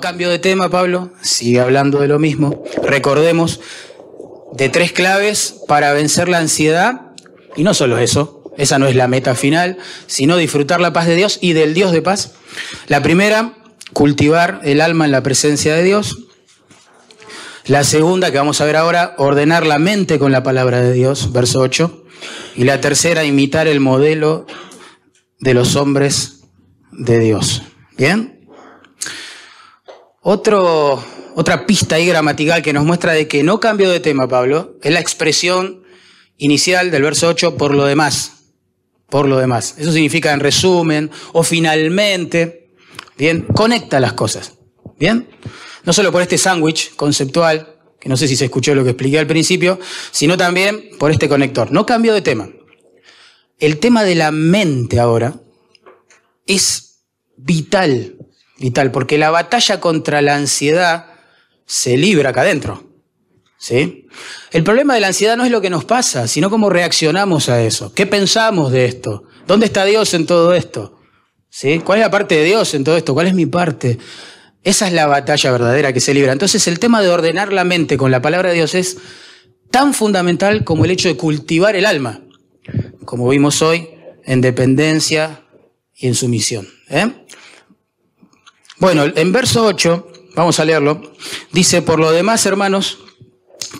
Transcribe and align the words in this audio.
Cambio 0.00 0.30
de 0.30 0.38
tema, 0.38 0.68
Pablo, 0.68 1.12
sigue 1.22 1.60
hablando 1.60 2.00
de 2.00 2.08
lo 2.08 2.18
mismo. 2.18 2.64
Recordemos 2.82 3.60
de 4.52 4.68
tres 4.68 4.92
claves 4.92 5.56
para 5.68 5.92
vencer 5.92 6.28
la 6.28 6.38
ansiedad, 6.38 7.12
y 7.56 7.62
no 7.62 7.74
solo 7.74 7.98
eso, 7.98 8.52
esa 8.56 8.78
no 8.78 8.86
es 8.86 8.96
la 8.96 9.08
meta 9.08 9.34
final, 9.34 9.78
sino 10.06 10.36
disfrutar 10.36 10.80
la 10.80 10.92
paz 10.92 11.06
de 11.06 11.14
Dios 11.14 11.38
y 11.40 11.52
del 11.52 11.74
Dios 11.74 11.92
de 11.92 12.02
paz. 12.02 12.32
La 12.88 13.02
primera, 13.02 13.54
cultivar 13.92 14.60
el 14.64 14.80
alma 14.80 15.04
en 15.04 15.12
la 15.12 15.22
presencia 15.22 15.74
de 15.74 15.82
Dios. 15.82 16.18
La 17.66 17.84
segunda, 17.84 18.30
que 18.30 18.38
vamos 18.38 18.60
a 18.60 18.64
ver 18.64 18.76
ahora, 18.76 19.14
ordenar 19.18 19.66
la 19.66 19.78
mente 19.78 20.18
con 20.18 20.32
la 20.32 20.42
palabra 20.42 20.80
de 20.80 20.92
Dios, 20.92 21.32
verso 21.32 21.60
8. 21.60 22.04
Y 22.56 22.64
la 22.64 22.80
tercera, 22.80 23.24
imitar 23.24 23.66
el 23.66 23.80
modelo 23.80 24.46
de 25.40 25.54
los 25.54 25.76
hombres 25.76 26.44
de 26.92 27.18
Dios. 27.18 27.62
¿Bien? 27.96 28.35
Otra 30.28 31.66
pista 31.68 31.94
ahí 31.94 32.06
gramatical 32.06 32.60
que 32.60 32.72
nos 32.72 32.84
muestra 32.84 33.12
de 33.12 33.28
que 33.28 33.44
no 33.44 33.60
cambio 33.60 33.88
de 33.88 34.00
tema, 34.00 34.26
Pablo, 34.26 34.76
es 34.82 34.92
la 34.92 34.98
expresión 34.98 35.84
inicial 36.36 36.90
del 36.90 37.04
verso 37.04 37.28
8, 37.28 37.56
por 37.56 37.72
lo 37.72 37.84
demás. 37.84 38.32
Por 39.08 39.28
lo 39.28 39.38
demás. 39.38 39.76
Eso 39.78 39.92
significa 39.92 40.32
en 40.32 40.40
resumen 40.40 41.12
o 41.32 41.44
finalmente. 41.44 42.72
Bien, 43.16 43.42
conecta 43.42 44.00
las 44.00 44.14
cosas. 44.14 44.54
Bien. 44.98 45.28
No 45.84 45.92
solo 45.92 46.10
por 46.10 46.22
este 46.22 46.38
sándwich 46.38 46.96
conceptual, 46.96 47.76
que 48.00 48.08
no 48.08 48.16
sé 48.16 48.26
si 48.26 48.34
se 48.34 48.46
escuchó 48.46 48.74
lo 48.74 48.82
que 48.82 48.90
expliqué 48.90 49.20
al 49.20 49.28
principio, 49.28 49.78
sino 50.10 50.36
también 50.36 50.90
por 50.98 51.12
este 51.12 51.28
conector. 51.28 51.70
No 51.70 51.86
cambio 51.86 52.12
de 52.12 52.22
tema. 52.22 52.48
El 53.60 53.78
tema 53.78 54.02
de 54.02 54.16
la 54.16 54.32
mente 54.32 54.98
ahora 54.98 55.40
es 56.48 57.04
vital, 57.36 58.15
vital, 58.58 58.90
porque 58.90 59.18
la 59.18 59.30
batalla 59.30 59.80
contra 59.80 60.22
la 60.22 60.36
ansiedad 60.36 61.06
se 61.66 61.96
libra 61.96 62.30
acá 62.30 62.42
adentro. 62.42 62.84
¿Sí? 63.58 64.06
El 64.52 64.62
problema 64.64 64.94
de 64.94 65.00
la 65.00 65.08
ansiedad 65.08 65.36
no 65.36 65.44
es 65.44 65.50
lo 65.50 65.60
que 65.60 65.70
nos 65.70 65.84
pasa, 65.84 66.28
sino 66.28 66.50
cómo 66.50 66.70
reaccionamos 66.70 67.48
a 67.48 67.62
eso. 67.62 67.92
¿Qué 67.94 68.06
pensamos 68.06 68.70
de 68.70 68.84
esto? 68.84 69.24
¿Dónde 69.46 69.66
está 69.66 69.84
Dios 69.84 70.12
en 70.14 70.26
todo 70.26 70.54
esto? 70.54 71.00
¿Cuál 71.84 71.98
es 71.98 72.04
la 72.04 72.10
parte 72.10 72.36
de 72.36 72.44
Dios 72.44 72.74
en 72.74 72.84
todo 72.84 72.96
esto? 72.96 73.14
¿Cuál 73.14 73.28
es 73.28 73.34
mi 73.34 73.46
parte? 73.46 73.98
Esa 74.62 74.88
es 74.88 74.92
la 74.92 75.06
batalla 75.06 75.50
verdadera 75.52 75.92
que 75.92 76.00
se 76.00 76.12
libra. 76.12 76.32
Entonces 76.32 76.66
el 76.66 76.78
tema 76.78 77.00
de 77.00 77.08
ordenar 77.08 77.52
la 77.52 77.64
mente 77.64 77.96
con 77.96 78.10
la 78.10 78.20
palabra 78.20 78.50
de 78.50 78.56
Dios 78.56 78.74
es 78.74 78.98
tan 79.70 79.94
fundamental 79.94 80.64
como 80.64 80.84
el 80.84 80.90
hecho 80.90 81.08
de 81.08 81.16
cultivar 81.16 81.76
el 81.76 81.86
alma, 81.86 82.20
como 83.04 83.28
vimos 83.28 83.62
hoy, 83.62 83.88
en 84.24 84.40
dependencia 84.40 85.42
y 85.94 86.08
en 86.08 86.14
sumisión. 86.14 86.68
¿eh? 86.90 87.10
Bueno, 88.78 89.04
en 89.04 89.32
verso 89.32 89.64
8, 89.64 90.08
vamos 90.34 90.60
a 90.60 90.64
leerlo, 90.64 91.00
dice, 91.52 91.80
por 91.80 91.98
lo 91.98 92.12
demás, 92.12 92.44
hermanos, 92.44 92.98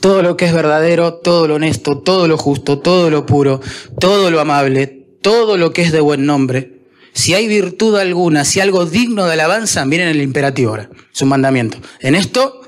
todo 0.00 0.22
lo 0.22 0.36
que 0.36 0.46
es 0.46 0.54
verdadero, 0.54 1.14
todo 1.14 1.46
lo 1.46 1.56
honesto, 1.56 1.98
todo 1.98 2.28
lo 2.28 2.38
justo, 2.38 2.78
todo 2.78 3.10
lo 3.10 3.26
puro, 3.26 3.60
todo 4.00 4.30
lo 4.30 4.40
amable, 4.40 4.86
todo 5.20 5.58
lo 5.58 5.72
que 5.72 5.82
es 5.82 5.92
de 5.92 6.00
buen 6.00 6.24
nombre, 6.24 6.76
si 7.12 7.34
hay 7.34 7.46
virtud 7.46 7.96
alguna, 7.96 8.44
si 8.44 8.60
algo 8.60 8.84
digno 8.84 9.26
de 9.26 9.32
alabanza, 9.32 9.84
miren 9.84 10.08
el 10.08 10.20
imperativo 10.20 10.70
ahora, 10.70 10.90
es 11.12 11.22
un 11.22 11.28
mandamiento. 11.28 11.78
En 12.00 12.14
esto, 12.14 12.60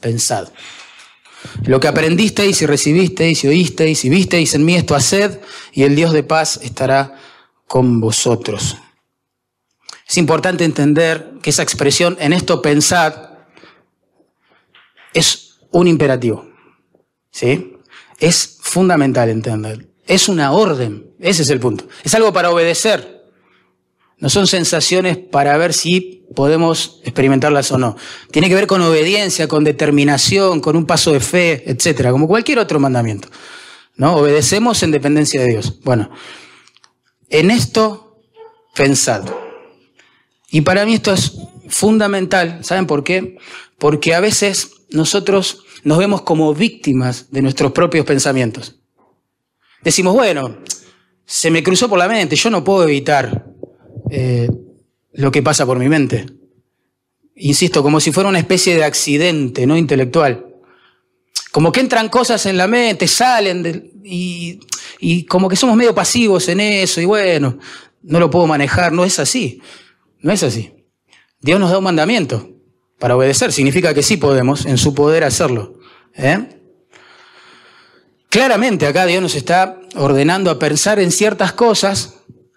pensad. 0.00 0.48
Lo 1.64 1.78
que 1.78 1.88
aprendisteis 1.88 2.60
y 2.62 2.66
recibisteis 2.66 3.44
y 3.44 3.48
oísteis 3.48 4.04
y 4.04 4.08
visteis 4.08 4.54
en 4.54 4.64
mí, 4.64 4.76
esto 4.76 4.94
haced, 4.94 5.40
y 5.72 5.82
el 5.84 5.94
Dios 5.94 6.12
de 6.12 6.22
paz 6.22 6.58
estará 6.62 7.16
con 7.66 8.00
vosotros. 8.00 8.76
Es 10.06 10.16
importante 10.18 10.64
entender 10.64 11.32
que 11.42 11.50
esa 11.50 11.62
expresión, 11.62 12.16
en 12.20 12.32
esto 12.32 12.62
pensad, 12.62 13.30
es 15.12 15.58
un 15.72 15.88
imperativo. 15.88 16.48
¿Sí? 17.30 17.74
Es 18.18 18.58
fundamental 18.60 19.28
entender. 19.28 19.88
Es 20.06 20.28
una 20.28 20.52
orden. 20.52 21.10
Ese 21.18 21.42
es 21.42 21.50
el 21.50 21.58
punto. 21.58 21.88
Es 22.04 22.14
algo 22.14 22.32
para 22.32 22.50
obedecer. 22.50 23.24
No 24.18 24.30
son 24.30 24.46
sensaciones 24.46 25.18
para 25.18 25.56
ver 25.58 25.74
si 25.74 26.24
podemos 26.34 27.00
experimentarlas 27.04 27.70
o 27.72 27.78
no. 27.78 27.96
Tiene 28.30 28.48
que 28.48 28.54
ver 28.54 28.66
con 28.66 28.80
obediencia, 28.80 29.48
con 29.48 29.64
determinación, 29.64 30.60
con 30.60 30.76
un 30.76 30.86
paso 30.86 31.12
de 31.12 31.20
fe, 31.20 31.64
etcétera, 31.70 32.12
como 32.12 32.28
cualquier 32.28 32.60
otro 32.60 32.78
mandamiento. 32.78 33.28
¿No? 33.96 34.16
Obedecemos 34.16 34.82
en 34.82 34.92
dependencia 34.92 35.40
de 35.40 35.48
Dios. 35.48 35.80
Bueno, 35.82 36.10
en 37.28 37.50
esto 37.50 38.22
pensad. 38.74 39.24
Y 40.56 40.62
para 40.62 40.86
mí 40.86 40.94
esto 40.94 41.12
es 41.12 41.32
fundamental. 41.68 42.60
¿Saben 42.64 42.86
por 42.86 43.04
qué? 43.04 43.36
Porque 43.76 44.14
a 44.14 44.20
veces 44.20 44.70
nosotros 44.88 45.64
nos 45.84 45.98
vemos 45.98 46.22
como 46.22 46.54
víctimas 46.54 47.30
de 47.30 47.42
nuestros 47.42 47.72
propios 47.72 48.06
pensamientos. 48.06 48.76
Decimos, 49.82 50.14
bueno, 50.14 50.56
se 51.26 51.50
me 51.50 51.62
cruzó 51.62 51.90
por 51.90 51.98
la 51.98 52.08
mente, 52.08 52.36
yo 52.36 52.48
no 52.48 52.64
puedo 52.64 52.84
evitar 52.84 53.44
eh, 54.10 54.48
lo 55.12 55.30
que 55.30 55.42
pasa 55.42 55.66
por 55.66 55.78
mi 55.78 55.90
mente. 55.90 56.24
Insisto, 57.34 57.82
como 57.82 58.00
si 58.00 58.10
fuera 58.10 58.30
una 58.30 58.38
especie 58.38 58.76
de 58.76 58.84
accidente, 58.84 59.66
no 59.66 59.76
intelectual. 59.76 60.54
Como 61.52 61.70
que 61.70 61.80
entran 61.80 62.08
cosas 62.08 62.46
en 62.46 62.56
la 62.56 62.66
mente, 62.66 63.06
salen 63.08 63.92
y, 64.02 64.58
y 65.00 65.24
como 65.26 65.50
que 65.50 65.56
somos 65.56 65.76
medio 65.76 65.94
pasivos 65.94 66.48
en 66.48 66.60
eso 66.60 67.02
y 67.02 67.04
bueno, 67.04 67.58
no 68.04 68.20
lo 68.20 68.30
puedo 68.30 68.46
manejar, 68.46 68.92
no 68.92 69.04
es 69.04 69.18
así, 69.18 69.60
no 70.26 70.32
es 70.32 70.42
así. 70.42 70.74
Dios 71.40 71.60
nos 71.60 71.70
da 71.70 71.78
un 71.78 71.84
mandamiento 71.84 72.50
para 72.98 73.16
obedecer, 73.16 73.52
significa 73.52 73.94
que 73.94 74.02
sí 74.02 74.16
podemos 74.16 74.66
en 74.66 74.76
su 74.76 74.92
poder 74.92 75.22
hacerlo. 75.22 75.78
¿eh? 76.16 76.60
Claramente 78.28 78.88
acá 78.88 79.06
Dios 79.06 79.22
nos 79.22 79.36
está 79.36 79.80
ordenando 79.94 80.50
a 80.50 80.58
pensar 80.58 80.98
en 80.98 81.12
ciertas 81.12 81.52
cosas 81.52 82.14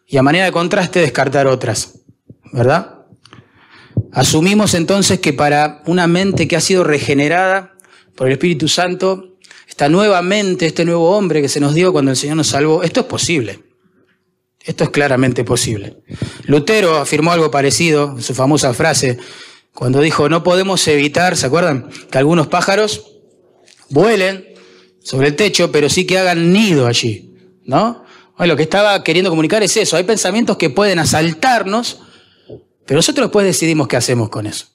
y 0.07 0.17
a 0.17 0.23
manera 0.23 0.45
de 0.45 0.51
contraste 0.51 0.99
descartar 0.99 1.45
otras, 1.45 1.99
¿verdad? 2.51 3.05
Asumimos 4.11 4.73
entonces 4.73 5.19
que 5.19 5.33
para 5.33 5.83
una 5.85 6.07
mente 6.07 6.47
que 6.47 6.55
ha 6.55 6.61
sido 6.61 6.83
regenerada 6.83 7.75
por 8.15 8.25
el 8.25 8.33
Espíritu 8.33 8.67
Santo, 8.67 9.37
esta 9.67 9.89
nueva 9.89 10.23
mente, 10.23 10.65
este 10.65 10.85
nuevo 10.85 11.15
hombre 11.15 11.43
que 11.43 11.49
se 11.49 11.59
nos 11.59 11.75
dio 11.75 11.91
cuando 11.91 12.09
el 12.09 12.17
Señor 12.17 12.37
nos 12.37 12.47
salvó, 12.47 12.81
esto 12.81 13.01
es 13.01 13.05
posible. 13.05 13.68
Esto 14.63 14.83
es 14.83 14.89
claramente 14.89 15.43
posible. 15.43 15.97
Lutero 16.43 16.97
afirmó 16.97 17.31
algo 17.31 17.49
parecido 17.49 18.15
en 18.17 18.21
su 18.21 18.35
famosa 18.35 18.73
frase, 18.73 19.17
cuando 19.73 20.01
dijo, 20.01 20.27
no 20.29 20.43
podemos 20.43 20.85
evitar, 20.87 21.37
¿se 21.37 21.45
acuerdan? 21.45 21.89
Que 22.11 22.17
algunos 22.17 22.47
pájaros 22.47 23.19
vuelen 23.89 24.45
sobre 25.01 25.27
el 25.27 25.35
techo, 25.35 25.71
pero 25.71 25.89
sí 25.89 26.05
que 26.05 26.17
hagan 26.17 26.51
nido 26.51 26.87
allí, 26.87 27.33
¿no? 27.65 28.03
lo 28.45 28.55
que 28.55 28.63
estaba 28.63 29.03
queriendo 29.03 29.29
comunicar 29.29 29.63
es 29.63 29.75
eso. 29.75 29.97
Hay 29.97 30.03
pensamientos 30.03 30.57
que 30.57 30.69
pueden 30.69 30.99
asaltarnos, 30.99 31.99
pero 32.85 32.97
nosotros 32.97 33.27
después 33.27 33.45
decidimos 33.45 33.87
qué 33.87 33.97
hacemos 33.97 34.29
con 34.29 34.47
eso. 34.47 34.67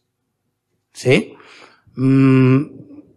¿Sí? 0.93 1.34
Mm, 1.97 2.62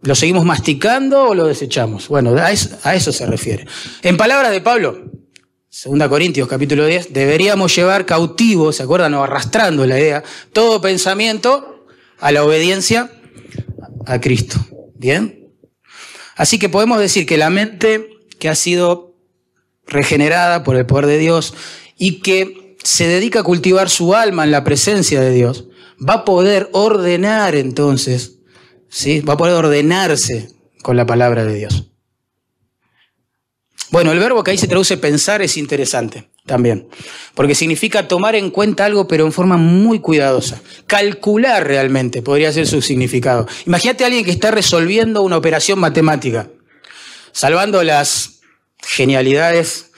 ¿Lo 0.02 0.14
seguimos 0.14 0.44
masticando 0.44 1.28
o 1.28 1.34
lo 1.34 1.46
desechamos? 1.46 2.08
Bueno, 2.08 2.34
a 2.36 2.52
eso, 2.52 3.12
se 3.12 3.26
refiere. 3.26 3.66
En 4.02 4.16
palabras 4.16 4.50
de 4.50 4.60
Pablo, 4.60 5.10
2 5.84 6.08
Corintios 6.08 6.48
capítulo 6.48 6.86
10, 6.86 7.12
deberíamos 7.12 7.76
llevar 7.76 8.04
cautivo, 8.04 8.72
¿se 8.72 8.82
acuerdan? 8.82 9.14
O 9.14 9.22
arrastrando 9.22 9.86
la 9.86 9.98
idea, 9.98 10.24
todo 10.52 10.80
pensamiento 10.80 11.86
a 12.18 12.32
la 12.32 12.42
obediencia 12.42 13.12
a 14.04 14.20
Cristo. 14.20 14.56
¿Bien? 14.96 15.52
Así 16.34 16.58
que 16.58 16.68
podemos 16.68 16.98
decir 16.98 17.26
que 17.26 17.36
la 17.36 17.50
mente 17.50 18.08
que 18.40 18.48
ha 18.48 18.56
sido 18.56 19.14
regenerada 19.86 20.64
por 20.64 20.74
el 20.74 20.84
poder 20.84 21.06
de 21.06 21.18
Dios 21.18 21.54
y 21.96 22.20
que 22.22 22.76
se 22.82 23.06
dedica 23.06 23.40
a 23.40 23.44
cultivar 23.44 23.88
su 23.88 24.16
alma 24.16 24.42
en 24.42 24.50
la 24.50 24.64
presencia 24.64 25.20
de 25.20 25.30
Dios, 25.30 25.66
va 25.96 26.14
a 26.14 26.24
poder 26.24 26.70
ordenar 26.72 27.54
entonces, 27.54 28.38
¿sí? 28.88 29.20
va 29.20 29.34
a 29.34 29.36
poder 29.36 29.54
ordenarse 29.54 30.48
con 30.82 30.96
la 30.96 31.06
palabra 31.06 31.44
de 31.44 31.54
Dios. 31.54 31.88
Bueno, 33.90 34.12
el 34.12 34.18
verbo 34.18 34.44
que 34.44 34.50
ahí 34.50 34.58
se 34.58 34.68
traduce 34.68 34.96
pensar 34.98 35.40
es 35.40 35.56
interesante 35.56 36.28
también, 36.44 36.88
porque 37.34 37.54
significa 37.54 38.08
tomar 38.08 38.34
en 38.34 38.50
cuenta 38.50 38.84
algo 38.84 39.08
pero 39.08 39.24
en 39.24 39.32
forma 39.32 39.56
muy 39.56 40.00
cuidadosa. 40.00 40.60
Calcular 40.86 41.66
realmente 41.66 42.22
podría 42.22 42.52
ser 42.52 42.66
su 42.66 42.82
significado. 42.82 43.46
Imagínate 43.66 44.04
a 44.04 44.08
alguien 44.08 44.24
que 44.24 44.30
está 44.30 44.50
resolviendo 44.50 45.22
una 45.22 45.36
operación 45.36 45.78
matemática, 45.78 46.50
salvando 47.32 47.82
las 47.82 48.40
genialidades 48.82 49.90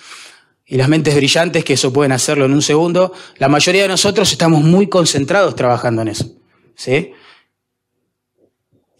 y 0.66 0.76
las 0.76 0.88
mentes 0.88 1.16
brillantes 1.16 1.64
que 1.64 1.72
eso 1.72 1.92
pueden 1.92 2.12
hacerlo 2.12 2.44
en 2.44 2.52
un 2.52 2.62
segundo, 2.62 3.12
la 3.38 3.48
mayoría 3.48 3.82
de 3.82 3.88
nosotros 3.88 4.30
estamos 4.30 4.62
muy 4.62 4.88
concentrados 4.88 5.56
trabajando 5.56 6.02
en 6.02 6.08
eso. 6.08 6.30
¿sí? 6.76 7.12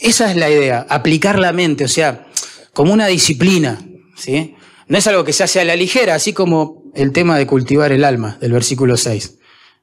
Esa 0.01 0.31
es 0.31 0.37
la 0.37 0.51
idea, 0.51 0.85
aplicar 0.89 1.39
la 1.39 1.53
mente, 1.53 1.85
o 1.85 1.89
sea, 1.89 2.27
como 2.73 2.93
una 2.93 3.07
disciplina. 3.07 3.79
¿sí? 4.17 4.57
No 4.91 4.99
es 4.99 5.07
algo 5.07 5.23
que 5.23 5.33
se 5.33 5.45
hace 5.45 5.61
a 5.61 5.65
la 5.65 5.77
ligera, 5.77 6.17
así 6.17 6.33
como 6.33 6.83
el 6.97 7.13
tema 7.13 7.39
de 7.39 7.47
cultivar 7.47 7.93
el 7.93 8.03
alma 8.03 8.39
del 8.41 8.51
versículo 8.51 8.97
6. 8.97 9.39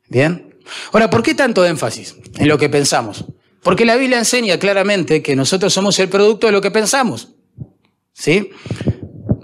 ¿Bien? 0.09 0.57
Ahora, 0.91 1.09
¿por 1.09 1.23
qué 1.23 1.33
tanto 1.33 1.65
énfasis 1.65 2.17
en 2.37 2.49
lo 2.49 2.57
que 2.57 2.67
pensamos? 2.67 3.23
Porque 3.63 3.85
la 3.85 3.95
Biblia 3.95 4.19
enseña 4.19 4.59
claramente 4.59 5.23
que 5.23 5.33
nosotros 5.33 5.71
somos 5.71 5.97
el 5.99 6.09
producto 6.09 6.47
de 6.47 6.51
lo 6.51 6.59
que 6.59 6.71
pensamos. 6.71 7.29
¿Sí? 8.11 8.49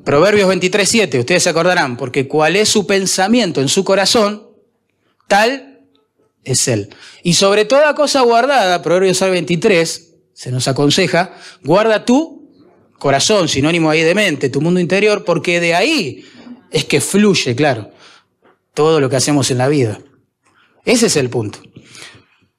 Proverbios 0.04 0.50
23, 0.50 0.90
7, 0.90 1.20
ustedes 1.20 1.44
se 1.44 1.50
acordarán, 1.50 1.96
porque 1.96 2.28
cuál 2.28 2.58
es 2.58 2.68
su 2.68 2.86
pensamiento 2.86 3.62
en 3.62 3.70
su 3.70 3.86
corazón, 3.86 4.50
tal 5.30 5.88
es 6.44 6.68
él. 6.68 6.90
Y 7.24 7.36
sobre 7.36 7.64
toda 7.64 7.96
cosa 7.96 8.20
guardada, 8.20 8.82
Proverbios 8.82 9.18
23, 9.22 10.14
se 10.34 10.52
nos 10.52 10.68
aconseja, 10.68 11.34
guarda 11.64 12.04
tu 12.04 12.43
corazón, 13.04 13.50
sinónimo 13.50 13.90
ahí 13.90 14.02
de 14.02 14.16
mente, 14.16 14.48
tu 14.48 14.62
mundo 14.62 14.80
interior, 14.80 15.26
porque 15.26 15.60
de 15.60 15.76
ahí 15.76 16.26
es 16.72 16.86
que 16.86 17.02
fluye, 17.02 17.54
claro, 17.54 17.92
todo 18.74 19.02
lo 19.02 19.10
que 19.10 19.18
hacemos 19.18 19.52
en 19.52 19.58
la 19.58 19.68
vida. 19.68 20.00
Ese 20.86 21.08
es 21.08 21.18
el 21.18 21.30
punto. 21.30 21.60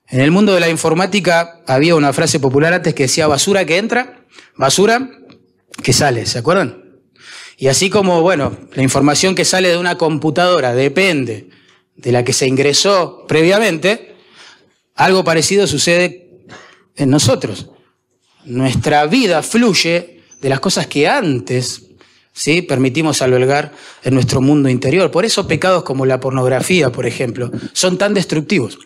En 0.06 0.20
el 0.20 0.30
mundo 0.30 0.52
de 0.52 0.60
la 0.60 0.68
informática 0.68 1.62
había 1.66 1.94
una 1.94 2.12
frase 2.12 2.40
popular 2.40 2.74
antes 2.74 2.92
que 2.92 3.04
decía 3.04 3.26
basura 3.26 3.64
que 3.64 3.78
entra, 3.78 4.26
basura 4.54 5.12
que 5.82 5.94
sale, 5.94 6.26
¿se 6.26 6.40
acuerdan? 6.40 7.00
Y 7.56 7.68
así 7.68 7.88
como, 7.88 8.20
bueno, 8.20 8.54
la 8.74 8.82
información 8.82 9.34
que 9.34 9.46
sale 9.46 9.70
de 9.70 9.78
una 9.78 9.96
computadora 9.96 10.74
depende 10.74 11.48
de 11.96 12.12
la 12.12 12.22
que 12.22 12.34
se 12.34 12.46
ingresó 12.46 13.24
previamente, 13.26 14.14
algo 14.94 15.24
parecido 15.24 15.66
sucede 15.66 16.44
en 16.96 17.08
nosotros. 17.08 17.70
Nuestra 18.44 19.06
vida 19.06 19.42
fluye 19.42 20.13
de 20.44 20.50
las 20.50 20.60
cosas 20.60 20.86
que 20.86 21.08
antes 21.08 21.86
¿sí? 22.34 22.60
permitimos 22.60 23.22
albergar 23.22 23.72
en 24.02 24.12
nuestro 24.12 24.42
mundo 24.42 24.68
interior. 24.68 25.10
Por 25.10 25.24
eso 25.24 25.48
pecados 25.48 25.84
como 25.84 26.04
la 26.04 26.20
pornografía, 26.20 26.92
por 26.92 27.06
ejemplo, 27.06 27.50
son 27.72 27.96
tan 27.96 28.12
destructivos. 28.12 28.78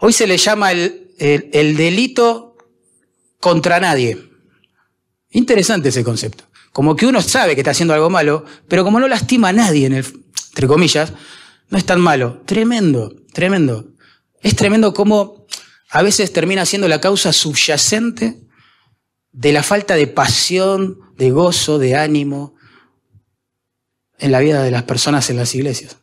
Hoy 0.00 0.12
se 0.12 0.26
le 0.26 0.36
llama 0.36 0.72
el, 0.72 1.10
el 1.16 1.74
delito 1.78 2.58
contra 3.40 3.80
nadie. 3.80 4.28
Interesante 5.30 5.88
ese 5.88 6.04
concepto. 6.04 6.44
Como 6.70 6.96
que 6.96 7.06
uno 7.06 7.22
sabe 7.22 7.54
que 7.54 7.62
está 7.62 7.70
haciendo 7.70 7.94
algo 7.94 8.10
malo, 8.10 8.44
pero 8.68 8.84
como 8.84 9.00
no 9.00 9.08
lastima 9.08 9.48
a 9.48 9.52
nadie, 9.54 9.86
en 9.86 9.94
el, 9.94 10.04
entre 10.50 10.66
comillas, 10.66 11.14
no 11.70 11.78
es 11.78 11.86
tan 11.86 11.98
malo. 11.98 12.42
Tremendo, 12.44 13.10
tremendo. 13.32 13.86
Es 14.42 14.54
tremendo 14.54 14.92
cómo 14.92 15.46
a 15.88 16.02
veces 16.02 16.30
termina 16.30 16.66
siendo 16.66 16.88
la 16.88 17.00
causa 17.00 17.32
subyacente 17.32 18.43
de 19.34 19.52
la 19.52 19.62
falta 19.64 19.96
de 19.96 20.06
pasión, 20.06 21.00
de 21.16 21.32
gozo, 21.32 21.78
de 21.78 21.96
ánimo 21.96 22.54
en 24.18 24.30
la 24.30 24.38
vida 24.38 24.62
de 24.62 24.70
las 24.70 24.84
personas 24.84 25.28
en 25.28 25.36
las 25.36 25.54
iglesias. 25.54 25.98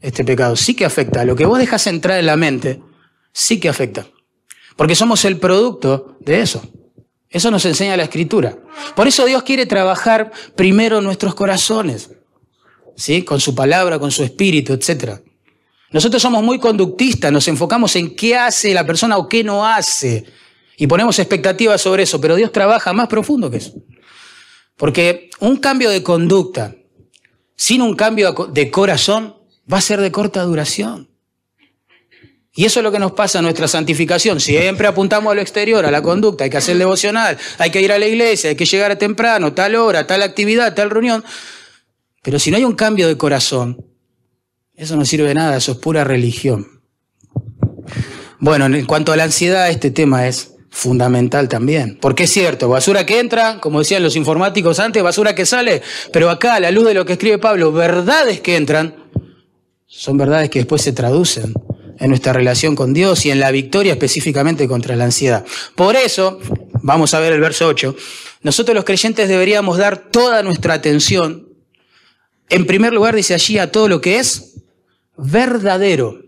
Este 0.00 0.24
pecado 0.24 0.56
sí 0.56 0.74
que 0.74 0.84
afecta. 0.84 1.24
Lo 1.24 1.36
que 1.36 1.46
vos 1.46 1.58
dejas 1.58 1.86
entrar 1.86 2.18
en 2.18 2.26
la 2.26 2.36
mente, 2.36 2.82
sí 3.32 3.60
que 3.60 3.68
afecta. 3.68 4.06
Porque 4.76 4.96
somos 4.96 5.24
el 5.24 5.38
producto 5.38 6.18
de 6.20 6.40
eso. 6.40 6.68
Eso 7.30 7.52
nos 7.52 7.64
enseña 7.64 7.96
la 7.96 8.02
escritura. 8.02 8.58
Por 8.96 9.06
eso 9.06 9.24
Dios 9.24 9.44
quiere 9.44 9.64
trabajar 9.64 10.32
primero 10.56 11.00
nuestros 11.00 11.36
corazones, 11.36 12.10
¿sí? 12.96 13.22
Con 13.22 13.40
su 13.40 13.54
palabra, 13.54 14.00
con 14.00 14.10
su 14.10 14.24
espíritu, 14.24 14.72
etc. 14.72 15.20
Nosotros 15.92 16.20
somos 16.20 16.42
muy 16.42 16.58
conductistas, 16.58 17.30
nos 17.30 17.46
enfocamos 17.46 17.94
en 17.94 18.16
qué 18.16 18.36
hace 18.36 18.74
la 18.74 18.84
persona 18.84 19.18
o 19.18 19.28
qué 19.28 19.44
no 19.44 19.64
hace. 19.64 20.26
Y 20.76 20.86
ponemos 20.86 21.18
expectativas 21.18 21.80
sobre 21.80 22.04
eso, 22.04 22.20
pero 22.20 22.36
Dios 22.36 22.52
trabaja 22.52 22.92
más 22.92 23.08
profundo 23.08 23.50
que 23.50 23.58
eso. 23.58 23.74
Porque 24.76 25.30
un 25.40 25.56
cambio 25.56 25.90
de 25.90 26.02
conducta 26.02 26.74
sin 27.56 27.82
un 27.82 27.94
cambio 27.94 28.32
de 28.50 28.70
corazón 28.70 29.36
va 29.72 29.78
a 29.78 29.82
ser 29.82 30.00
de 30.00 30.10
corta 30.10 30.42
duración. 30.42 31.08
Y 32.54 32.66
eso 32.66 32.80
es 32.80 32.84
lo 32.84 32.92
que 32.92 32.98
nos 32.98 33.12
pasa 33.12 33.38
en 33.38 33.44
nuestra 33.44 33.66
santificación. 33.66 34.38
Siempre 34.40 34.86
apuntamos 34.86 35.30
a 35.30 35.34
lo 35.34 35.40
exterior, 35.40 35.86
a 35.86 35.90
la 35.90 36.02
conducta, 36.02 36.44
hay 36.44 36.50
que 36.50 36.58
hacer 36.58 36.76
devocional, 36.76 37.38
hay 37.58 37.70
que 37.70 37.80
ir 37.80 37.92
a 37.92 37.98
la 37.98 38.06
iglesia, 38.06 38.50
hay 38.50 38.56
que 38.56 38.66
llegar 38.66 38.90
a 38.90 38.98
temprano, 38.98 39.54
tal 39.54 39.74
hora, 39.76 40.06
tal 40.06 40.22
actividad, 40.22 40.74
tal 40.74 40.90
reunión. 40.90 41.24
Pero 42.22 42.38
si 42.38 42.50
no 42.50 42.58
hay 42.58 42.64
un 42.64 42.74
cambio 42.74 43.08
de 43.08 43.16
corazón, 43.16 43.86
eso 44.74 44.96
no 44.96 45.04
sirve 45.04 45.28
de 45.28 45.34
nada, 45.34 45.56
eso 45.56 45.72
es 45.72 45.78
pura 45.78 46.04
religión. 46.04 46.82
Bueno, 48.38 48.66
en 48.66 48.86
cuanto 48.86 49.12
a 49.12 49.16
la 49.16 49.24
ansiedad, 49.24 49.70
este 49.70 49.90
tema 49.90 50.26
es 50.26 50.51
fundamental 50.72 51.50
también. 51.50 51.98
Porque 52.00 52.24
es 52.24 52.30
cierto, 52.30 52.68
basura 52.68 53.04
que 53.04 53.20
entra, 53.20 53.58
como 53.60 53.78
decían 53.78 54.02
los 54.02 54.16
informáticos 54.16 54.80
antes, 54.80 55.02
basura 55.02 55.34
que 55.34 55.44
sale, 55.44 55.82
pero 56.12 56.30
acá, 56.30 56.54
a 56.54 56.60
la 56.60 56.70
luz 56.70 56.86
de 56.86 56.94
lo 56.94 57.04
que 57.04 57.12
escribe 57.12 57.38
Pablo, 57.38 57.70
verdades 57.72 58.40
que 58.40 58.56
entran, 58.56 58.96
son 59.86 60.16
verdades 60.16 60.48
que 60.48 60.60
después 60.60 60.80
se 60.80 60.92
traducen 60.92 61.52
en 61.98 62.08
nuestra 62.08 62.32
relación 62.32 62.74
con 62.74 62.94
Dios 62.94 63.26
y 63.26 63.30
en 63.30 63.38
la 63.38 63.50
victoria 63.50 63.92
específicamente 63.92 64.66
contra 64.66 64.96
la 64.96 65.04
ansiedad. 65.04 65.44
Por 65.76 65.94
eso, 65.94 66.40
vamos 66.80 67.12
a 67.12 67.20
ver 67.20 67.34
el 67.34 67.40
verso 67.40 67.68
8, 67.68 67.94
nosotros 68.40 68.74
los 68.74 68.86
creyentes 68.86 69.28
deberíamos 69.28 69.76
dar 69.76 70.10
toda 70.10 70.42
nuestra 70.42 70.72
atención, 70.72 71.48
en 72.48 72.66
primer 72.66 72.94
lugar 72.94 73.14
dice 73.14 73.34
allí, 73.34 73.58
a 73.58 73.70
todo 73.70 73.88
lo 73.88 74.00
que 74.00 74.18
es 74.18 74.54
verdadero. 75.18 76.21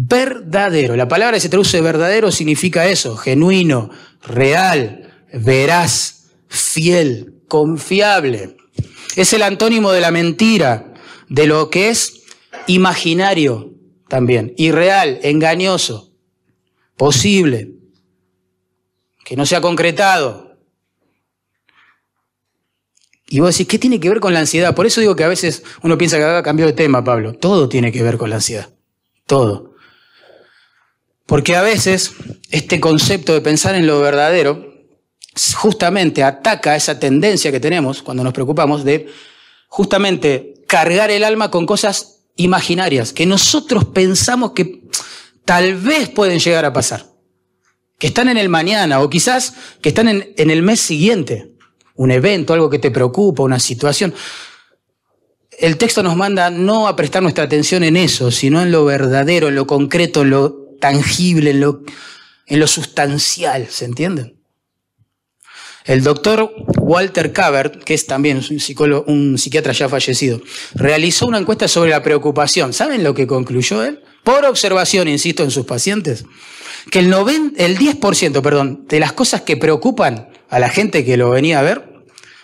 Verdadero. 0.00 0.94
La 0.94 1.08
palabra 1.08 1.38
que 1.38 1.40
se 1.40 1.48
traduce 1.48 1.80
verdadero 1.80 2.30
significa 2.30 2.86
eso, 2.86 3.16
genuino, 3.16 3.90
real, 4.22 5.12
veraz, 5.32 6.28
fiel, 6.46 7.42
confiable. 7.48 8.56
Es 9.16 9.32
el 9.32 9.42
antónimo 9.42 9.90
de 9.90 10.00
la 10.00 10.12
mentira, 10.12 10.94
de 11.28 11.48
lo 11.48 11.68
que 11.68 11.88
es 11.88 12.22
imaginario, 12.68 13.74
también, 14.06 14.54
irreal, 14.56 15.18
engañoso, 15.24 16.12
posible, 16.96 17.72
que 19.24 19.34
no 19.34 19.46
se 19.46 19.56
ha 19.56 19.60
concretado. 19.60 20.60
Y 23.26 23.40
vos 23.40 23.52
decís, 23.52 23.66
¿qué 23.66 23.80
tiene 23.80 23.98
que 23.98 24.10
ver 24.10 24.20
con 24.20 24.32
la 24.32 24.38
ansiedad? 24.38 24.76
Por 24.76 24.86
eso 24.86 25.00
digo 25.00 25.16
que 25.16 25.24
a 25.24 25.28
veces 25.28 25.64
uno 25.82 25.98
piensa 25.98 26.18
que 26.18 26.22
haga 26.22 26.44
cambio 26.44 26.66
de 26.66 26.72
tema, 26.72 27.02
Pablo. 27.02 27.32
Todo 27.32 27.68
tiene 27.68 27.90
que 27.90 28.04
ver 28.04 28.16
con 28.16 28.30
la 28.30 28.36
ansiedad. 28.36 28.72
Todo. 29.26 29.67
Porque 31.28 31.56
a 31.56 31.60
veces 31.60 32.12
este 32.50 32.80
concepto 32.80 33.34
de 33.34 33.42
pensar 33.42 33.74
en 33.74 33.86
lo 33.86 34.00
verdadero 34.00 34.72
justamente 35.56 36.24
ataca 36.24 36.74
esa 36.74 36.98
tendencia 36.98 37.52
que 37.52 37.60
tenemos 37.60 38.02
cuando 38.02 38.24
nos 38.24 38.32
preocupamos 38.32 38.82
de 38.82 39.08
justamente 39.68 40.54
cargar 40.66 41.10
el 41.10 41.24
alma 41.24 41.50
con 41.50 41.66
cosas 41.66 42.20
imaginarias 42.36 43.12
que 43.12 43.26
nosotros 43.26 43.84
pensamos 43.84 44.52
que 44.52 44.84
tal 45.44 45.74
vez 45.74 46.08
pueden 46.08 46.38
llegar 46.38 46.64
a 46.64 46.72
pasar, 46.72 47.04
que 47.98 48.06
están 48.06 48.30
en 48.30 48.38
el 48.38 48.48
mañana 48.48 49.02
o 49.02 49.10
quizás 49.10 49.52
que 49.82 49.90
están 49.90 50.08
en, 50.08 50.50
el 50.50 50.62
mes 50.62 50.80
siguiente, 50.80 51.50
un 51.94 52.10
evento, 52.10 52.54
algo 52.54 52.70
que 52.70 52.78
te 52.78 52.90
preocupa, 52.90 53.42
una 53.42 53.60
situación. 53.60 54.14
El 55.58 55.76
texto 55.76 56.02
nos 56.02 56.16
manda 56.16 56.48
no 56.48 56.88
a 56.88 56.96
prestar 56.96 57.22
nuestra 57.22 57.44
atención 57.44 57.84
en 57.84 57.98
eso, 57.98 58.30
sino 58.30 58.62
en 58.62 58.72
lo 58.72 58.86
verdadero, 58.86 59.48
en 59.48 59.56
lo 59.56 59.66
concreto, 59.66 60.22
en 60.22 60.30
lo 60.30 60.67
tangible, 60.78 61.50
en 61.50 61.60
lo, 61.60 61.82
en 62.46 62.60
lo 62.60 62.66
sustancial, 62.66 63.68
¿se 63.68 63.84
entienden? 63.84 64.38
El 65.88 66.02
doctor 66.02 66.52
Walter 66.80 67.32
Cabert, 67.32 67.82
que 67.82 67.94
es 67.94 68.06
también 68.06 68.36
un, 68.36 68.60
psicólogo, 68.60 69.10
un 69.10 69.38
psiquiatra 69.38 69.72
ya 69.72 69.88
fallecido, 69.88 70.42
realizó 70.74 71.26
una 71.26 71.38
encuesta 71.38 71.66
sobre 71.66 71.90
la 71.90 72.02
preocupación. 72.02 72.74
¿Saben 72.74 73.02
lo 73.02 73.14
que 73.14 73.26
concluyó 73.26 73.82
él? 73.82 74.02
Por 74.22 74.44
observación, 74.44 75.08
insisto, 75.08 75.42
en 75.42 75.50
sus 75.50 75.64
pacientes, 75.64 76.26
que 76.90 76.98
el, 76.98 77.06
el 77.06 77.78
10% 77.78 78.42
perdón, 78.42 78.84
de 78.86 79.00
las 79.00 79.14
cosas 79.14 79.40
que 79.40 79.56
preocupan 79.56 80.28
a 80.50 80.58
la 80.58 80.68
gente 80.68 81.06
que 81.06 81.16
lo 81.16 81.30
venía 81.30 81.58
a 81.58 81.62
ver, 81.62 81.88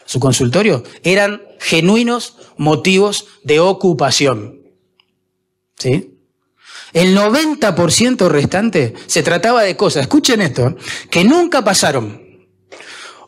su 0.06 0.20
consultorio, 0.20 0.82
eran 1.02 1.42
genuinos 1.60 2.36
motivos 2.56 3.26
de 3.42 3.60
ocupación. 3.60 4.60
¿Sí? 5.76 6.13
El 6.94 7.16
90% 7.16 8.28
restante 8.28 8.94
se 9.06 9.24
trataba 9.24 9.62
de 9.62 9.76
cosas, 9.76 10.02
escuchen 10.02 10.40
esto, 10.40 10.76
que 11.10 11.24
nunca 11.24 11.64
pasaron, 11.64 12.46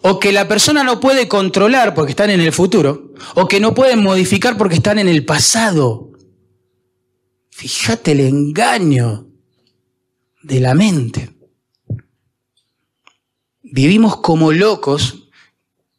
o 0.02 0.20
que 0.20 0.30
la 0.30 0.46
persona 0.46 0.84
no 0.84 1.00
puede 1.00 1.26
controlar 1.26 1.92
porque 1.92 2.12
están 2.12 2.30
en 2.30 2.40
el 2.40 2.52
futuro, 2.52 3.12
o 3.34 3.48
que 3.48 3.58
no 3.58 3.74
pueden 3.74 4.04
modificar 4.04 4.56
porque 4.56 4.76
están 4.76 5.00
en 5.00 5.08
el 5.08 5.24
pasado. 5.24 6.12
Fíjate 7.50 8.12
el 8.12 8.20
engaño 8.20 9.26
de 10.44 10.60
la 10.60 10.74
mente. 10.74 11.34
Vivimos 13.64 14.18
como 14.18 14.52
locos 14.52 15.28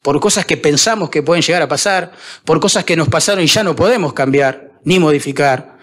por 0.01 0.21
cosas 0.21 0.45
que 0.45 0.55
pensamos 0.55 1.09
que 1.09 1.21
pueden 1.21 1.43
llegar 1.43 1.63
a 1.63 1.67
pasar, 1.67 2.13
por 2.45 2.61
cosas 2.61 2.85
que 2.85 2.95
nos 2.95 3.09
pasaron 3.09 3.43
y 3.43 3.47
ya 3.47 3.61
no 3.61 3.75
podemos 3.75 4.13
cambiar 4.13 4.79
ni 4.85 4.99
modificar, 4.99 5.76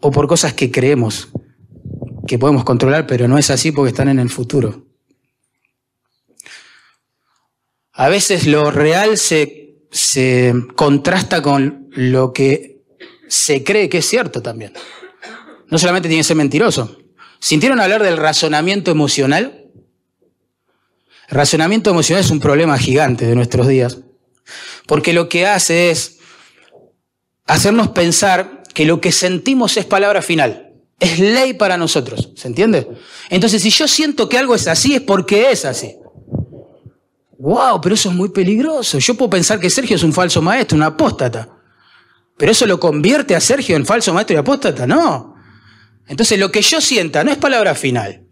o 0.00 0.10
por 0.10 0.26
cosas 0.26 0.52
que 0.54 0.70
creemos 0.70 1.28
que 2.26 2.38
podemos 2.38 2.64
controlar, 2.64 3.06
pero 3.06 3.26
no 3.26 3.38
es 3.38 3.50
así 3.50 3.72
porque 3.72 3.90
están 3.90 4.08
en 4.08 4.18
el 4.18 4.30
futuro. 4.30 4.86
A 7.92 8.08
veces 8.08 8.46
lo 8.46 8.70
real 8.70 9.18
se, 9.18 9.80
se 9.90 10.54
contrasta 10.76 11.42
con 11.42 11.88
lo 11.90 12.32
que 12.32 12.82
se 13.28 13.64
cree 13.64 13.88
que 13.88 13.98
es 13.98 14.06
cierto 14.06 14.42
también. 14.42 14.72
No 15.68 15.78
solamente 15.78 16.08
tiene 16.08 16.20
que 16.20 16.28
ser 16.28 16.36
mentiroso. 16.36 16.98
¿Sintieron 17.40 17.80
hablar 17.80 18.02
del 18.02 18.16
razonamiento 18.16 18.90
emocional? 18.90 19.70
Razonamiento 21.28 21.90
emocional 21.90 22.24
es 22.24 22.30
un 22.30 22.40
problema 22.40 22.78
gigante 22.78 23.26
de 23.26 23.34
nuestros 23.34 23.68
días, 23.68 23.98
porque 24.86 25.12
lo 25.12 25.28
que 25.28 25.46
hace 25.46 25.90
es 25.90 26.18
hacernos 27.46 27.88
pensar 27.88 28.57
que 28.78 28.84
lo 28.84 29.00
que 29.00 29.10
sentimos 29.10 29.76
es 29.76 29.86
palabra 29.86 30.22
final, 30.22 30.72
es 31.00 31.18
ley 31.18 31.54
para 31.54 31.76
nosotros, 31.76 32.30
¿se 32.36 32.46
entiende? 32.46 32.86
Entonces, 33.28 33.60
si 33.60 33.70
yo 33.70 33.88
siento 33.88 34.28
que 34.28 34.38
algo 34.38 34.54
es 34.54 34.68
así, 34.68 34.94
es 34.94 35.00
porque 35.00 35.50
es 35.50 35.64
así. 35.64 35.96
Wow, 37.40 37.80
pero 37.80 37.96
eso 37.96 38.10
es 38.10 38.14
muy 38.14 38.28
peligroso. 38.28 39.00
Yo 39.00 39.16
puedo 39.16 39.30
pensar 39.30 39.58
que 39.58 39.68
Sergio 39.68 39.96
es 39.96 40.04
un 40.04 40.12
falso 40.12 40.40
maestro, 40.40 40.76
un 40.76 40.84
apóstata. 40.84 41.58
Pero 42.36 42.52
eso 42.52 42.66
lo 42.66 42.78
convierte 42.78 43.34
a 43.34 43.40
Sergio 43.40 43.74
en 43.74 43.84
falso 43.84 44.14
maestro 44.14 44.36
y 44.36 44.38
apóstata, 44.38 44.86
no. 44.86 45.34
Entonces, 46.06 46.38
lo 46.38 46.52
que 46.52 46.62
yo 46.62 46.80
sienta 46.80 47.24
no 47.24 47.32
es 47.32 47.36
palabra 47.36 47.74
final. 47.74 48.28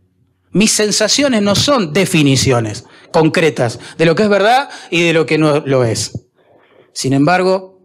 Mis 0.52 0.70
sensaciones 0.70 1.42
no 1.42 1.56
son 1.56 1.92
definiciones 1.92 2.84
concretas 3.12 3.80
de 3.98 4.06
lo 4.06 4.14
que 4.14 4.22
es 4.22 4.28
verdad 4.28 4.68
y 4.92 5.02
de 5.02 5.12
lo 5.12 5.26
que 5.26 5.38
no 5.38 5.58
lo 5.66 5.82
es. 5.82 6.12
Sin 6.92 7.14
embargo, 7.14 7.80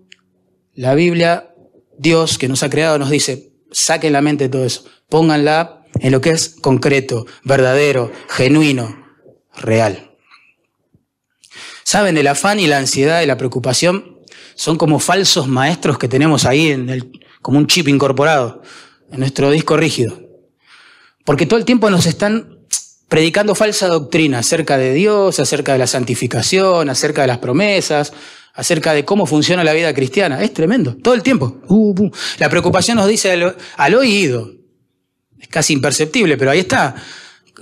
la 0.75 0.93
Biblia, 0.93 1.50
Dios 1.98 2.38
que 2.38 2.48
nos 2.48 2.63
ha 2.63 2.69
creado, 2.69 2.98
nos 2.98 3.10
dice, 3.10 3.51
saquen 3.71 4.13
la 4.13 4.21
mente 4.21 4.45
de 4.45 4.50
todo 4.50 4.65
eso, 4.65 4.86
pónganla 5.10 5.83
en 6.00 6.12
lo 6.12 6.21
que 6.21 6.31
es 6.31 6.55
concreto, 6.62 7.25
verdadero, 7.43 8.12
genuino, 8.29 9.05
real. 9.55 10.12
¿Saben? 11.83 12.17
El 12.17 12.27
afán 12.27 12.60
y 12.60 12.67
la 12.67 12.77
ansiedad 12.77 13.21
y 13.21 13.25
la 13.25 13.38
preocupación 13.38 14.19
son 14.55 14.77
como 14.77 15.00
falsos 15.00 15.48
maestros 15.48 15.98
que 15.98 16.07
tenemos 16.07 16.45
ahí 16.45 16.71
en 16.71 16.89
el, 16.89 17.12
como 17.41 17.57
un 17.57 17.67
chip 17.67 17.88
incorporado 17.88 18.62
en 19.12 19.19
nuestro 19.19 19.51
disco 19.51 19.75
rígido. 19.75 20.19
Porque 21.25 21.45
todo 21.45 21.60
el 21.60 21.65
tiempo 21.65 21.89
nos 21.89 22.05
están 22.05 22.60
predicando 23.10 23.55
falsa 23.55 23.88
doctrina 23.88 24.39
acerca 24.39 24.77
de 24.77 24.93
Dios, 24.93 25.39
acerca 25.39 25.74
de 25.74 25.79
la 25.79 25.88
santificación, 25.88 26.89
acerca 26.89 27.21
de 27.21 27.27
las 27.27 27.39
promesas, 27.39 28.13
acerca 28.53 28.93
de 28.93 29.05
cómo 29.05 29.25
funciona 29.25 29.63
la 29.63 29.74
vida 29.74 29.93
cristiana. 29.93 30.41
Es 30.41 30.53
tremendo, 30.53 30.96
todo 30.96 31.13
el 31.13 31.24
tiempo. 31.24 31.62
Uh, 31.67 32.05
uh. 32.05 32.12
La 32.39 32.50
preocupación 32.50 32.98
nos 32.98 33.08
dice 33.08 33.31
al, 33.77 33.96
oído, 33.96 34.51
es 35.39 35.48
casi 35.48 35.74
imperceptible, 35.74 36.38
pero 36.38 36.51
ahí 36.51 36.60
está. 36.60 36.96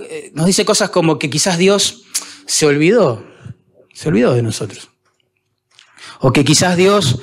Eh, 0.08 0.30
nos 0.34 0.46
dice 0.46 0.64
cosas 0.64 0.90
como 0.90 1.18
que 1.18 1.30
quizás 1.30 1.58
Dios 1.58 2.04
se 2.46 2.66
olvidó, 2.66 3.24
se 3.94 4.08
olvidó 4.08 4.34
de 4.34 4.42
nosotros. 4.42 4.90
O 6.20 6.32
que 6.32 6.44
quizás 6.44 6.76
Dios, 6.76 7.20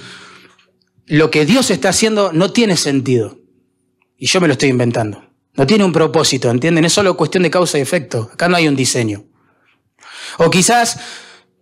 lo 1.06 1.30
que 1.30 1.46
Dios 1.46 1.70
está 1.70 1.90
haciendo 1.90 2.32
no 2.32 2.52
tiene 2.52 2.78
sentido. 2.78 3.40
Y 4.18 4.28
yo 4.28 4.42
me 4.42 4.48
lo 4.48 4.54
estoy 4.54 4.70
inventando. 4.70 5.24
No 5.54 5.68
tiene 5.68 5.84
un 5.84 5.92
propósito, 5.92 6.50
¿entienden? 6.50 6.86
Es 6.86 6.94
solo 6.94 7.18
cuestión 7.18 7.44
de 7.44 7.52
causa 7.52 7.78
y 7.78 7.82
efecto. 7.82 8.30
Acá 8.34 8.48
no 8.48 8.56
hay 8.56 8.68
un 8.68 8.76
diseño. 8.76 9.26
O 10.38 10.50
quizás 10.50 11.00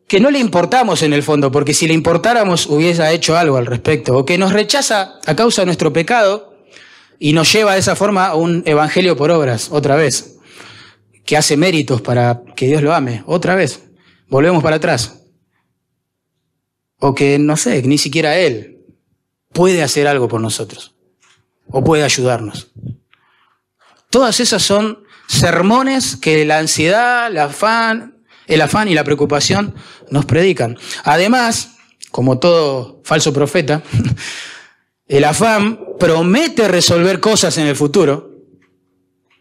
que 0.07 0.19
no 0.19 0.29
le 0.29 0.39
importamos 0.39 1.01
en 1.01 1.13
el 1.13 1.23
fondo, 1.23 1.51
porque 1.51 1.73
si 1.73 1.87
le 1.87 1.93
importáramos 1.93 2.67
hubiese 2.67 3.11
hecho 3.13 3.37
algo 3.37 3.57
al 3.57 3.65
respecto. 3.65 4.17
O 4.17 4.25
que 4.25 4.37
nos 4.37 4.53
rechaza 4.53 5.19
a 5.25 5.35
causa 5.35 5.63
de 5.63 5.67
nuestro 5.67 5.91
pecado 5.91 6.55
y 7.17 7.33
nos 7.33 7.51
lleva 7.51 7.73
de 7.73 7.79
esa 7.79 7.95
forma 7.95 8.27
a 8.27 8.35
un 8.35 8.63
evangelio 8.65 9.15
por 9.17 9.31
obras, 9.31 9.69
otra 9.71 9.95
vez. 9.95 10.37
Que 11.25 11.37
hace 11.37 11.57
méritos 11.57 12.01
para 12.01 12.43
que 12.55 12.67
Dios 12.67 12.83
lo 12.83 12.93
ame, 12.93 13.23
otra 13.25 13.55
vez. 13.55 13.83
Volvemos 14.27 14.61
para 14.61 14.75
atrás. 14.75 15.23
O 16.99 17.15
que, 17.15 17.39
no 17.39 17.57
sé, 17.57 17.81
ni 17.81 17.97
siquiera 17.97 18.37
Él 18.37 18.83
puede 19.53 19.81
hacer 19.81 20.07
algo 20.07 20.27
por 20.27 20.39
nosotros. 20.39 20.93
O 21.67 21.83
puede 21.83 22.03
ayudarnos. 22.03 22.71
Todas 24.11 24.39
esas 24.39 24.61
son 24.61 25.03
sermones 25.27 26.15
que 26.15 26.45
la 26.45 26.59
ansiedad, 26.59 27.27
el 27.27 27.39
afán, 27.39 28.14
el 28.47 28.61
afán 28.61 28.87
y 28.87 28.93
la 28.93 29.03
preocupación 29.03 29.75
nos 30.09 30.25
predican. 30.25 30.77
Además, 31.03 31.77
como 32.11 32.39
todo 32.39 33.01
falso 33.03 33.33
profeta, 33.33 33.83
el 35.07 35.23
afán 35.23 35.79
promete 35.99 36.67
resolver 36.67 37.19
cosas 37.19 37.57
en 37.57 37.67
el 37.67 37.75
futuro, 37.75 38.31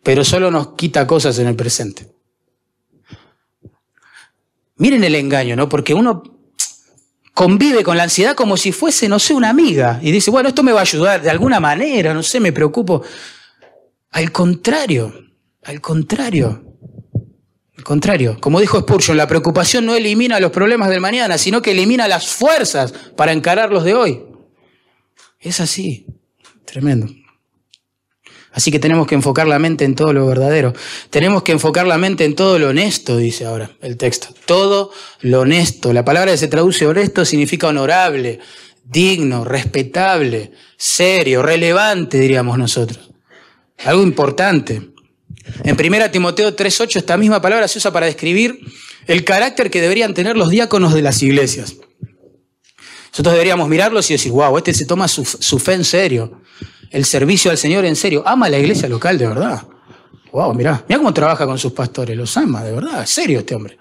pero 0.03 0.25
solo 0.25 0.51
nos 0.51 0.75
quita 0.75 1.07
cosas 1.07 1.39
en 1.39 1.49
el 1.49 1.57
presente. 1.57 2.13
Miren 4.77 5.05
el 5.05 5.15
engaño, 5.15 5.57
¿no? 5.57 5.69
Porque 5.69 5.95
uno 5.95 6.23
convive 7.33 7.83
con 7.83 7.97
la 7.97 8.05
ansiedad 8.05 8.35
como 8.35 8.57
si 8.57 8.73
fuese, 8.73 9.09
no 9.09 9.19
sé, 9.19 9.35
una 9.35 9.51
amiga 9.51 9.99
y 10.03 10.13
dice, 10.13 10.31
bueno, 10.31 10.49
esto 10.49 10.63
me 10.63 10.73
va 10.73 10.81
a 10.81 10.83
ayudar 10.83 11.23
de 11.23 11.31
alguna 11.31 11.61
manera, 11.61 12.15
no 12.15 12.23
sé, 12.23 12.41
me 12.41 12.53
preocupo. 12.53 13.03
Al 14.11 14.31
contrario, 14.31 15.13
al 15.65 15.81
contrario. 15.81 16.74
Al 17.77 17.85
contrario, 17.85 18.37
como 18.41 18.61
dijo 18.61 18.79
Spurgeon, 18.81 19.17
la 19.17 19.27
preocupación 19.27 19.85
no 19.85 19.95
elimina 19.95 20.39
los 20.39 20.53
problemas 20.53 20.91
del 20.91 21.01
mañana, 21.01 21.39
sino 21.39 21.61
que 21.61 21.73
elimina 21.73 22.07
las 22.07 22.29
fuerzas 22.29 22.93
para 23.17 23.33
encarar 23.33 23.73
los 23.73 23.85
de 23.85 23.95
hoy. 23.95 24.23
Es 25.41 25.61
así, 25.61 26.07
tremendo. 26.65 27.09
Así 28.53 28.71
que 28.71 28.79
tenemos 28.79 29.09
que 29.09 29.17
enfocar 29.17 29.49
la 29.49 29.59
mente 29.59 29.85
en 29.85 29.97
todo 29.97 30.13
lo 30.13 30.27
verdadero. 30.29 30.73
Tenemos 31.11 31.43
que 31.43 31.51
enfocar 31.51 31.89
la 31.89 31.99
mente 31.99 32.25
en 32.25 32.37
todo 32.37 32.61
lo 32.61 32.69
honesto, 32.69 33.17
dice 33.17 33.47
ahora 33.47 33.73
el 33.83 33.97
texto. 33.97 34.29
Todo 34.47 34.93
lo 35.23 35.41
honesto. 35.41 35.93
La 35.93 36.05
palabra 36.05 36.31
que 36.31 36.39
se 36.39 36.47
traduce 36.47 36.87
honesto 36.87 37.25
significa 37.25 37.67
honorable, 37.67 38.39
digno, 38.85 39.45
respetable, 39.45 40.53
serio, 40.77 41.43
relevante, 41.43 42.21
diríamos 42.21 42.57
nosotros. 42.57 43.11
Algo 43.85 44.05
importante. 44.05 44.94
En 45.63 45.77
1 45.79 46.11
Timoteo 46.11 46.55
3.8 46.55 46.97
esta 46.97 47.17
misma 47.17 47.41
palabra 47.41 47.69
se 47.69 47.79
usa 47.79 47.93
para 47.93 48.07
describir 48.07 48.59
el 49.07 49.25
carácter 49.25 49.71
que 49.71 49.81
deberían 49.81 50.15
tener 50.15 50.37
los 50.37 50.51
diáconos 50.51 50.95
de 50.95 51.03
las 51.03 51.23
iglesias. 51.23 51.77
Nosotros 53.11 53.35
deberíamos 53.35 53.69
mirarlos 53.69 54.11
y 54.11 54.15
decir, 54.15 54.33
wow, 54.33 54.57
este 54.59 54.75
se 54.75 54.87
toma 54.87 55.07
su, 55.07 55.25
fe 55.25 55.75
en 55.75 55.85
serio, 55.85 56.41
el 56.91 57.05
servicio 57.05 57.51
al 57.51 57.59
Señor 57.59 57.85
en 57.85 57.95
serio, 57.95 58.23
ama 58.27 58.49
la 58.49 58.59
iglesia 58.59 58.89
local 58.89 59.19
de 59.19 59.29
verdad. 59.29 59.69
Wow, 60.33 60.53
mirá, 60.55 60.85
mirá 60.89 60.99
cómo 60.99 61.15
trabaja 61.15 61.47
con 61.47 61.59
sus 61.59 61.73
pastores, 61.73 62.17
los 62.17 62.37
ama 62.37 62.65
de 62.65 62.73
verdad, 62.73 63.03
es 63.05 63.11
serio 63.11 63.41
este 63.41 63.55
hombre. 63.55 63.79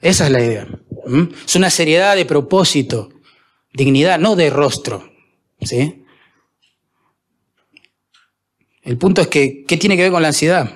Esa 0.00 0.26
es 0.26 0.32
la 0.32 0.40
idea. 0.40 0.66
Es 1.46 1.54
una 1.54 1.70
seriedad 1.70 2.16
de 2.16 2.24
propósito, 2.24 3.10
dignidad, 3.72 4.18
no 4.18 4.34
de 4.34 4.50
rostro. 4.50 5.08
¿sí? 5.60 6.05
El 8.86 8.98
punto 8.98 9.20
es 9.20 9.26
que, 9.26 9.64
¿qué 9.64 9.76
tiene 9.76 9.96
que 9.96 10.04
ver 10.04 10.12
con 10.12 10.22
la 10.22 10.28
ansiedad? 10.28 10.70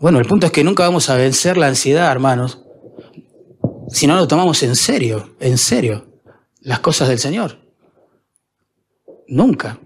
Bueno, 0.00 0.18
el 0.18 0.26
punto 0.26 0.46
es 0.46 0.52
que 0.52 0.64
nunca 0.64 0.82
vamos 0.82 1.08
a 1.08 1.14
vencer 1.14 1.56
la 1.56 1.68
ansiedad, 1.68 2.10
hermanos, 2.10 2.58
si 3.88 4.08
no 4.08 4.16
lo 4.16 4.26
tomamos 4.26 4.60
en 4.64 4.74
serio, 4.74 5.36
en 5.38 5.56
serio, 5.58 6.20
las 6.60 6.80
cosas 6.80 7.08
del 7.08 7.20
Señor. 7.20 7.58
Nunca. 9.28 9.78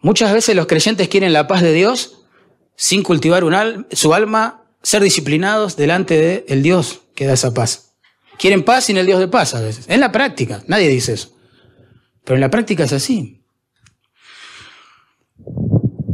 Muchas 0.00 0.32
veces 0.32 0.56
los 0.56 0.66
creyentes 0.66 1.08
quieren 1.08 1.32
la 1.32 1.46
paz 1.46 1.62
de 1.62 1.72
Dios 1.72 2.24
sin 2.74 3.04
cultivar 3.04 3.44
su 3.92 4.14
alma, 4.14 4.64
ser 4.82 5.00
disciplinados 5.00 5.76
delante 5.76 6.44
del 6.48 6.62
Dios 6.64 7.02
que 7.14 7.26
da 7.26 7.34
esa 7.34 7.54
paz. 7.54 7.94
Quieren 8.36 8.64
paz 8.64 8.86
sin 8.86 8.96
el 8.96 9.06
Dios 9.06 9.20
de 9.20 9.28
paz 9.28 9.54
a 9.54 9.60
veces. 9.60 9.84
En 9.88 10.00
la 10.00 10.10
práctica, 10.10 10.64
nadie 10.66 10.88
dice 10.88 11.12
eso. 11.12 11.36
Pero 12.24 12.34
en 12.34 12.40
la 12.40 12.50
práctica 12.50 12.82
es 12.82 12.92
así. 12.92 13.45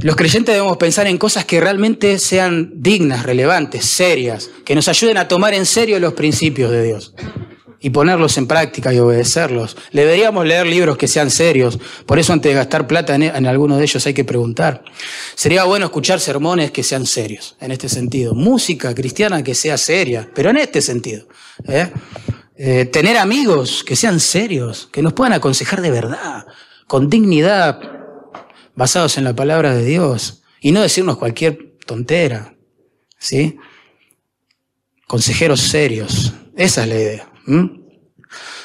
Los 0.02 0.16
creyentes 0.16 0.54
debemos 0.54 0.78
pensar 0.78 1.06
en 1.06 1.16
cosas 1.16 1.44
que 1.44 1.60
realmente 1.60 2.18
sean 2.18 2.72
dignas, 2.74 3.24
relevantes, 3.24 3.84
serias, 3.84 4.50
que 4.64 4.74
nos 4.74 4.88
ayuden 4.88 5.16
a 5.16 5.28
tomar 5.28 5.54
en 5.54 5.64
serio 5.64 6.00
los 6.00 6.14
principios 6.14 6.72
de 6.72 6.82
Dios 6.82 7.14
y 7.78 7.90
ponerlos 7.90 8.36
en 8.36 8.48
práctica 8.48 8.92
y 8.92 8.98
obedecerlos. 8.98 9.76
Deberíamos 9.92 10.44
leer 10.44 10.66
libros 10.66 10.96
que 10.96 11.06
sean 11.06 11.30
serios, 11.30 11.78
por 12.04 12.18
eso 12.18 12.32
antes 12.32 12.50
de 12.50 12.56
gastar 12.56 12.88
plata 12.88 13.14
en, 13.14 13.22
en 13.22 13.46
alguno 13.46 13.76
de 13.76 13.84
ellos 13.84 14.04
hay 14.04 14.14
que 14.14 14.24
preguntar. 14.24 14.82
Sería 15.36 15.64
bueno 15.64 15.86
escuchar 15.86 16.18
sermones 16.18 16.72
que 16.72 16.82
sean 16.82 17.06
serios, 17.06 17.56
en 17.60 17.70
este 17.70 17.88
sentido. 17.88 18.34
Música 18.34 18.92
cristiana 18.94 19.44
que 19.44 19.54
sea 19.54 19.78
seria, 19.78 20.28
pero 20.34 20.50
en 20.50 20.56
este 20.56 20.80
sentido. 20.82 21.26
¿eh? 21.68 21.90
Eh, 22.56 22.86
tener 22.86 23.18
amigos 23.18 23.84
que 23.84 23.94
sean 23.94 24.18
serios, 24.18 24.88
que 24.92 25.02
nos 25.02 25.12
puedan 25.12 25.32
aconsejar 25.32 25.80
de 25.80 25.92
verdad, 25.92 26.44
con 26.88 27.08
dignidad, 27.08 27.91
basados 28.74 29.18
en 29.18 29.24
la 29.24 29.34
palabra 29.34 29.74
de 29.74 29.84
Dios 29.84 30.42
y 30.60 30.72
no 30.72 30.82
decirnos 30.82 31.18
cualquier 31.18 31.76
tontera, 31.86 32.56
¿sí? 33.18 33.58
Consejeros 35.06 35.60
serios, 35.60 36.32
esa 36.56 36.82
es 36.82 36.88
la 36.88 36.94
idea. 36.94 37.32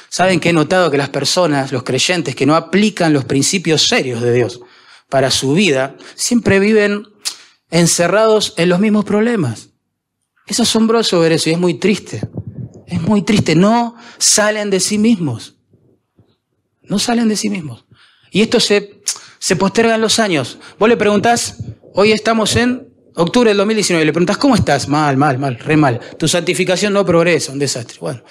Saben 0.08 0.40
que 0.40 0.50
he 0.50 0.52
notado 0.52 0.90
que 0.90 0.96
las 0.96 1.10
personas, 1.10 1.72
los 1.72 1.82
creyentes 1.82 2.34
que 2.34 2.46
no 2.46 2.56
aplican 2.56 3.12
los 3.12 3.24
principios 3.24 3.86
serios 3.86 4.22
de 4.22 4.32
Dios 4.32 4.60
para 5.08 5.30
su 5.30 5.52
vida, 5.52 5.96
siempre 6.14 6.58
viven 6.58 7.06
encerrados 7.70 8.54
en 8.56 8.68
los 8.70 8.80
mismos 8.80 9.04
problemas. 9.04 9.70
Es 10.46 10.60
asombroso 10.60 11.20
ver 11.20 11.32
eso 11.32 11.50
y 11.50 11.52
es 11.52 11.58
muy 11.58 11.74
triste. 11.74 12.22
Es 12.86 13.00
muy 13.02 13.22
triste. 13.22 13.54
No 13.54 13.96
salen 14.16 14.70
de 14.70 14.80
sí 14.80 14.96
mismos. 14.96 15.56
No 16.82 16.98
salen 16.98 17.28
de 17.28 17.36
sí 17.36 17.50
mismos. 17.50 17.84
Y 18.30 18.40
esto 18.40 18.60
se, 18.60 19.02
se 19.48 19.56
postergan 19.56 20.02
los 20.02 20.18
años. 20.18 20.58
Vos 20.78 20.90
le 20.90 20.98
preguntás, 20.98 21.56
hoy 21.94 22.12
estamos 22.12 22.54
en 22.56 22.86
Octubre 23.14 23.48
del 23.48 23.56
2019, 23.56 24.04
le 24.04 24.12
preguntas, 24.12 24.36
¿cómo 24.36 24.54
estás? 24.54 24.88
Mal, 24.88 25.16
mal, 25.16 25.38
mal, 25.38 25.58
re 25.58 25.74
mal. 25.74 26.00
Tu 26.18 26.28
santificación 26.28 26.92
no 26.92 27.02
progresa, 27.06 27.52
un 27.52 27.58
desastre. 27.58 27.96
Bueno, 27.98 28.22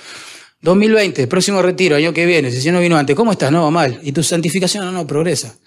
2020, 0.61 1.25
próximo 1.25 1.59
retiro, 1.63 1.95
año 1.95 2.13
que 2.13 2.27
viene, 2.27 2.51
si 2.51 2.69
no 2.69 2.79
vino 2.81 2.95
antes, 2.97 3.15
¿cómo 3.15 3.31
estás? 3.31 3.51
No, 3.51 3.71
mal. 3.71 3.99
Y 4.03 4.11
tu 4.11 4.21
santificación 4.21 4.85
no, 4.85 4.91
no 4.91 5.07
progresa. 5.07 5.57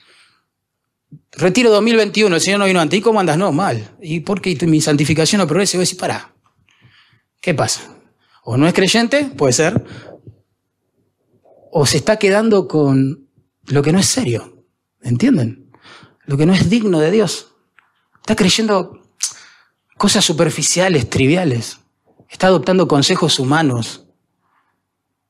Retiro 1.33 1.73
2021, 1.73 2.33
el 2.33 2.41
Señor 2.41 2.61
no 2.61 2.67
vino 2.67 2.81
antes. 2.81 3.01
¿Y 3.01 3.03
cómo 3.03 3.19
andas? 3.19 3.37
No, 3.37 3.51
mal. 3.51 3.97
¿Y 4.01 4.21
por 4.21 4.41
qué 4.41 4.57
mi 4.69 4.81
santificación 4.81 5.41
no 5.41 5.49
progresa? 5.49 5.77
Y 5.77 5.79
voy 5.79 5.83
a 5.83 5.87
decir, 5.87 5.99
pará. 5.99 6.33
¿Qué 7.41 7.55
pasa? 7.55 7.93
O 8.45 8.57
no 8.57 8.69
es 8.69 8.73
creyente, 8.73 9.25
puede 9.37 9.53
ser. 9.53 9.85
O 11.73 11.87
se 11.87 11.97
está 11.97 12.21
quedando 12.21 12.69
con 12.69 13.29
lo 13.67 13.83
que 13.83 13.91
no 13.91 13.99
es 13.99 14.07
serio. 14.07 14.60
¿Entienden? 15.03 15.71
Lo 16.25 16.37
que 16.37 16.47
no 16.47 16.53
es 16.53 16.71
digno 16.71 17.01
de 17.01 17.11
Dios. 17.11 17.55
Está 18.21 18.37
creyendo 18.37 19.03
cosas 19.97 20.25
superficiales, 20.25 21.11
triviales. 21.11 21.79
Está 22.29 22.47
adoptando 22.47 22.87
consejos 22.87 23.39
humanos. 23.39 24.05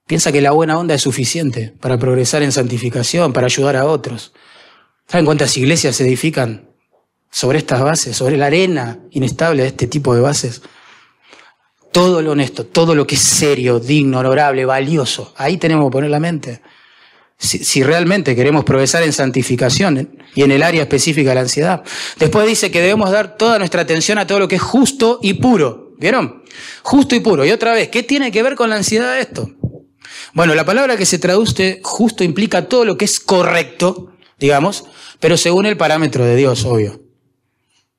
Piensa 0.06 0.32
que 0.32 0.40
la 0.40 0.50
buena 0.50 0.78
onda 0.78 0.94
es 0.94 1.02
suficiente 1.02 1.74
para 1.80 1.98
progresar 1.98 2.42
en 2.42 2.52
santificación, 2.52 3.32
para 3.32 3.46
ayudar 3.46 3.76
a 3.76 3.86
otros. 3.86 4.32
¿Saben 5.06 5.24
cuántas 5.24 5.56
iglesias 5.56 5.96
se 5.96 6.06
edifican 6.06 6.68
sobre 7.30 7.58
estas 7.58 7.80
bases, 7.80 8.16
sobre 8.16 8.36
la 8.36 8.46
arena 8.46 8.98
inestable 9.10 9.62
de 9.62 9.68
este 9.68 9.86
tipo 9.86 10.14
de 10.14 10.20
bases? 10.20 10.62
Todo 11.92 12.22
lo 12.22 12.32
honesto, 12.32 12.66
todo 12.66 12.94
lo 12.94 13.06
que 13.06 13.14
es 13.14 13.20
serio, 13.20 13.80
digno, 13.80 14.18
honorable, 14.18 14.64
valioso, 14.64 15.32
ahí 15.36 15.56
tenemos 15.56 15.86
que 15.86 15.92
poner 15.92 16.10
la 16.10 16.20
mente. 16.20 16.60
Si, 17.42 17.82
realmente 17.82 18.36
queremos 18.36 18.64
progresar 18.64 19.02
en 19.02 19.14
santificación 19.14 20.18
y 20.34 20.42
en 20.42 20.52
el 20.52 20.62
área 20.62 20.82
específica 20.82 21.30
de 21.30 21.34
la 21.36 21.40
ansiedad. 21.40 21.82
Después 22.18 22.46
dice 22.46 22.70
que 22.70 22.82
debemos 22.82 23.10
dar 23.10 23.38
toda 23.38 23.58
nuestra 23.58 23.80
atención 23.80 24.18
a 24.18 24.26
todo 24.26 24.38
lo 24.38 24.46
que 24.46 24.56
es 24.56 24.62
justo 24.62 25.18
y 25.22 25.34
puro. 25.34 25.94
¿Vieron? 25.98 26.42
Justo 26.82 27.14
y 27.14 27.20
puro. 27.20 27.46
Y 27.46 27.50
otra 27.50 27.72
vez, 27.72 27.88
¿qué 27.88 28.02
tiene 28.02 28.30
que 28.30 28.42
ver 28.42 28.56
con 28.56 28.68
la 28.68 28.76
ansiedad 28.76 29.18
esto? 29.18 29.50
Bueno, 30.34 30.54
la 30.54 30.66
palabra 30.66 30.98
que 30.98 31.06
se 31.06 31.18
traduce 31.18 31.80
justo 31.82 32.24
implica 32.24 32.68
todo 32.68 32.84
lo 32.84 32.98
que 32.98 33.06
es 33.06 33.18
correcto, 33.20 34.12
digamos, 34.38 34.84
pero 35.18 35.36
según 35.36 35.64
el 35.64 35.78
parámetro 35.78 36.24
de 36.24 36.36
Dios, 36.36 36.64
obvio. 36.66 37.00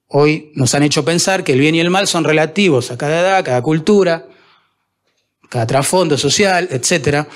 Hoy 0.08 0.52
nos 0.56 0.76
han 0.76 0.84
hecho 0.84 1.04
pensar 1.04 1.44
que 1.44 1.54
el 1.54 1.60
bien 1.60 1.74
y 1.74 1.80
el 1.80 1.90
mal 1.90 2.08
son 2.08 2.26
relativos 2.26 2.92
a 2.92 2.98
cada 2.98 3.22
edad, 3.22 3.46
cada 3.46 3.62
cultura, 3.62 4.28
cada 5.50 5.68
trasfondo 5.68 6.18
social, 6.18 6.68
etcétera. 6.72 7.28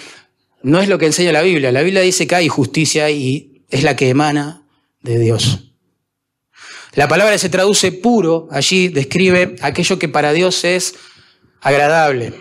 No 0.66 0.82
es 0.82 0.90
lo 0.90 0.98
que 0.98 1.06
enseña 1.06 1.32
la 1.32 1.44
Biblia. 1.44 1.72
La 1.72 1.84
Biblia 1.84 2.02
dice 2.02 2.26
que 2.26 2.34
hay 2.34 2.48
justicia 2.48 3.12
y 3.12 3.62
es 3.70 3.84
la 3.84 3.96
que 3.96 4.10
emana 4.10 4.64
de 5.04 5.20
Dios. 5.20 5.76
La 6.96 7.08
palabra 7.08 7.38
se 7.38 7.50
traduce 7.50 7.92
puro, 7.92 8.48
allí 8.50 8.88
describe 8.88 9.58
aquello 9.62 10.00
que 10.00 10.10
para 10.10 10.34
Dios 10.34 10.64
es 10.64 10.96
agradable, 11.62 12.34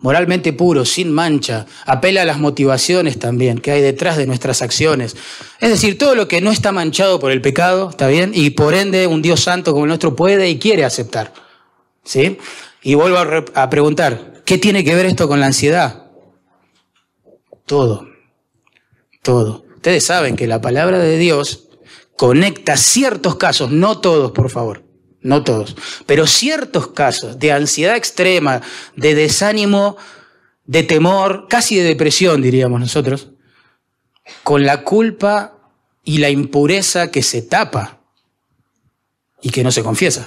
moralmente 0.00 0.52
puro, 0.52 0.84
sin 0.84 1.12
mancha, 1.12 1.66
apela 1.86 2.22
a 2.22 2.24
las 2.24 2.40
motivaciones 2.40 3.16
también 3.20 3.58
que 3.58 3.70
hay 3.70 3.80
detrás 3.80 4.16
de 4.16 4.26
nuestras 4.26 4.60
acciones. 4.60 5.14
Es 5.60 5.70
decir, 5.70 5.96
todo 5.96 6.16
lo 6.16 6.26
que 6.26 6.40
no 6.40 6.50
está 6.50 6.72
manchado 6.72 7.20
por 7.20 7.30
el 7.30 7.40
pecado, 7.40 7.90
¿está 7.90 8.08
bien? 8.08 8.32
Y 8.34 8.50
por 8.50 8.74
ende 8.74 9.06
un 9.06 9.22
Dios 9.22 9.38
santo 9.38 9.70
como 9.70 9.84
el 9.84 9.88
nuestro 9.88 10.16
puede 10.16 10.50
y 10.50 10.58
quiere 10.58 10.84
aceptar. 10.84 11.32
¿Sí? 12.02 12.38
Y 12.82 12.94
vuelvo 12.94 13.18
a, 13.18 13.44
a 13.54 13.70
preguntar, 13.70 14.42
¿qué 14.44 14.58
tiene 14.58 14.82
que 14.82 14.96
ver 14.96 15.06
esto 15.06 15.28
con 15.28 15.38
la 15.38 15.46
ansiedad? 15.46 16.03
Todo, 17.66 18.08
todo. 19.22 19.64
Ustedes 19.76 20.04
saben 20.06 20.36
que 20.36 20.46
la 20.46 20.60
palabra 20.60 20.98
de 20.98 21.18
Dios 21.18 21.68
conecta 22.16 22.76
ciertos 22.76 23.36
casos, 23.36 23.70
no 23.70 24.00
todos, 24.00 24.32
por 24.32 24.50
favor, 24.50 24.84
no 25.20 25.42
todos, 25.44 25.76
pero 26.06 26.26
ciertos 26.26 26.88
casos 26.88 27.38
de 27.38 27.52
ansiedad 27.52 27.96
extrema, 27.96 28.60
de 28.96 29.14
desánimo, 29.14 29.96
de 30.66 30.82
temor, 30.82 31.46
casi 31.48 31.76
de 31.76 31.84
depresión, 31.84 32.42
diríamos 32.42 32.80
nosotros, 32.80 33.30
con 34.42 34.64
la 34.64 34.82
culpa 34.82 35.58
y 36.02 36.18
la 36.18 36.30
impureza 36.30 37.10
que 37.10 37.22
se 37.22 37.42
tapa 37.42 38.00
y 39.42 39.50
que 39.50 39.64
no 39.64 39.70
se 39.70 39.82
confiesa. 39.82 40.26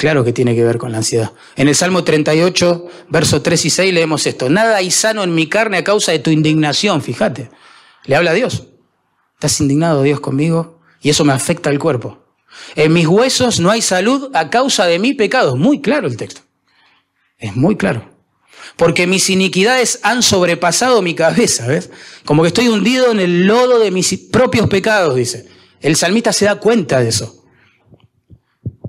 Claro 0.00 0.24
que 0.24 0.32
tiene 0.32 0.54
que 0.54 0.64
ver 0.64 0.78
con 0.78 0.92
la 0.92 0.96
ansiedad. 0.96 1.30
En 1.56 1.68
el 1.68 1.74
Salmo 1.74 2.04
38, 2.04 2.86
versos 3.10 3.42
3 3.42 3.66
y 3.66 3.68
6 3.68 3.92
leemos 3.92 4.26
esto. 4.26 4.48
Nada 4.48 4.76
hay 4.76 4.90
sano 4.90 5.22
en 5.22 5.34
mi 5.34 5.46
carne 5.46 5.76
a 5.76 5.84
causa 5.84 6.10
de 6.10 6.20
tu 6.20 6.30
indignación, 6.30 7.02
fíjate. 7.02 7.50
Le 8.06 8.16
habla 8.16 8.30
a 8.30 8.32
Dios. 8.32 8.68
¿Estás 9.34 9.60
indignado 9.60 10.02
Dios 10.02 10.20
conmigo? 10.20 10.80
Y 11.02 11.10
eso 11.10 11.22
me 11.26 11.34
afecta 11.34 11.68
al 11.68 11.78
cuerpo. 11.78 12.18
En 12.76 12.94
mis 12.94 13.06
huesos 13.06 13.60
no 13.60 13.70
hay 13.70 13.82
salud 13.82 14.34
a 14.34 14.48
causa 14.48 14.86
de 14.86 14.98
mi 14.98 15.12
pecado. 15.12 15.54
Muy 15.54 15.82
claro 15.82 16.08
el 16.08 16.16
texto. 16.16 16.40
Es 17.36 17.54
muy 17.54 17.76
claro. 17.76 18.10
Porque 18.76 19.06
mis 19.06 19.28
iniquidades 19.28 20.00
han 20.02 20.22
sobrepasado 20.22 21.02
mi 21.02 21.14
cabeza, 21.14 21.66
¿ves? 21.66 21.90
Como 22.24 22.40
que 22.40 22.48
estoy 22.48 22.68
hundido 22.68 23.10
en 23.10 23.20
el 23.20 23.46
lodo 23.46 23.78
de 23.78 23.90
mis 23.90 24.16
propios 24.32 24.66
pecados, 24.66 25.14
dice. 25.14 25.46
El 25.82 25.94
salmista 25.94 26.32
se 26.32 26.46
da 26.46 26.54
cuenta 26.54 27.00
de 27.00 27.10
eso. 27.10 27.39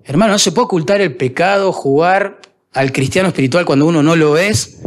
Hermano, 0.04 0.34
no 0.34 0.40
se 0.40 0.52
puede 0.52 0.66
ocultar 0.66 1.02
el 1.02 1.16
pecado, 1.16 1.72
jugar 1.72 2.42
al 2.74 2.92
cristiano 2.92 3.30
espiritual 3.30 3.66
cuando 3.66 3.86
uno 3.86 4.02
no 4.02 4.16
lo 4.16 4.38
es 4.38 4.80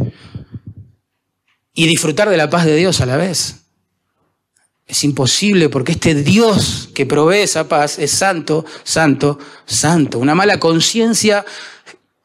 y 1.73 1.87
disfrutar 1.87 2.29
de 2.29 2.37
la 2.37 2.49
paz 2.49 2.65
de 2.65 2.75
Dios 2.75 3.01
a 3.01 3.05
la 3.05 3.17
vez. 3.17 3.65
Es 4.87 5.03
imposible 5.03 5.69
porque 5.69 5.93
este 5.93 6.13
Dios 6.13 6.89
que 6.93 7.05
provee 7.05 7.39
esa 7.39 7.67
paz 7.67 7.97
es 7.97 8.11
santo, 8.11 8.65
santo, 8.83 9.39
santo. 9.65 10.19
Una 10.19 10.35
mala 10.35 10.59
conciencia 10.59 11.43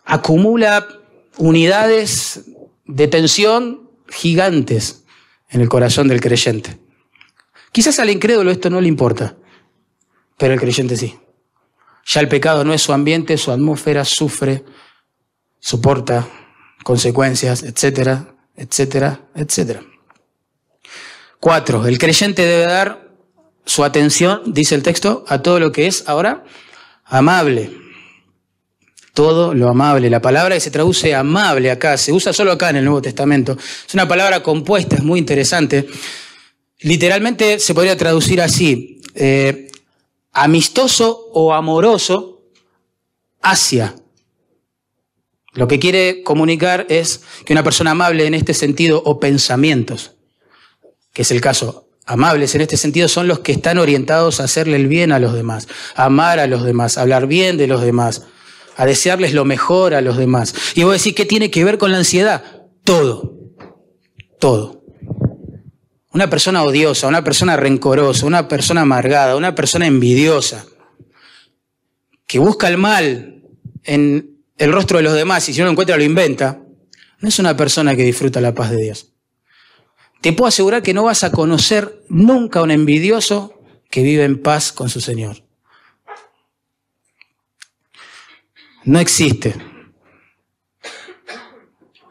acumula 0.05 0.87
unidades 1.38 2.42
de 2.85 3.09
tensión 3.09 3.90
gigantes 4.09 5.05
en 5.48 5.61
el 5.61 5.68
corazón 5.68 6.09
del 6.09 6.20
creyente. 6.20 6.79
Quizás 7.72 7.98
al 7.98 8.11
incrédulo 8.11 8.50
esto 8.50 8.68
no 8.68 8.81
le 8.81 8.88
importa, 8.88 9.37
pero 10.37 10.53
el 10.53 10.61
creyente 10.61 10.96
sí. 10.96 11.16
Ya 12.12 12.20
el 12.20 12.29
pecado 12.29 12.64
no 12.64 12.75
es 12.75 12.83
su 12.83 12.92
ambiente, 12.92 13.38
su 13.38 13.53
atmósfera 13.53 14.05
sufre, 14.05 14.64
soporta 15.61 16.29
consecuencias, 16.83 17.62
etcétera, 17.62 18.35
etcétera, 18.57 19.20
etcétera. 19.33 19.81
Cuatro, 21.38 21.87
el 21.87 21.99
creyente 21.99 22.44
debe 22.44 22.64
dar 22.64 23.12
su 23.64 23.85
atención, 23.85 24.42
dice 24.46 24.75
el 24.75 24.83
texto, 24.83 25.25
a 25.29 25.40
todo 25.40 25.61
lo 25.61 25.70
que 25.70 25.87
es 25.87 26.03
ahora 26.09 26.42
amable. 27.05 27.70
Todo 29.14 29.55
lo 29.55 29.68
amable. 29.68 30.11
La 30.11 30.20
palabra 30.20 30.57
que 30.57 30.61
se 30.61 30.73
traduce 30.73 31.14
amable 31.14 31.70
acá, 31.70 31.96
se 31.96 32.12
usa 32.12 32.33
solo 32.33 32.51
acá 32.51 32.70
en 32.70 32.77
el 32.77 32.87
Nuevo 32.87 33.03
Testamento. 33.03 33.57
Es 33.87 33.94
una 33.94 34.09
palabra 34.09 34.42
compuesta, 34.42 34.96
es 34.96 35.05
muy 35.05 35.20
interesante. 35.20 35.87
Literalmente 36.81 37.61
se 37.61 37.73
podría 37.73 37.96
traducir 37.96 38.40
así. 38.40 39.01
Eh, 39.14 39.69
amistoso 40.32 41.28
o 41.32 41.52
amoroso 41.52 42.42
hacia. 43.42 43.94
Lo 45.52 45.66
que 45.66 45.78
quiere 45.78 46.22
comunicar 46.22 46.86
es 46.88 47.22
que 47.44 47.52
una 47.52 47.64
persona 47.64 47.90
amable 47.90 48.26
en 48.26 48.34
este 48.34 48.54
sentido 48.54 49.02
o 49.04 49.18
pensamientos, 49.18 50.12
que 51.12 51.22
es 51.22 51.30
el 51.32 51.40
caso, 51.40 51.88
amables 52.06 52.54
en 52.54 52.60
este 52.60 52.76
sentido 52.76 53.08
son 53.08 53.26
los 53.26 53.40
que 53.40 53.52
están 53.52 53.78
orientados 53.78 54.40
a 54.40 54.44
hacerle 54.44 54.76
el 54.76 54.86
bien 54.86 55.10
a 55.12 55.18
los 55.18 55.32
demás, 55.32 55.66
a 55.94 56.04
amar 56.04 56.38
a 56.38 56.46
los 56.46 56.64
demás, 56.64 56.98
a 56.98 57.02
hablar 57.02 57.26
bien 57.26 57.56
de 57.56 57.66
los 57.66 57.82
demás, 57.82 58.22
a 58.76 58.86
desearles 58.86 59.34
lo 59.34 59.44
mejor 59.44 59.94
a 59.94 60.00
los 60.00 60.16
demás. 60.16 60.54
Y 60.74 60.84
voy 60.84 60.90
a 60.90 60.92
decir, 60.94 61.14
¿qué 61.14 61.26
tiene 61.26 61.50
que 61.50 61.64
ver 61.64 61.78
con 61.78 61.90
la 61.90 61.98
ansiedad? 61.98 62.44
Todo, 62.84 63.34
todo. 64.38 64.79
Una 66.12 66.29
persona 66.29 66.64
odiosa, 66.64 67.07
una 67.07 67.23
persona 67.23 67.57
rencorosa, 67.57 68.27
una 68.27 68.49
persona 68.49 68.81
amargada, 68.81 69.37
una 69.37 69.55
persona 69.55 69.87
envidiosa, 69.87 70.66
que 72.27 72.38
busca 72.38 72.68
el 72.68 72.79
mal 72.79 73.42
en 73.85 74.38
el 74.57 74.73
rostro 74.73 74.99
de 74.99 75.05
los 75.05 75.14
demás 75.14 75.49
y 75.49 75.53
si 75.53 75.61
no 75.61 75.66
lo 75.66 75.70
encuentra 75.73 75.96
lo 75.96 76.03
inventa, 76.03 76.61
no 77.20 77.29
es 77.29 77.38
una 77.38 77.57
persona 77.57 77.94
que 77.94 78.05
disfruta 78.05 78.40
la 78.40 78.55
paz 78.55 78.70
de 78.70 78.77
Dios. 78.79 79.12
Te 80.20 80.33
puedo 80.33 80.49
asegurar 80.49 80.83
que 80.83 80.94
no 80.94 81.05
vas 81.05 81.25
a 81.25 81.33
conocer 81.33 82.03
nunca 82.09 82.61
a 82.61 82.62
un 82.62 82.70
envidioso 82.70 83.55
que 83.90 84.03
vive 84.03 84.25
en 84.25 84.42
paz 84.42 84.73
con 84.73 84.88
su 84.88 85.01
Señor. 85.01 85.42
No 88.85 88.99
existe. 88.99 89.55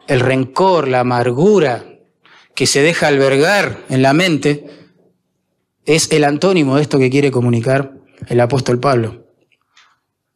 El 0.06 0.20
rencor, 0.20 0.88
la 0.88 1.00
amargura, 1.00 1.89
que 2.54 2.66
se 2.66 2.82
deja 2.82 3.06
albergar 3.06 3.84
en 3.88 4.02
la 4.02 4.12
mente 4.12 4.66
es 5.86 6.10
el 6.10 6.24
antónimo 6.24 6.76
de 6.76 6.82
esto 6.82 6.98
que 6.98 7.10
quiere 7.10 7.30
comunicar 7.30 7.94
el 8.28 8.40
apóstol 8.40 8.78
Pablo. 8.78 9.26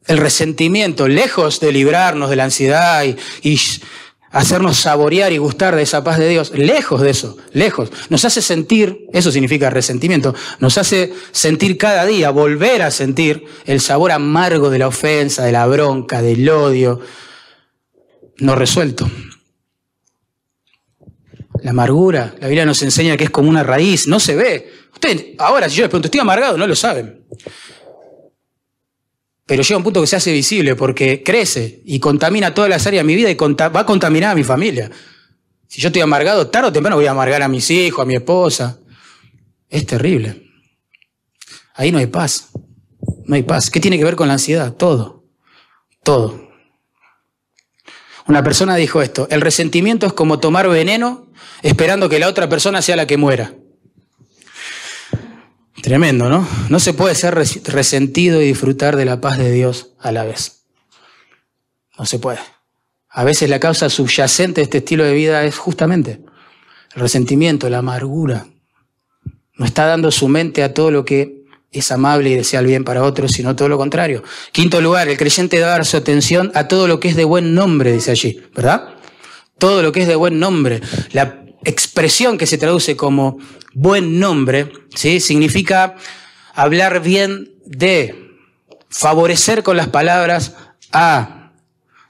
El 0.07 0.19
resentimiento, 0.19 1.09
lejos 1.09 1.61
de 1.61 1.73
librarnos 1.73 2.31
de 2.31 2.37
la 2.37 2.45
ansiedad 2.45 3.05
y, 3.05 3.61
hacernos 4.31 4.79
saborear 4.79 5.33
y 5.33 5.39
gustar 5.39 5.77
de 5.77 5.83
esa 5.83 6.03
paz 6.03 6.19
de 6.19 6.29
Dios, 6.29 6.51
lejos 6.57 7.01
de 7.01 7.11
eso, 7.11 7.37
lejos. 7.53 7.91
Nos 8.09 8.25
hace 8.25 8.43
sentir, 8.43 9.07
eso 9.13 9.31
significa 9.31 9.71
resentimiento, 9.71 10.35
nos 10.59 10.77
hace 10.77 11.15
sentir 11.31 11.79
cada 11.79 12.05
día, 12.05 12.31
volver 12.31 12.83
a 12.83 12.91
sentir 12.91 13.45
el 13.65 13.81
sabor 13.81 14.11
amargo 14.11 14.71
de 14.71 14.81
la 14.81 14.89
ofensa, 14.89 15.45
de 15.45 15.53
la 15.53 15.67
bronca, 15.69 16.21
del 16.21 16.49
odio, 16.49 17.01
no 18.39 18.57
resuelto. 18.57 19.09
La 21.65 21.71
amargura, 21.71 22.35
la 22.41 22.49
Biblia 22.49 22.67
nos 22.67 22.83
enseña 22.83 23.17
que 23.17 23.25
es 23.25 23.31
como 23.31 23.49
una 23.49 23.63
raíz, 23.63 24.07
no 24.07 24.21
se 24.21 24.37
ve. 24.37 24.71
Usted, 24.93 25.29
ahora, 25.39 25.67
si 25.67 25.77
yo 25.77 25.85
les 25.85 25.89
pregunto, 25.89 26.09
¿estoy 26.09 26.21
amargado? 26.21 26.59
No 26.59 26.67
lo 26.67 26.77
saben. 26.77 27.25
Pero 29.47 29.63
llega 29.63 29.79
un 29.79 29.83
punto 29.83 30.03
que 30.03 30.07
se 30.07 30.17
hace 30.17 30.31
visible 30.31 30.77
porque 30.77 31.23
crece 31.23 31.81
y 31.87 31.99
contamina 32.01 32.53
todas 32.53 32.69
las 32.69 32.87
áreas 32.87 33.03
de 33.03 33.07
mi 33.07 33.15
vida 33.15 33.31
y 33.31 33.35
va 33.35 33.81
a 33.81 33.87
contaminar 33.87 34.33
a 34.33 34.35
mi 34.35 34.45
familia. 34.45 34.91
Si 35.67 35.81
yo 35.81 35.89
estoy 35.89 36.03
amargado, 36.03 36.49
tarde 36.49 36.69
o 36.69 36.73
temprano 36.73 36.97
voy 36.97 37.07
a 37.07 37.13
amargar 37.13 37.41
a 37.41 37.49
mis 37.49 37.71
hijos, 37.71 38.03
a 38.03 38.05
mi 38.05 38.15
esposa. 38.15 38.79
Es 39.67 39.87
terrible. 39.87 40.43
Ahí 41.77 41.91
no 41.91 41.97
hay 41.97 42.09
paz. 42.09 42.51
No 43.25 43.37
hay 43.37 43.43
paz. 43.43 43.71
¿Qué 43.71 43.81
tiene 43.81 43.97
que 43.97 44.05
ver 44.05 44.17
con 44.17 44.29
la 44.29 44.35
ansiedad? 44.35 44.75
Todo. 44.75 45.25
Todo. 46.03 46.47
Una 48.27 48.45
persona 48.45 48.77
dijo 48.77 49.01
esto, 49.01 49.29
el 49.31 49.41
resentimiento 49.41 50.07
es 50.07 50.13
como 50.13 50.41
tomar 50.41 50.69
veneno 50.69 51.24
esperando 51.63 52.09
que 52.09 52.19
la 52.19 52.29
otra 52.29 52.49
persona 52.49 52.83
sea 52.83 52.97
la 52.97 53.07
que 53.07 53.17
muera. 53.17 53.55
Tremendo, 55.83 56.31
¿no? 56.31 56.49
No 56.71 56.81
se 56.81 56.95
puede 56.95 57.15
ser 57.15 57.35
resentido 57.35 58.41
y 58.41 58.47
disfrutar 58.47 58.97
de 58.97 59.05
la 59.05 59.21
paz 59.21 59.37
de 59.37 59.51
Dios 59.51 59.91
a 60.01 60.13
la 60.13 60.25
vez. 60.25 60.65
No 61.99 62.07
se 62.07 62.19
puede. 62.19 62.39
A 63.11 63.23
veces 63.23 63.51
la 63.51 63.61
causa 63.61 63.91
subyacente 63.91 64.61
de 64.61 64.65
este 64.65 64.79
estilo 64.79 65.05
de 65.05 65.13
vida 65.13 65.45
es 65.45 65.57
justamente 65.57 66.23
el 66.95 67.03
resentimiento, 67.03 67.69
la 67.69 67.79
amargura. 67.79 68.47
No 69.57 69.67
está 69.67 69.87
dando 69.87 70.11
su 70.11 70.29
mente 70.29 70.63
a 70.63 70.75
todo 70.75 70.91
lo 70.91 71.05
que 71.05 71.45
es 71.71 71.93
amable 71.93 72.31
y 72.31 72.35
desea 72.35 72.61
el 72.61 72.67
bien 72.67 72.85
para 72.85 73.03
otros, 73.03 73.33
sino 73.33 73.55
todo 73.55 73.69
lo 73.69 73.77
contrario. 73.77 74.23
Quinto 74.53 74.81
lugar, 74.81 75.09
el 75.09 75.17
creyente 75.17 75.57
debe 75.57 75.69
dar 75.69 75.85
su 75.85 75.97
atención 75.97 76.51
a 76.55 76.67
todo 76.67 76.89
lo 76.89 76.99
que 76.99 77.09
es 77.09 77.17
de 77.17 77.25
buen 77.25 77.55
nombre, 77.55 77.93
dice 77.93 78.13
allí, 78.13 78.43
¿verdad? 78.55 78.94
Todo 79.59 79.83
lo 79.83 79.93
que 79.93 80.03
es 80.03 80.09
de 80.09 80.17
buen 80.17 80.39
nombre. 80.39 80.81
La 81.13 81.45
expresión 81.65 82.39
que 82.39 82.47
se 82.47 82.59
traduce 82.59 82.97
como 82.97 83.39
buen 83.73 84.19
nombre, 84.19 84.73
¿sí? 84.95 85.21
Significa 85.21 85.97
hablar 86.55 87.01
bien 87.01 87.55
de, 87.65 88.25
favorecer 88.95 89.65
con 89.65 89.77
las 89.77 89.89
palabras 89.89 90.55
a, 90.93 91.53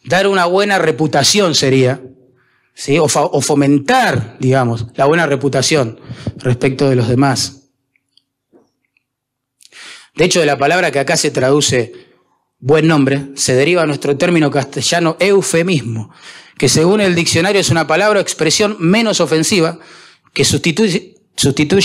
dar 0.05 0.29
una 0.29 0.45
buena 0.45 0.79
reputación 0.79 1.55
sería, 1.55 2.03
¿sí? 2.75 2.99
O, 2.99 3.05
o 3.07 3.41
fomentar, 3.41 4.37
digamos, 4.39 4.87
la 4.95 5.07
buena 5.07 5.25
reputación 5.25 5.99
respecto 6.37 6.91
de 6.91 6.97
los 6.97 7.09
demás. 7.09 7.71
De 10.15 10.25
hecho, 10.25 10.41
de 10.41 10.47
la 10.47 10.59
palabra 10.59 10.91
que 10.91 10.99
acá 10.99 11.17
se 11.17 11.31
traduce 11.31 11.93
buen 12.59 12.87
nombre, 12.87 13.31
se 13.35 13.55
deriva 13.55 13.87
nuestro 13.87 14.19
término 14.19 14.51
castellano 14.51 15.17
eufemismo, 15.19 16.13
que 16.59 16.69
según 16.69 17.01
el 17.01 17.15
diccionario 17.15 17.61
es 17.61 17.71
una 17.71 17.87
palabra 17.87 18.21
o 18.21 18.23
expresión 18.23 18.77
menos 18.79 19.21
ofensiva 19.21 19.79
que 20.33 20.45
sustituye, 20.45 21.15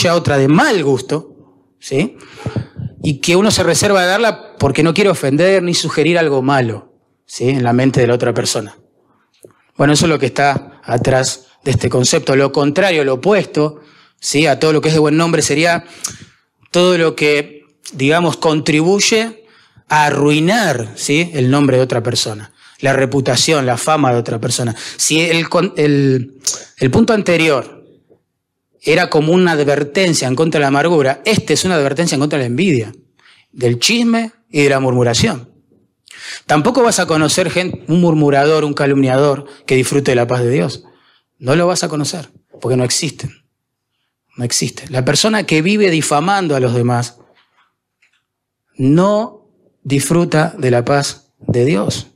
a 0.07 0.15
otra 0.15 0.37
de 0.37 0.47
mal 0.47 0.83
gusto, 0.83 1.35
¿sí? 1.79 2.17
Y 3.01 3.19
que 3.19 3.35
uno 3.35 3.51
se 3.51 3.63
reserva 3.63 4.01
de 4.01 4.07
darla 4.07 4.57
porque 4.57 4.83
no 4.83 4.93
quiere 4.93 5.09
ofender 5.09 5.63
ni 5.63 5.73
sugerir 5.73 6.17
algo 6.17 6.41
malo, 6.41 6.93
¿sí? 7.25 7.49
En 7.49 7.63
la 7.63 7.73
mente 7.73 8.01
de 8.01 8.07
la 8.07 8.15
otra 8.15 8.33
persona. 8.33 8.77
Bueno, 9.75 9.93
eso 9.93 10.05
es 10.05 10.09
lo 10.09 10.19
que 10.19 10.27
está 10.27 10.81
atrás 10.83 11.47
de 11.63 11.71
este 11.71 11.89
concepto. 11.89 12.35
Lo 12.35 12.51
contrario, 12.51 13.03
lo 13.03 13.15
opuesto, 13.15 13.81
¿sí? 14.19 14.45
A 14.45 14.59
todo 14.59 14.73
lo 14.73 14.81
que 14.81 14.89
es 14.89 14.93
de 14.93 14.99
buen 14.99 15.17
nombre 15.17 15.41
sería 15.41 15.85
todo 16.71 16.97
lo 16.97 17.15
que, 17.15 17.65
digamos, 17.93 18.37
contribuye 18.37 19.45
a 19.87 20.05
arruinar, 20.05 20.91
¿sí? 20.95 21.31
El 21.33 21.49
nombre 21.49 21.77
de 21.77 21.83
otra 21.83 22.03
persona 22.03 22.51
la 22.79 22.93
reputación, 22.93 23.65
la 23.65 23.77
fama 23.77 24.11
de 24.11 24.19
otra 24.19 24.39
persona. 24.39 24.75
Si 24.97 25.21
el, 25.21 25.47
el, 25.75 26.91
punto 26.91 27.13
anterior 27.13 27.85
era 28.81 29.09
como 29.09 29.33
una 29.33 29.51
advertencia 29.51 30.27
en 30.27 30.35
contra 30.35 30.59
de 30.59 30.63
la 30.63 30.67
amargura, 30.69 31.21
este 31.25 31.53
es 31.53 31.65
una 31.65 31.75
advertencia 31.75 32.15
en 32.15 32.21
contra 32.21 32.39
de 32.39 32.43
la 32.43 32.47
envidia, 32.47 32.93
del 33.51 33.79
chisme 33.79 34.31
y 34.49 34.63
de 34.63 34.69
la 34.69 34.79
murmuración. 34.79 35.49
Tampoco 36.45 36.83
vas 36.83 36.99
a 36.99 37.05
conocer 37.05 37.49
gente, 37.49 37.83
un 37.87 38.01
murmurador, 38.01 38.63
un 38.63 38.73
calumniador 38.73 39.45
que 39.65 39.75
disfrute 39.75 40.11
de 40.11 40.15
la 40.15 40.27
paz 40.27 40.41
de 40.41 40.49
Dios. 40.49 40.83
No 41.37 41.55
lo 41.55 41.67
vas 41.67 41.83
a 41.83 41.89
conocer, 41.89 42.29
porque 42.61 42.77
no 42.77 42.83
existen. 42.83 43.43
No 44.35 44.45
existe. 44.45 44.85
La 44.89 45.03
persona 45.03 45.43
que 45.43 45.61
vive 45.61 45.89
difamando 45.89 46.55
a 46.55 46.59
los 46.59 46.73
demás 46.73 47.17
no 48.75 49.47
disfruta 49.83 50.53
de 50.57 50.71
la 50.71 50.85
paz 50.85 51.33
de 51.39 51.65
Dios. 51.65 52.07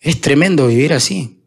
Es 0.00 0.20
tremendo 0.20 0.66
vivir 0.66 0.92
así. 0.92 1.42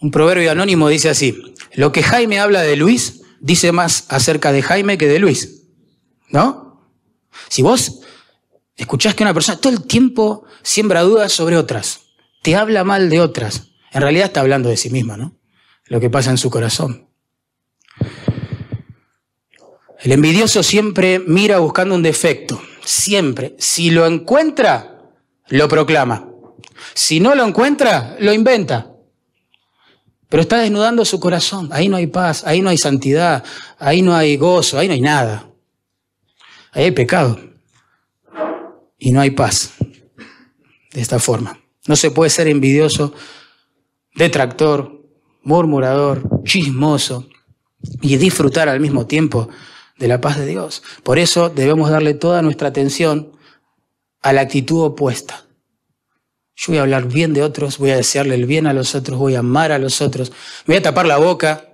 Un 0.00 0.10
proverbio 0.10 0.50
anónimo 0.50 0.88
dice 0.88 1.08
así, 1.08 1.54
lo 1.74 1.92
que 1.92 2.02
Jaime 2.02 2.40
habla 2.40 2.62
de 2.62 2.76
Luis 2.76 3.22
dice 3.40 3.72
más 3.72 4.06
acerca 4.08 4.52
de 4.52 4.62
Jaime 4.62 4.98
que 4.98 5.06
de 5.06 5.18
Luis. 5.18 5.62
¿No? 6.28 6.90
Si 7.48 7.62
vos 7.62 8.00
escuchás 8.76 9.14
que 9.14 9.22
una 9.22 9.34
persona 9.34 9.60
todo 9.60 9.72
el 9.72 9.86
tiempo 9.86 10.44
siembra 10.62 11.02
dudas 11.02 11.32
sobre 11.32 11.56
otras, 11.56 12.00
te 12.42 12.56
habla 12.56 12.84
mal 12.84 13.10
de 13.10 13.20
otras, 13.20 13.68
en 13.92 14.02
realidad 14.02 14.26
está 14.26 14.40
hablando 14.40 14.68
de 14.68 14.76
sí 14.76 14.90
misma, 14.90 15.16
¿no? 15.16 15.36
Lo 15.86 16.00
que 16.00 16.10
pasa 16.10 16.30
en 16.30 16.38
su 16.38 16.50
corazón. 16.50 17.08
El 20.00 20.10
envidioso 20.10 20.62
siempre 20.62 21.20
mira 21.20 21.58
buscando 21.58 21.94
un 21.94 22.02
defecto, 22.02 22.60
siempre. 22.84 23.54
Si 23.58 23.90
lo 23.90 24.04
encuentra, 24.06 24.91
lo 25.48 25.68
proclama. 25.68 26.28
Si 26.94 27.20
no 27.20 27.34
lo 27.34 27.44
encuentra, 27.46 28.16
lo 28.18 28.32
inventa. 28.32 28.88
Pero 30.28 30.42
está 30.42 30.58
desnudando 30.58 31.04
su 31.04 31.20
corazón. 31.20 31.68
Ahí 31.72 31.88
no 31.88 31.96
hay 31.96 32.06
paz, 32.06 32.44
ahí 32.46 32.62
no 32.62 32.70
hay 32.70 32.78
santidad, 32.78 33.44
ahí 33.78 34.00
no 34.00 34.14
hay 34.14 34.36
gozo, 34.36 34.78
ahí 34.78 34.88
no 34.88 34.94
hay 34.94 35.00
nada. 35.00 35.48
Ahí 36.72 36.84
hay 36.84 36.90
pecado. 36.92 37.38
Y 38.98 39.12
no 39.12 39.20
hay 39.20 39.30
paz. 39.30 39.74
De 40.92 41.00
esta 41.00 41.18
forma. 41.18 41.58
No 41.86 41.96
se 41.96 42.10
puede 42.10 42.30
ser 42.30 42.48
envidioso, 42.48 43.12
detractor, 44.14 45.02
murmurador, 45.42 46.22
chismoso 46.44 47.28
y 48.00 48.16
disfrutar 48.16 48.68
al 48.68 48.80
mismo 48.80 49.06
tiempo 49.06 49.48
de 49.98 50.08
la 50.08 50.20
paz 50.20 50.38
de 50.38 50.46
Dios. 50.46 50.82
Por 51.02 51.18
eso 51.18 51.50
debemos 51.50 51.90
darle 51.90 52.14
toda 52.14 52.42
nuestra 52.42 52.68
atención 52.68 53.31
a 54.22 54.32
la 54.32 54.42
actitud 54.42 54.84
opuesta. 54.84 55.44
Yo 56.54 56.66
voy 56.68 56.78
a 56.78 56.82
hablar 56.82 57.06
bien 57.08 57.34
de 57.34 57.42
otros, 57.42 57.78
voy 57.78 57.90
a 57.90 57.96
desearle 57.96 58.34
el 58.34 58.46
bien 58.46 58.66
a 58.66 58.72
los 58.72 58.94
otros, 58.94 59.18
voy 59.18 59.34
a 59.34 59.40
amar 59.40 59.72
a 59.72 59.78
los 59.78 60.00
otros, 60.00 60.30
me 60.66 60.74
voy 60.74 60.76
a 60.76 60.82
tapar 60.82 61.06
la 61.06 61.18
boca 61.18 61.68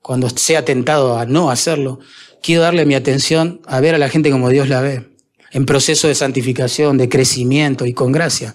cuando 0.00 0.30
sea 0.30 0.64
tentado 0.64 1.18
a 1.18 1.26
no 1.26 1.50
hacerlo. 1.50 2.00
Quiero 2.42 2.62
darle 2.62 2.86
mi 2.86 2.94
atención 2.94 3.60
a 3.66 3.80
ver 3.80 3.94
a 3.94 3.98
la 3.98 4.08
gente 4.08 4.30
como 4.30 4.48
Dios 4.48 4.68
la 4.68 4.80
ve, 4.80 5.10
en 5.50 5.66
proceso 5.66 6.08
de 6.08 6.14
santificación, 6.14 6.96
de 6.96 7.08
crecimiento 7.08 7.84
y 7.84 7.92
con 7.92 8.12
gracia, 8.12 8.54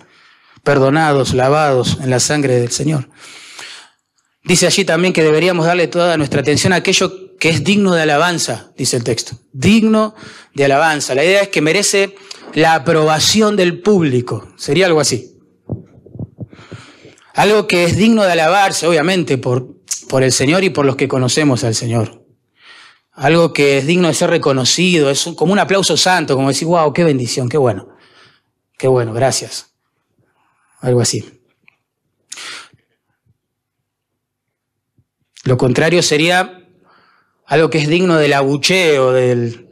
perdonados, 0.63 1.33
lavados 1.33 1.99
en 2.01 2.09
la 2.09 2.19
sangre 2.19 2.55
del 2.55 2.71
Señor. 2.71 3.09
Dice 4.43 4.65
allí 4.65 4.85
también 4.85 5.13
que 5.13 5.23
deberíamos 5.23 5.65
darle 5.65 5.87
toda 5.87 6.17
nuestra 6.17 6.41
atención 6.41 6.73
a 6.73 6.77
aquello 6.77 7.37
que 7.37 7.49
es 7.49 7.63
digno 7.63 7.93
de 7.93 8.03
alabanza, 8.03 8.71
dice 8.77 8.97
el 8.97 9.03
texto. 9.03 9.37
Digno 9.51 10.15
de 10.53 10.65
alabanza. 10.65 11.15
La 11.15 11.23
idea 11.23 11.41
es 11.41 11.49
que 11.49 11.61
merece 11.61 12.15
la 12.55 12.73
aprobación 12.73 13.57
del 13.57 13.81
público. 13.81 14.47
Sería 14.55 14.85
algo 14.85 15.01
así. 15.01 15.37
Algo 17.33 17.67
que 17.67 17.83
es 17.83 17.97
digno 17.97 18.23
de 18.23 18.31
alabarse, 18.31 18.87
obviamente, 18.87 19.37
por, 19.37 19.75
por 20.07 20.23
el 20.23 20.31
Señor 20.31 20.63
y 20.63 20.69
por 20.69 20.85
los 20.85 20.95
que 20.95 21.09
conocemos 21.09 21.65
al 21.65 21.75
Señor. 21.75 22.23
Algo 23.11 23.51
que 23.51 23.77
es 23.77 23.85
digno 23.85 24.07
de 24.07 24.13
ser 24.13 24.29
reconocido, 24.29 25.09
es 25.09 25.29
como 25.35 25.51
un 25.51 25.59
aplauso 25.59 25.97
santo, 25.97 26.35
como 26.35 26.47
decir, 26.47 26.67
wow, 26.67 26.93
qué 26.93 27.03
bendición, 27.03 27.49
qué 27.49 27.57
bueno. 27.57 27.89
Qué 28.77 28.87
bueno, 28.87 29.13
gracias. 29.13 29.73
Algo 30.79 31.01
así. 31.01 31.41
Lo 35.43 35.57
contrario 35.57 36.01
sería 36.01 36.61
algo 37.45 37.69
que 37.69 37.79
es 37.79 37.87
digno 37.89 38.15
del 38.15 38.33
abucheo, 38.33 39.11
del, 39.11 39.64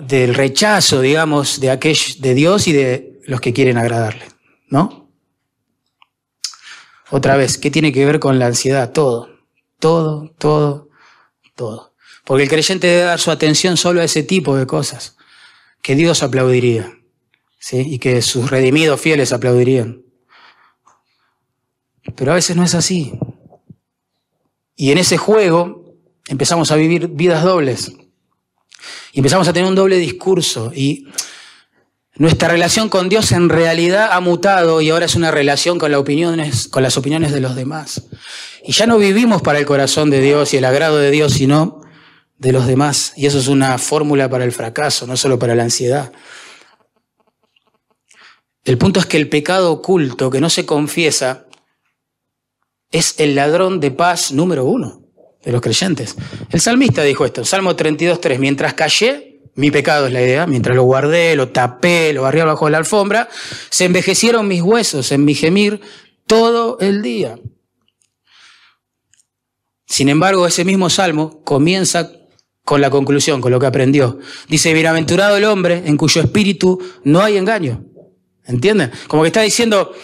del 0.00 0.34
rechazo, 0.34 1.00
digamos, 1.00 1.60
de, 1.60 1.70
aquel, 1.70 1.96
de 2.18 2.34
Dios 2.34 2.68
y 2.68 2.72
de 2.72 3.20
los 3.24 3.40
que 3.40 3.52
quieren 3.52 3.78
agradarle, 3.78 4.26
¿no? 4.68 5.10
Otra 7.10 7.36
vez, 7.36 7.58
¿qué 7.58 7.70
tiene 7.70 7.92
que 7.92 8.04
ver 8.04 8.20
con 8.20 8.38
la 8.38 8.46
ansiedad? 8.46 8.92
Todo, 8.92 9.28
todo, 9.78 10.34
todo, 10.38 10.88
todo. 11.54 11.94
Porque 12.24 12.42
el 12.42 12.48
creyente 12.48 12.86
debe 12.86 13.02
dar 13.02 13.20
su 13.20 13.30
atención 13.30 13.76
solo 13.76 14.00
a 14.00 14.04
ese 14.04 14.22
tipo 14.22 14.56
de 14.56 14.66
cosas 14.66 15.16
que 15.80 15.94
Dios 15.94 16.22
aplaudiría, 16.22 16.98
¿sí? 17.58 17.78
Y 17.78 17.98
que 17.98 18.20
sus 18.20 18.50
redimidos 18.50 19.00
fieles 19.00 19.32
aplaudirían. 19.32 20.02
pero 22.14 22.32
a 22.32 22.34
veces 22.34 22.56
no 22.56 22.64
es 22.64 22.74
así. 22.74 23.18
Y 24.76 24.92
en 24.92 24.98
ese 24.98 25.16
juego 25.16 25.94
empezamos 26.28 26.70
a 26.70 26.76
vivir 26.76 27.08
vidas 27.08 27.42
dobles. 27.42 27.92
Y 29.12 29.18
empezamos 29.18 29.48
a 29.48 29.52
tener 29.52 29.68
un 29.68 29.74
doble 29.74 29.96
discurso. 29.96 30.72
Y 30.74 31.06
nuestra 32.16 32.48
relación 32.48 32.88
con 32.88 33.08
Dios 33.08 33.32
en 33.32 33.48
realidad 33.48 34.10
ha 34.12 34.20
mutado 34.20 34.80
y 34.80 34.90
ahora 34.90 35.06
es 35.06 35.14
una 35.14 35.30
relación 35.30 35.78
con, 35.78 35.92
las 35.92 36.00
opiniones, 36.00 36.68
con 36.68 36.82
las 36.82 36.96
opiniones 36.96 37.32
de 37.32 37.40
los 37.40 37.54
demás. 37.54 38.08
Y 38.64 38.72
ya 38.72 38.86
no 38.86 38.98
vivimos 38.98 39.40
para 39.40 39.58
el 39.58 39.66
corazón 39.66 40.10
de 40.10 40.20
Dios 40.20 40.52
y 40.52 40.56
el 40.56 40.64
agrado 40.64 40.98
de 40.98 41.10
Dios, 41.10 41.34
sino 41.34 41.80
de 42.36 42.52
los 42.52 42.66
demás. 42.66 43.12
Y 43.16 43.26
eso 43.26 43.38
es 43.38 43.48
una 43.48 43.78
fórmula 43.78 44.28
para 44.28 44.44
el 44.44 44.52
fracaso, 44.52 45.06
no 45.06 45.16
solo 45.16 45.38
para 45.38 45.54
la 45.54 45.62
ansiedad. 45.62 46.12
El 48.64 48.78
punto 48.78 49.00
es 49.00 49.06
que 49.06 49.16
el 49.16 49.28
pecado 49.28 49.72
oculto 49.72 50.30
que 50.30 50.40
no 50.40 50.50
se 50.50 50.66
confiesa 50.66 51.46
es 52.90 53.14
el 53.18 53.34
ladrón 53.34 53.80
de 53.80 53.90
paz 53.90 54.32
número 54.32 54.64
uno 54.64 55.07
de 55.48 55.52
los 55.52 55.62
creyentes. 55.62 56.14
El 56.50 56.60
salmista 56.60 57.02
dijo 57.02 57.24
esto, 57.24 57.42
Salmo 57.42 57.74
32.3, 57.74 58.38
mientras 58.38 58.74
callé, 58.74 59.40
mi 59.54 59.70
pecado 59.70 60.06
es 60.06 60.12
la 60.12 60.20
idea, 60.20 60.46
mientras 60.46 60.76
lo 60.76 60.82
guardé, 60.82 61.34
lo 61.36 61.48
tapé, 61.48 62.12
lo 62.12 62.20
barrí 62.22 62.40
abajo 62.40 62.66
de 62.66 62.72
la 62.72 62.76
alfombra, 62.76 63.30
se 63.70 63.86
envejecieron 63.86 64.46
mis 64.46 64.60
huesos 64.60 65.10
en 65.10 65.24
mi 65.24 65.34
gemir 65.34 65.80
todo 66.26 66.78
el 66.80 67.00
día. 67.00 67.38
Sin 69.86 70.10
embargo, 70.10 70.46
ese 70.46 70.66
mismo 70.66 70.90
salmo 70.90 71.42
comienza 71.44 72.12
con 72.62 72.82
la 72.82 72.90
conclusión, 72.90 73.40
con 73.40 73.50
lo 73.50 73.58
que 73.58 73.64
aprendió. 73.64 74.18
Dice, 74.48 74.74
bienaventurado 74.74 75.38
el 75.38 75.44
hombre 75.44 75.82
en 75.86 75.96
cuyo 75.96 76.20
espíritu 76.20 76.78
no 77.04 77.22
hay 77.22 77.38
engaño. 77.38 77.86
¿Entienden? 78.44 78.92
Como 79.06 79.22
que 79.22 79.28
está 79.28 79.40
diciendo, 79.40 79.94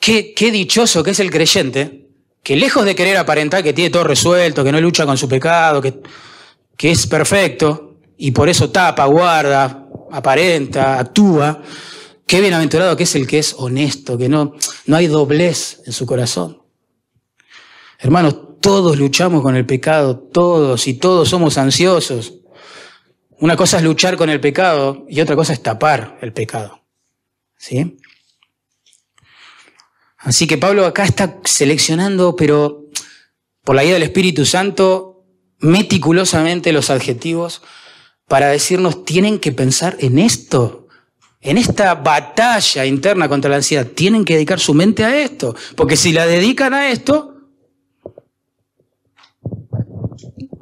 qué, 0.00 0.32
qué 0.32 0.50
dichoso 0.50 1.04
que 1.04 1.10
es 1.10 1.20
el 1.20 1.30
creyente, 1.30 2.01
que 2.42 2.56
lejos 2.56 2.84
de 2.84 2.94
querer 2.94 3.16
aparentar 3.16 3.62
que 3.62 3.72
tiene 3.72 3.90
todo 3.90 4.04
resuelto, 4.04 4.64
que 4.64 4.72
no 4.72 4.80
lucha 4.80 5.06
con 5.06 5.16
su 5.16 5.28
pecado, 5.28 5.80
que, 5.80 6.00
que 6.76 6.90
es 6.90 7.06
perfecto, 7.06 7.96
y 8.16 8.32
por 8.32 8.48
eso 8.48 8.70
tapa, 8.70 9.04
guarda, 9.06 9.86
aparenta, 10.10 10.98
actúa, 10.98 11.62
qué 12.26 12.40
bienaventurado 12.40 12.96
que 12.96 13.04
es 13.04 13.14
el 13.14 13.26
que 13.26 13.38
es 13.38 13.54
honesto, 13.58 14.18
que 14.18 14.28
no, 14.28 14.54
no 14.86 14.96
hay 14.96 15.06
doblez 15.06 15.82
en 15.86 15.92
su 15.92 16.06
corazón. 16.06 16.62
Hermanos, 17.98 18.60
todos 18.60 18.98
luchamos 18.98 19.42
con 19.42 19.56
el 19.56 19.66
pecado, 19.66 20.18
todos 20.18 20.86
y 20.86 20.94
todos 20.94 21.28
somos 21.28 21.58
ansiosos. 21.58 22.34
Una 23.38 23.56
cosa 23.56 23.78
es 23.78 23.82
luchar 23.84 24.16
con 24.16 24.30
el 24.30 24.40
pecado 24.40 25.04
y 25.08 25.20
otra 25.20 25.36
cosa 25.36 25.52
es 25.52 25.62
tapar 25.62 26.18
el 26.20 26.32
pecado. 26.32 26.80
¿Sí? 27.56 27.96
Así 30.22 30.46
que 30.46 30.56
Pablo 30.56 30.86
acá 30.86 31.04
está 31.04 31.38
seleccionando, 31.44 32.36
pero 32.36 32.86
por 33.64 33.74
la 33.76 33.84
guía 33.84 33.94
del 33.94 34.04
Espíritu 34.04 34.46
Santo, 34.46 35.24
meticulosamente 35.58 36.72
los 36.72 36.90
adjetivos 36.90 37.62
para 38.28 38.48
decirnos, 38.48 39.04
tienen 39.04 39.38
que 39.38 39.52
pensar 39.52 39.96
en 39.98 40.18
esto, 40.18 40.88
en 41.40 41.58
esta 41.58 41.94
batalla 41.96 42.86
interna 42.86 43.28
contra 43.28 43.50
la 43.50 43.56
ansiedad, 43.56 43.86
tienen 43.86 44.24
que 44.24 44.34
dedicar 44.34 44.58
su 44.58 44.74
mente 44.74 45.04
a 45.04 45.20
esto, 45.20 45.54
porque 45.76 45.96
si 45.96 46.12
la 46.12 46.26
dedican 46.26 46.72
a 46.72 46.90
esto, 46.90 47.36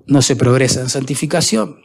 no 0.07 0.23
se 0.23 0.37
progresa 0.37 0.81
en 0.81 0.89
santificación. 0.89 1.81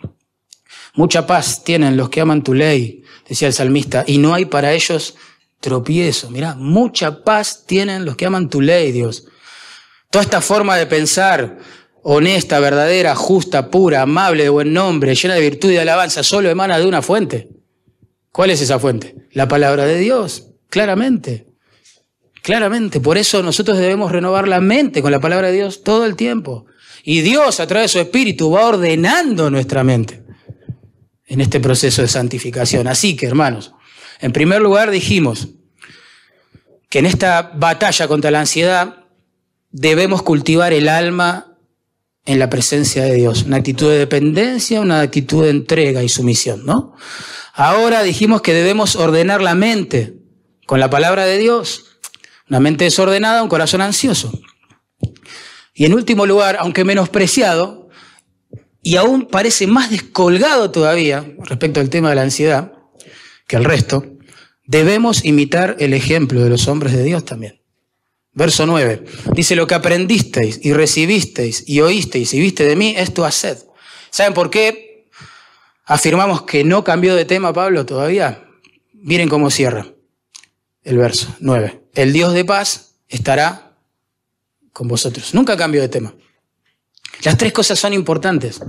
Mucha 0.96 1.28
paz 1.28 1.64
tienen 1.64 1.98
los 1.98 2.10
que 2.10 2.22
aman 2.22 2.44
tu 2.44 2.54
ley, 2.54 3.04
decía 3.28 3.50
el 3.50 3.54
salmista, 3.54 4.06
y 4.08 4.18
no 4.18 4.34
hay 4.34 4.46
para 4.46 4.74
ellos 4.74 5.16
tropiezo. 5.60 6.30
Mirá, 6.30 6.56
mucha 6.56 7.24
paz 7.24 7.66
tienen 7.66 8.06
los 8.06 8.16
que 8.16 8.26
aman 8.26 8.50
tu 8.50 8.62
ley, 8.62 8.92
Dios. 8.92 9.26
Toda 10.10 10.24
esta 10.24 10.42
forma 10.42 10.78
de 10.78 10.86
pensar, 10.86 11.58
honesta, 12.04 12.60
verdadera, 12.60 13.16
justa, 13.16 13.70
pura, 13.70 14.04
amable, 14.04 14.44
de 14.44 14.50
buen 14.50 14.74
nombre, 14.74 15.16
llena 15.16 15.36
de 15.36 15.42
virtud 15.42 15.72
y 15.72 15.74
de 15.74 15.82
alabanza, 15.82 16.24
solo 16.24 16.50
emana 16.50 16.78
de 16.80 16.86
una 16.86 17.02
fuente. 17.02 17.50
¿Cuál 18.32 18.52
es 18.52 18.62
esa 18.62 18.80
fuente? 18.80 19.16
La 19.32 19.48
palabra 19.48 19.86
de 19.86 19.98
Dios, 19.98 20.50
claramente. 20.70 21.48
Claramente. 22.42 23.00
Por 23.00 23.18
eso 23.18 23.42
nosotros 23.42 23.78
debemos 23.78 24.12
renovar 24.12 24.48
la 24.48 24.62
mente 24.62 25.02
con 25.02 25.12
la 25.12 25.20
palabra 25.20 25.48
de 25.48 25.54
Dios 25.54 25.84
todo 25.84 26.06
el 26.06 26.16
tiempo. 26.16 26.66
Y 27.04 27.22
Dios, 27.22 27.60
a 27.60 27.68
través 27.68 27.92
de 27.92 28.00
su 28.00 28.00
Espíritu, 28.00 28.52
va 28.52 28.68
ordenando 28.68 29.50
nuestra 29.50 29.84
mente 29.84 30.24
en 31.28 31.42
este 31.42 31.60
proceso 31.60 32.02
de 32.02 32.08
santificación. 32.08 32.88
Así 32.88 33.16
que, 33.16 33.26
hermanos, 33.26 33.75
en 34.26 34.32
primer 34.32 34.60
lugar 34.60 34.90
dijimos 34.90 35.50
que 36.90 36.98
en 36.98 37.06
esta 37.06 37.52
batalla 37.54 38.08
contra 38.08 38.32
la 38.32 38.40
ansiedad 38.40 39.04
debemos 39.70 40.24
cultivar 40.24 40.74
el 40.74 40.90
alma 40.90 41.60
en 42.26 42.40
la 42.40 42.50
presencia 42.50 43.04
de 43.04 43.14
Dios, 43.14 43.44
una 43.44 43.58
actitud 43.58 43.88
de 43.88 44.00
dependencia, 44.00 44.82
una 44.82 45.02
actitud 45.02 45.44
de 45.44 45.52
entrega 45.52 46.02
y 46.02 46.10
sumisión, 46.10 46.66
¿no? 46.66 46.96
Ahora 47.54 48.02
dijimos 48.02 48.42
que 48.42 48.56
debemos 48.56 48.96
ordenar 48.96 49.44
la 49.44 49.54
mente 49.54 50.16
con 50.66 50.80
la 50.80 50.90
palabra 50.90 51.26
de 51.26 51.38
Dios, 51.38 52.00
una 52.50 52.60
mente 52.60 52.86
desordenada, 52.86 53.44
un 53.44 53.50
corazón 53.50 53.82
ansioso. 53.82 54.32
Y 55.76 55.86
en 55.86 55.94
último 55.94 56.26
lugar, 56.26 56.58
aunque 56.60 56.84
menospreciado, 56.84 57.90
y 58.82 58.96
aún 58.96 59.28
parece 59.28 59.68
más 59.68 59.92
descolgado 59.92 60.72
todavía 60.72 61.32
respecto 61.44 61.80
al 61.80 61.92
tema 61.92 62.10
de 62.10 62.16
la 62.16 62.24
ansiedad, 62.24 62.72
que 63.48 63.58
el 63.58 63.66
resto, 63.66 64.15
debemos 64.66 65.26
imitar 65.26 65.76
el 65.80 65.94
ejemplo 65.94 66.44
de 66.44 66.50
los 66.50 66.68
hombres 66.68 66.94
de 66.94 67.04
Dios 67.04 67.26
también. 67.26 67.62
Verso 68.34 68.66
9. 68.66 69.06
Dice, 69.34 69.56
lo 69.56 69.66
que 69.66 69.76
aprendisteis 69.76 70.60
y 70.62 70.74
recibisteis 70.74 71.64
y 71.66 71.80
oísteis 71.82 72.34
y 72.34 72.40
viste 72.40 72.66
de 72.66 72.76
mí, 72.76 72.94
esto 72.98 73.24
haced. 73.26 73.58
¿Saben 74.10 74.34
por 74.34 74.50
qué 74.50 75.08
afirmamos 75.86 76.42
que 76.44 76.64
no 76.64 76.84
cambió 76.84 77.16
de 77.16 77.26
tema 77.26 77.54
Pablo 77.54 77.86
todavía? 77.86 78.46
Miren 78.94 79.30
cómo 79.30 79.50
cierra 79.50 79.88
el 80.84 80.98
verso 80.98 81.34
9. 81.40 81.82
El 81.94 82.12
Dios 82.12 82.34
de 82.34 82.44
paz 82.44 82.96
estará 83.08 83.78
con 84.74 84.88
vosotros. 84.88 85.34
Nunca 85.34 85.56
cambió 85.56 85.82
de 85.82 85.90
tema. 85.90 86.14
Las 87.24 87.38
tres 87.38 87.54
cosas 87.54 87.80
son 87.80 87.94
importantes. 87.94 88.62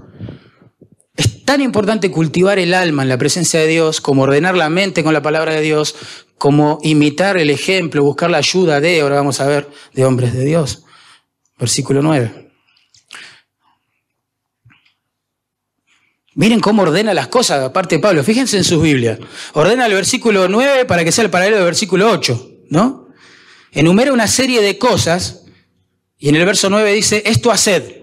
Es 1.17 1.45
tan 1.45 1.61
importante 1.61 2.11
cultivar 2.11 2.59
el 2.59 2.75
alma 2.75 3.03
en 3.03 3.09
la 3.09 3.19
presencia 3.19 3.61
de 3.61 3.67
Dios, 3.67 4.01
como 4.01 4.23
ordenar 4.23 4.57
la 4.57 4.69
mente 4.69 5.03
con 5.03 5.15
la 5.15 5.23
palabra 5.23 5.53
de 5.55 5.63
Dios, 5.63 5.95
como 6.39 6.79
imitar 6.83 7.39
el 7.39 7.51
ejemplo, 7.51 8.05
buscar 8.05 8.31
la 8.31 8.39
ayuda 8.39 8.81
de, 8.81 9.01
ahora 9.01 9.17
vamos 9.17 9.41
a 9.41 9.47
ver, 9.47 9.69
de 9.95 10.05
hombres 10.05 10.35
de 10.35 10.45
Dios. 10.45 10.85
Versículo 11.59 12.03
9. 12.03 12.47
Miren 16.35 16.61
cómo 16.61 16.83
ordena 16.83 17.15
las 17.15 17.29
cosas, 17.29 17.65
aparte 17.65 17.99
Pablo. 17.99 18.23
Fíjense 18.23 18.59
en 18.59 18.65
sus 18.65 18.83
Biblias. 18.83 19.19
Ordena 19.55 19.87
el 19.87 19.95
versículo 19.95 20.49
9 20.49 20.85
para 20.85 21.03
que 21.03 21.11
sea 21.11 21.25
el 21.25 21.31
paralelo 21.31 21.57
del 21.57 21.65
versículo 21.65 22.11
8, 22.11 22.51
¿no? 22.69 23.09
Enumera 23.73 24.13
una 24.13 24.27
serie 24.27 24.61
de 24.61 24.77
cosas 24.77 25.47
y 26.19 26.29
en 26.29 26.37
el 26.37 26.45
verso 26.45 26.69
9 26.69 26.93
dice, 26.93 27.23
esto 27.25 27.51
haced. 27.51 27.96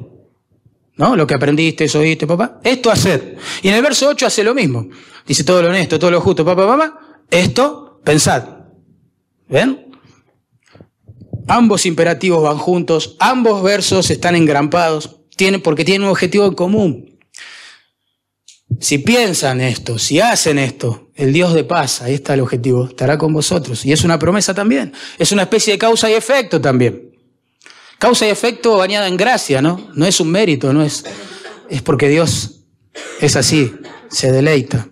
¿No? 0.96 1.16
Lo 1.16 1.26
que 1.26 1.34
aprendiste, 1.34 1.86
eso 1.86 2.00
oíste, 2.00 2.28
papá. 2.28 2.60
Esto 2.64 2.92
haced. 2.92 3.36
Y 3.62 3.70
en 3.70 3.76
el 3.76 3.82
verso 3.82 4.08
8 4.10 4.28
hace 4.28 4.44
lo 4.44 4.54
mismo. 4.54 4.88
Dice 5.26 5.44
todo 5.44 5.62
lo 5.62 5.70
honesto, 5.70 5.98
todo 5.98 6.12
lo 6.12 6.22
justo, 6.22 6.46
papá, 6.46 6.68
mamá. 6.68 7.24
Esto, 7.32 8.00
pensad. 8.04 8.44
¿Ven? 9.48 9.92
Ambos 11.48 11.86
imperativos 11.86 12.42
van 12.44 12.58
juntos, 12.58 13.16
ambos 13.20 13.64
versos 13.64 14.10
están 14.10 14.36
engrampados, 14.36 15.18
tienen, 15.36 15.62
porque 15.62 15.84
tienen 15.84 16.04
un 16.04 16.12
objetivo 16.12 16.46
en 16.46 16.54
común. 16.54 17.20
Si 18.80 19.00
piensan 19.00 19.62
esto, 19.62 20.00
si 20.00 20.20
hacen 20.20 20.58
esto, 20.58 21.12
el 21.16 21.34
Dios 21.34 21.54
de 21.54 21.64
paz, 21.64 22.02
ahí 22.02 22.16
está 22.16 22.34
el 22.34 22.42
objetivo, 22.42 22.86
estará 22.86 23.18
con 23.18 23.34
vosotros. 23.34 23.86
Y 23.86 23.92
es 23.92 24.04
una 24.04 24.18
promesa 24.18 24.54
también, 24.54 24.94
es 25.20 25.32
una 25.32 25.44
especie 25.44 25.74
de 25.74 25.80
causa 25.80 26.10
y 26.10 26.14
efecto 26.14 26.60
también. 26.62 27.13
Causa 28.04 28.28
y 28.28 28.32
efecto 28.32 28.76
bañada 28.76 29.08
en 29.08 29.16
gracia, 29.16 29.62
¿no? 29.62 29.90
No 29.94 30.06
es 30.06 30.20
un 30.20 30.30
mérito, 30.30 30.74
no 30.74 30.84
es. 30.84 31.06
Es 31.70 31.82
porque 31.82 32.10
Dios 32.10 32.66
es 33.22 33.38
así, 33.38 33.74
se 34.10 34.30
deleita 34.30 34.90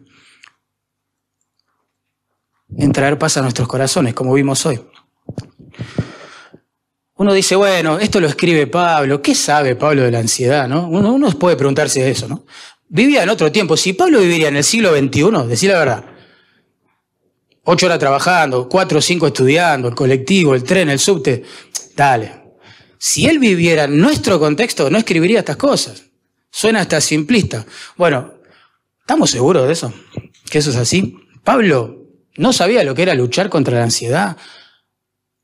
en 2.78 2.94
traer 2.94 3.20
paz 3.20 3.36
a 3.36 3.42
nuestros 3.42 3.68
corazones, 3.68 4.14
como 4.14 4.34
vimos 4.34 4.66
hoy. 4.66 4.80
Uno 7.16 7.34
dice, 7.34 7.58
bueno, 7.58 8.00
esto 8.00 8.22
lo 8.22 8.28
escribe 8.28 8.66
Pablo, 8.68 9.22
¿qué 9.22 9.36
sabe 9.36 9.76
Pablo 9.76 10.04
de 10.04 10.12
la 10.12 10.20
ansiedad? 10.20 10.70
¿no? 10.70 10.88
Uno, 10.88 11.12
uno 11.12 11.30
puede 11.32 11.58
preguntarse 11.58 12.10
eso, 12.10 12.30
¿no? 12.30 12.46
Vivía 12.88 13.24
en 13.24 13.30
otro 13.30 13.52
tiempo. 13.52 13.76
Si 13.76 13.92
Pablo 13.92 14.22
viviría 14.22 14.48
en 14.48 14.56
el 14.56 14.64
siglo 14.64 14.96
XXI, 14.96 15.50
decir 15.50 15.70
la 15.70 15.80
verdad, 15.80 16.06
ocho 17.66 17.88
horas 17.88 18.00
trabajando, 18.00 18.70
cuatro 18.70 19.00
o 19.00 19.02
cinco 19.02 19.28
estudiando, 19.28 19.90
el 19.90 19.96
colectivo, 19.96 20.56
el 20.56 20.64
tren, 20.64 20.90
el 20.90 21.00
subte, 21.00 21.44
dale, 21.94 22.41
si 23.04 23.26
él 23.26 23.40
viviera 23.40 23.86
en 23.86 23.98
nuestro 23.98 24.40
contexto, 24.40 24.92
no 24.92 25.00
escribiría 25.00 25.40
estas 25.40 25.58
cosas. 25.58 26.04
Suena 26.52 26.82
hasta 26.82 27.02
simplista. 27.02 27.66
Bueno, 27.98 28.36
¿estamos 29.00 29.32
seguros 29.32 29.66
de 29.66 29.74
eso? 29.74 29.92
¿Que 30.52 30.60
eso 30.60 30.70
es 30.70 30.76
así? 30.76 31.18
Pablo 31.44 32.06
no 32.38 32.54
sabía 32.54 32.84
lo 32.84 32.94
que 32.94 33.02
era 33.02 33.16
luchar 33.16 33.50
contra 33.50 33.80
la 33.80 33.86
ansiedad. 33.86 34.38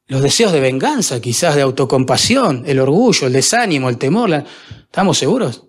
los 0.06 0.22
deseos 0.22 0.52
de 0.52 0.60
venganza, 0.60 1.20
quizás 1.20 1.56
de 1.56 1.64
autocompasión, 1.64 2.64
el 2.68 2.80
orgullo, 2.80 3.26
el 3.26 3.34
desánimo, 3.34 3.90
el 3.90 3.98
temor. 3.98 4.46
¿Estamos 4.84 5.18
seguros? 5.18 5.64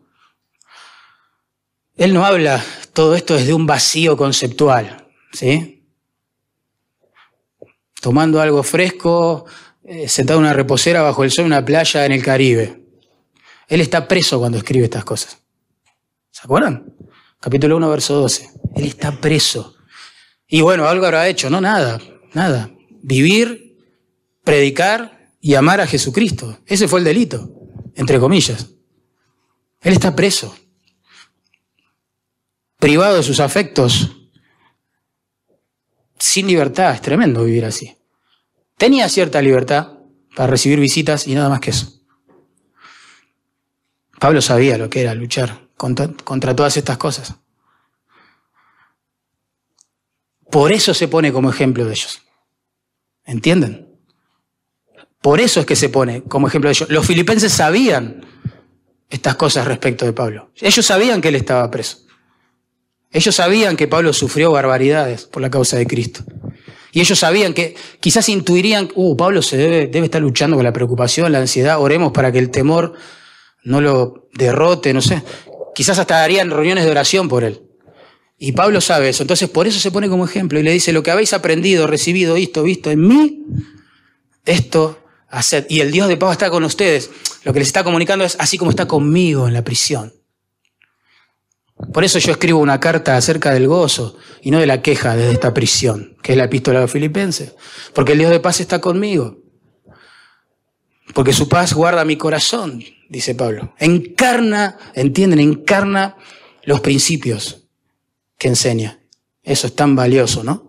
Él 1.96 2.12
no 2.12 2.27
habla 2.27 2.62
todo 2.92 3.16
esto 3.16 3.35
desde 3.35 3.55
un 3.55 3.66
vacío 3.66 4.14
conceptual, 4.14 5.09
¿sí? 5.33 5.87
Tomando 8.03 8.42
algo 8.42 8.62
fresco, 8.62 9.46
eh, 9.88 10.09
sentado 10.09 10.38
en 10.38 10.44
una 10.44 10.53
reposera 10.53 11.03
bajo 11.03 11.24
el 11.24 11.31
sol 11.31 11.46
en 11.46 11.53
una 11.53 11.64
playa 11.64 12.05
en 12.05 12.12
el 12.12 12.22
Caribe. 12.22 12.83
Él 13.68 13.81
está 13.81 14.07
preso 14.07 14.38
cuando 14.38 14.59
escribe 14.59 14.85
estas 14.85 15.05
cosas. 15.05 15.38
¿Se 16.31 16.42
acuerdan? 16.44 16.94
Capítulo 17.40 17.77
1, 17.77 17.90
verso 17.90 18.14
12. 18.14 18.51
Él 18.77 18.85
está 18.85 19.20
preso. 19.20 19.77
Y 20.46 20.61
bueno, 20.61 20.87
algo 20.87 21.07
habrá 21.07 21.29
hecho. 21.29 21.51
No, 21.51 21.61
nada, 21.61 22.01
nada. 22.35 22.70
Vivir, 23.03 23.77
predicar 24.44 25.33
y 25.40 25.55
amar 25.55 25.81
a 25.81 25.87
Jesucristo. 25.87 26.59
Ese 26.66 26.88
fue 26.88 27.01
el 27.01 27.05
delito, 27.05 27.51
entre 27.94 28.18
comillas. 28.18 28.68
Él 29.81 29.92
está 29.92 30.14
preso 30.14 30.55
privado 32.79 33.16
de 33.16 33.22
sus 33.22 33.40
afectos, 33.40 34.16
sin 36.18 36.46
libertad. 36.46 36.94
Es 36.94 37.03
tremendo 37.03 37.44
vivir 37.44 37.64
así. 37.64 37.97
Tenía 38.78 39.08
cierta 39.08 39.42
libertad 39.42 39.98
para 40.34 40.46
recibir 40.46 40.78
visitas 40.78 41.26
y 41.26 41.34
nada 41.34 41.48
más 41.48 41.60
que 41.60 41.70
eso. 41.70 42.00
Pablo 44.18 44.40
sabía 44.40 44.78
lo 44.78 44.88
que 44.88 45.00
era 45.00 45.14
luchar 45.14 45.68
contra, 45.76 46.54
todas 46.54 46.76
estas 46.76 46.96
cosas. 46.96 47.34
Por 50.50 50.72
eso 50.72 50.94
se 50.94 51.08
pone 51.08 51.32
como 51.32 51.50
ejemplo 51.50 51.84
de 51.84 51.90
ellos. 51.90 52.22
¿Entienden? 53.24 53.86
Por 55.20 55.40
eso 55.40 55.60
es 55.60 55.66
que 55.66 55.76
se 55.76 55.88
pone 55.88 56.22
como 56.22 56.48
ejemplo 56.48 56.68
de 56.68 56.72
ellos. 56.72 56.88
Los 56.88 57.06
filipenses 57.06 57.52
sabían 57.52 58.24
estas 59.10 59.36
cosas 59.36 59.66
respecto 59.66 60.04
de 60.04 60.12
Pablo. 60.12 60.52
Ellos 60.56 60.86
sabían 60.86 61.20
que 61.20 61.28
él 61.28 61.34
estaba 61.34 61.68
preso. 61.70 61.98
Ellos 63.10 63.34
sabían 63.34 63.76
que 63.76 63.88
Pablo 63.88 64.12
sufrió 64.12 64.52
barbaridades 64.52 65.24
por 65.24 65.42
la 65.42 65.50
causa 65.50 65.76
de 65.76 65.86
Cristo. 65.86 66.24
Y 66.98 67.00
ellos 67.00 67.20
sabían 67.20 67.54
que 67.54 67.76
quizás 68.00 68.28
intuirían, 68.28 68.88
uh, 68.96 69.16
Pablo 69.16 69.40
se 69.40 69.56
debe, 69.56 69.87
debe 69.87 70.06
estar 70.06 70.20
luchando 70.20 70.56
con 70.56 70.64
la 70.64 70.72
preocupación, 70.72 71.30
la 71.30 71.38
ansiedad, 71.38 71.80
oremos 71.80 72.11
para 72.11 72.32
que 72.32 72.40
el 72.40 72.50
temor 72.50 72.94
no 73.62 73.80
lo 73.80 74.28
derrote, 74.34 74.92
no 74.92 75.00
sé. 75.00 75.22
Quizás 75.76 76.00
hasta 76.00 76.24
harían 76.24 76.50
reuniones 76.50 76.84
de 76.84 76.90
oración 76.90 77.28
por 77.28 77.44
él. 77.44 77.62
Y 78.37 78.50
Pablo 78.50 78.80
sabe 78.80 79.11
eso. 79.11 79.22
Entonces 79.22 79.48
por 79.48 79.68
eso 79.68 79.78
se 79.78 79.92
pone 79.92 80.08
como 80.08 80.24
ejemplo 80.24 80.58
y 80.58 80.64
le 80.64 80.72
dice, 80.72 80.92
lo 80.92 81.04
que 81.04 81.12
habéis 81.12 81.32
aprendido, 81.34 81.87
recibido, 81.87 82.34
visto, 82.34 82.64
visto 82.64 82.90
en 82.90 83.06
mí, 83.06 83.44
esto 84.44 84.98
haced. 85.28 85.66
Y 85.68 85.78
el 85.78 85.92
Dios 85.92 86.08
de 86.08 86.16
Pablo 86.16 86.32
está 86.32 86.50
con 86.50 86.64
ustedes. 86.64 87.11
Lo 87.44 87.52
que 87.52 87.61
les 87.61 87.68
está 87.68 87.84
comunicando 87.84 88.24
es 88.24 88.34
así 88.40 88.58
como 88.58 88.72
está 88.72 88.88
conmigo 88.88 89.46
en 89.46 89.54
la 89.54 89.62
prisión. 89.62 90.14
Por 91.92 92.04
eso 92.04 92.18
yo 92.18 92.32
escribo 92.32 92.58
una 92.58 92.80
carta 92.80 93.16
acerca 93.16 93.52
del 93.52 93.68
gozo 93.68 94.16
y 94.42 94.50
no 94.50 94.58
de 94.58 94.66
la 94.66 94.82
queja 94.82 95.16
desde 95.16 95.32
esta 95.32 95.54
prisión, 95.54 96.16
que 96.22 96.32
es 96.32 96.38
la 96.38 96.44
epístola 96.44 96.80
de 96.80 96.84
los 96.84 96.92
filipenses. 96.92 97.54
Porque 97.94 98.12
el 98.12 98.18
Dios 98.18 98.30
de 98.30 98.40
paz 98.40 98.60
está 98.60 98.80
conmigo. 98.80 99.38
Porque 101.14 101.32
su 101.32 101.48
paz 101.48 101.72
guarda 101.72 102.04
mi 102.04 102.16
corazón, 102.16 102.84
dice 103.08 103.34
Pablo. 103.34 103.74
Encarna, 103.78 104.76
entienden, 104.94 105.40
encarna 105.40 106.16
los 106.64 106.80
principios 106.80 107.68
que 108.36 108.48
enseña. 108.48 109.00
Eso 109.42 109.66
es 109.66 109.74
tan 109.74 109.96
valioso, 109.96 110.44
¿no? 110.44 110.67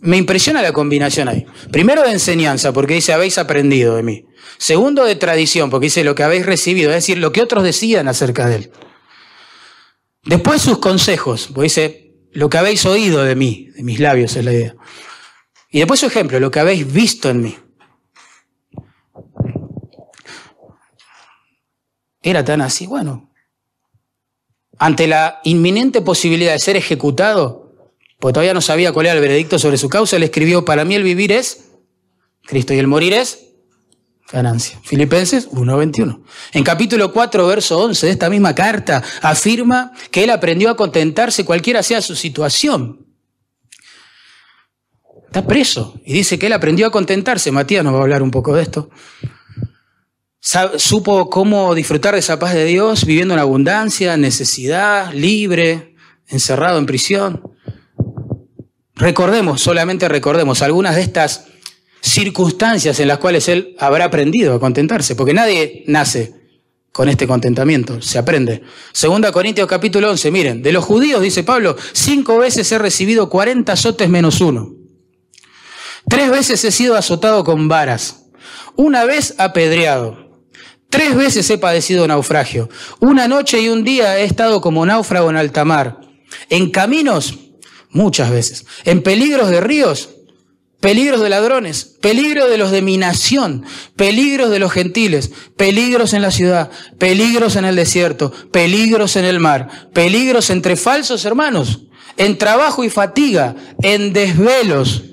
Me 0.00 0.16
impresiona 0.16 0.62
la 0.62 0.72
combinación 0.72 1.28
ahí. 1.28 1.46
Primero 1.70 2.02
de 2.02 2.12
enseñanza, 2.12 2.72
porque 2.72 2.94
dice, 2.94 3.12
habéis 3.12 3.38
aprendido 3.38 3.96
de 3.96 4.02
mí. 4.02 4.24
Segundo, 4.56 5.04
de 5.04 5.16
tradición, 5.16 5.70
porque 5.70 5.86
dice 5.86 6.04
lo 6.04 6.14
que 6.14 6.22
habéis 6.22 6.46
recibido, 6.46 6.90
es 6.90 6.96
decir, 6.96 7.18
lo 7.18 7.32
que 7.32 7.42
otros 7.42 7.64
decían 7.64 8.08
acerca 8.08 8.46
de 8.46 8.56
él. 8.56 8.70
Después 10.24 10.62
sus 10.62 10.78
consejos, 10.78 11.48
porque 11.48 11.64
dice, 11.64 12.14
lo 12.32 12.48
que 12.48 12.58
habéis 12.58 12.84
oído 12.86 13.22
de 13.24 13.34
mí, 13.34 13.68
de 13.74 13.82
mis 13.82 14.00
labios 14.00 14.36
es 14.36 14.44
la 14.44 14.52
idea. 14.52 14.74
Y 15.70 15.78
después 15.78 16.00
su 16.00 16.06
ejemplo, 16.06 16.40
lo 16.40 16.50
que 16.50 16.60
habéis 16.60 16.90
visto 16.90 17.28
en 17.28 17.42
mí. 17.42 17.58
Era 22.22 22.44
tan 22.44 22.60
así, 22.60 22.86
bueno. 22.86 23.30
Ante 24.78 25.06
la 25.06 25.40
inminente 25.44 26.00
posibilidad 26.00 26.52
de 26.52 26.58
ser 26.58 26.76
ejecutado, 26.76 27.59
porque 28.20 28.34
todavía 28.34 28.54
no 28.54 28.60
sabía 28.60 28.92
cuál 28.92 29.06
era 29.06 29.14
el 29.14 29.20
veredicto 29.20 29.58
sobre 29.58 29.78
su 29.78 29.88
causa, 29.88 30.18
le 30.18 30.26
escribió, 30.26 30.64
para 30.64 30.84
mí 30.84 30.94
el 30.94 31.02
vivir 31.02 31.32
es 31.32 31.70
Cristo 32.44 32.74
y 32.74 32.78
el 32.78 32.86
morir 32.86 33.14
es 33.14 33.46
ganancia. 34.30 34.78
Filipenses 34.84 35.50
1.21. 35.50 36.22
En 36.52 36.62
capítulo 36.62 37.12
4, 37.12 37.46
verso 37.46 37.78
11 37.78 38.06
de 38.06 38.12
esta 38.12 38.28
misma 38.28 38.54
carta, 38.54 39.02
afirma 39.22 39.92
que 40.10 40.24
él 40.24 40.30
aprendió 40.30 40.70
a 40.70 40.76
contentarse 40.76 41.44
cualquiera 41.44 41.82
sea 41.82 42.02
su 42.02 42.14
situación. 42.14 43.06
Está 45.26 45.46
preso 45.46 45.94
y 46.04 46.12
dice 46.12 46.38
que 46.38 46.46
él 46.46 46.52
aprendió 46.52 46.88
a 46.88 46.90
contentarse. 46.90 47.50
Matías 47.52 47.84
nos 47.84 47.94
va 47.94 47.98
a 47.98 48.02
hablar 48.02 48.22
un 48.22 48.30
poco 48.30 48.54
de 48.54 48.62
esto. 48.62 48.90
Supo 50.76 51.30
cómo 51.30 51.74
disfrutar 51.74 52.14
de 52.14 52.20
esa 52.20 52.38
paz 52.38 52.52
de 52.52 52.64
Dios 52.64 53.04
viviendo 53.04 53.34
en 53.34 53.40
abundancia, 53.40 54.16
necesidad, 54.16 55.12
libre, 55.12 55.94
encerrado 56.26 56.78
en 56.78 56.86
prisión. 56.86 57.49
Recordemos, 59.00 59.62
solamente 59.62 60.10
recordemos 60.10 60.60
algunas 60.60 60.94
de 60.94 61.00
estas 61.00 61.46
circunstancias 62.02 63.00
en 63.00 63.08
las 63.08 63.16
cuales 63.16 63.48
él 63.48 63.74
habrá 63.78 64.04
aprendido 64.04 64.54
a 64.54 64.60
contentarse, 64.60 65.16
porque 65.16 65.32
nadie 65.32 65.84
nace 65.86 66.34
con 66.92 67.08
este 67.08 67.26
contentamiento, 67.26 68.02
se 68.02 68.18
aprende. 68.18 68.62
Segunda 68.92 69.32
Corintios 69.32 69.66
capítulo 69.66 70.10
11, 70.10 70.30
miren, 70.30 70.62
de 70.62 70.72
los 70.72 70.84
judíos, 70.84 71.22
dice 71.22 71.44
Pablo, 71.44 71.76
cinco 71.92 72.36
veces 72.36 72.70
he 72.72 72.78
recibido 72.78 73.30
40 73.30 73.72
azotes 73.72 74.10
menos 74.10 74.42
uno. 74.42 74.74
Tres 76.06 76.30
veces 76.30 76.62
he 76.66 76.70
sido 76.70 76.94
azotado 76.94 77.42
con 77.42 77.68
varas, 77.68 78.26
una 78.76 79.06
vez 79.06 79.34
apedreado, 79.38 80.42
tres 80.90 81.14
veces 81.14 81.48
he 81.48 81.56
padecido 81.56 82.06
naufragio, 82.06 82.68
una 83.00 83.28
noche 83.28 83.62
y 83.62 83.70
un 83.70 83.82
día 83.82 84.18
he 84.18 84.24
estado 84.24 84.60
como 84.60 84.84
náufrago 84.84 85.30
en 85.30 85.36
alta 85.36 85.64
mar, 85.64 86.00
en 86.50 86.70
caminos, 86.70 87.49
muchas 87.90 88.30
veces, 88.30 88.66
en 88.84 89.02
peligros 89.02 89.50
de 89.50 89.60
ríos, 89.60 90.10
peligros 90.80 91.20
de 91.20 91.28
ladrones, 91.28 91.84
peligro 92.00 92.48
de 92.48 92.56
los 92.56 92.70
de 92.70 92.82
mi 92.82 92.96
nación, 92.96 93.64
peligros 93.96 94.50
de 94.50 94.58
los 94.58 94.72
gentiles, 94.72 95.30
peligros 95.56 96.14
en 96.14 96.22
la 96.22 96.30
ciudad, 96.30 96.70
peligros 96.98 97.56
en 97.56 97.66
el 97.66 97.76
desierto, 97.76 98.32
peligros 98.50 99.16
en 99.16 99.26
el 99.26 99.40
mar, 99.40 99.90
peligros 99.92 100.50
entre 100.50 100.76
falsos 100.76 101.24
hermanos, 101.24 101.80
en 102.16 102.38
trabajo 102.38 102.82
y 102.82 102.90
fatiga, 102.90 103.54
en 103.82 104.12
desvelos, 104.12 105.04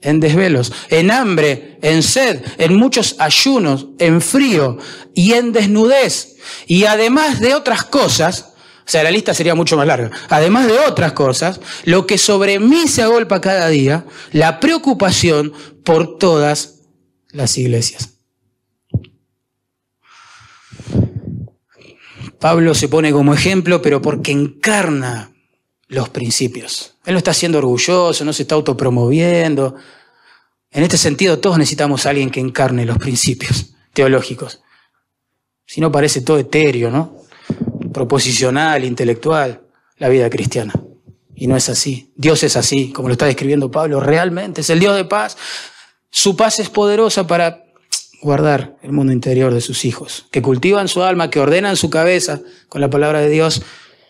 en 0.00 0.20
desvelos, 0.20 0.72
en 0.90 1.10
hambre, 1.10 1.78
en 1.82 2.02
sed, 2.02 2.42
en 2.58 2.76
muchos 2.76 3.16
ayunos, 3.18 3.86
en 3.98 4.20
frío 4.20 4.78
y 5.14 5.32
en 5.32 5.52
desnudez. 5.52 6.36
Y 6.66 6.84
además 6.84 7.40
de 7.40 7.54
otras 7.54 7.84
cosas, 7.84 8.53
o 8.86 8.90
sea, 8.90 9.02
la 9.02 9.10
lista 9.10 9.32
sería 9.32 9.54
mucho 9.54 9.76
más 9.76 9.86
larga. 9.86 10.10
Además 10.28 10.66
de 10.66 10.78
otras 10.78 11.12
cosas, 11.12 11.60
lo 11.84 12.06
que 12.06 12.18
sobre 12.18 12.58
mí 12.60 12.86
se 12.86 13.02
agolpa 13.02 13.40
cada 13.40 13.68
día, 13.68 14.04
la 14.32 14.60
preocupación 14.60 15.52
por 15.84 16.18
todas 16.18 16.80
las 17.30 17.56
iglesias. 17.56 18.10
Pablo 22.38 22.74
se 22.74 22.88
pone 22.88 23.10
como 23.10 23.32
ejemplo, 23.32 23.80
pero 23.80 24.02
porque 24.02 24.32
encarna 24.32 25.32
los 25.88 26.10
principios. 26.10 26.96
Él 27.06 27.14
no 27.14 27.18
está 27.18 27.32
siendo 27.32 27.56
orgulloso, 27.56 28.22
no 28.22 28.34
se 28.34 28.42
está 28.42 28.54
autopromoviendo. 28.54 29.76
En 30.70 30.82
este 30.82 30.98
sentido, 30.98 31.38
todos 31.38 31.56
necesitamos 31.56 32.04
a 32.04 32.10
alguien 32.10 32.30
que 32.30 32.40
encarne 32.40 32.84
los 32.84 32.98
principios 32.98 33.74
teológicos. 33.94 34.60
Si 35.64 35.80
no, 35.80 35.90
parece 35.90 36.20
todo 36.20 36.36
etéreo, 36.36 36.90
¿no? 36.90 37.23
Proposicional, 37.94 38.84
intelectual, 38.84 39.62
la 39.96 40.10
vida 40.10 40.28
cristiana. 40.28 40.74
Y 41.34 41.46
no 41.46 41.56
es 41.56 41.70
así. 41.70 42.12
Dios 42.16 42.42
es 42.42 42.56
así, 42.56 42.92
como 42.92 43.08
lo 43.08 43.12
está 43.12 43.24
describiendo 43.24 43.70
Pablo, 43.70 44.00
realmente 44.00 44.60
es 44.60 44.68
el 44.68 44.80
Dios 44.80 44.94
de 44.94 45.06
paz. 45.06 45.38
Su 46.10 46.36
paz 46.36 46.58
es 46.60 46.68
poderosa 46.68 47.26
para 47.26 47.64
guardar 48.20 48.76
el 48.82 48.92
mundo 48.92 49.12
interior 49.12 49.54
de 49.54 49.60
sus 49.60 49.84
hijos, 49.84 50.26
que 50.30 50.42
cultivan 50.42 50.88
su 50.88 51.02
alma, 51.02 51.30
que 51.30 51.40
ordenan 51.40 51.76
su 51.76 51.88
cabeza 51.90 52.40
con 52.68 52.80
la 52.80 52.90
palabra 52.90 53.20
de 53.20 53.30
Dios 53.30 53.62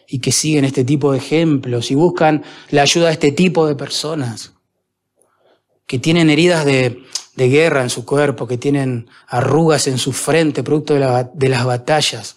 y 0.07 0.19
que 0.19 0.33
siguen 0.33 0.65
este 0.65 0.85
tipo 0.85 1.13
de 1.13 1.19
ejemplos 1.19 1.91
y 1.91 1.95
buscan 1.95 2.43
la 2.71 2.83
ayuda 2.83 3.07
de 3.07 3.13
este 3.13 3.33
tipo 3.33 3.67
de 3.67 3.75
personas, 3.75 4.53
que 5.87 5.99
tienen 5.99 6.31
heridas 6.31 6.65
de, 6.65 7.03
guerra 7.37 7.83
en 7.83 7.91
su 7.91 8.05
cuerpo, 8.05 8.47
que 8.47 8.57
tienen 8.57 9.09
arrugas 9.27 9.89
en 9.89 9.99
su 9.99 10.13
frente, 10.13 10.63
producto 10.63 10.95
de 10.95 11.49
las 11.49 11.65
batallas 11.65 12.37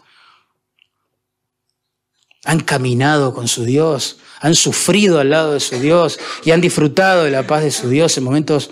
han 2.47 2.61
caminado 2.61 3.33
con 3.33 3.49
su 3.49 3.65
Dios, 3.65 4.19
han 4.39 4.55
sufrido 4.55 5.19
al 5.19 5.31
lado 5.31 5.53
de 5.53 5.59
su 5.59 5.77
Dios 5.81 6.17
y 6.45 6.51
han 6.51 6.61
disfrutado 6.61 7.25
de 7.25 7.31
la 7.31 7.45
paz 7.45 7.61
de 7.61 7.71
su 7.71 7.89
Dios 7.89 8.17
en 8.17 8.23
momentos 8.23 8.71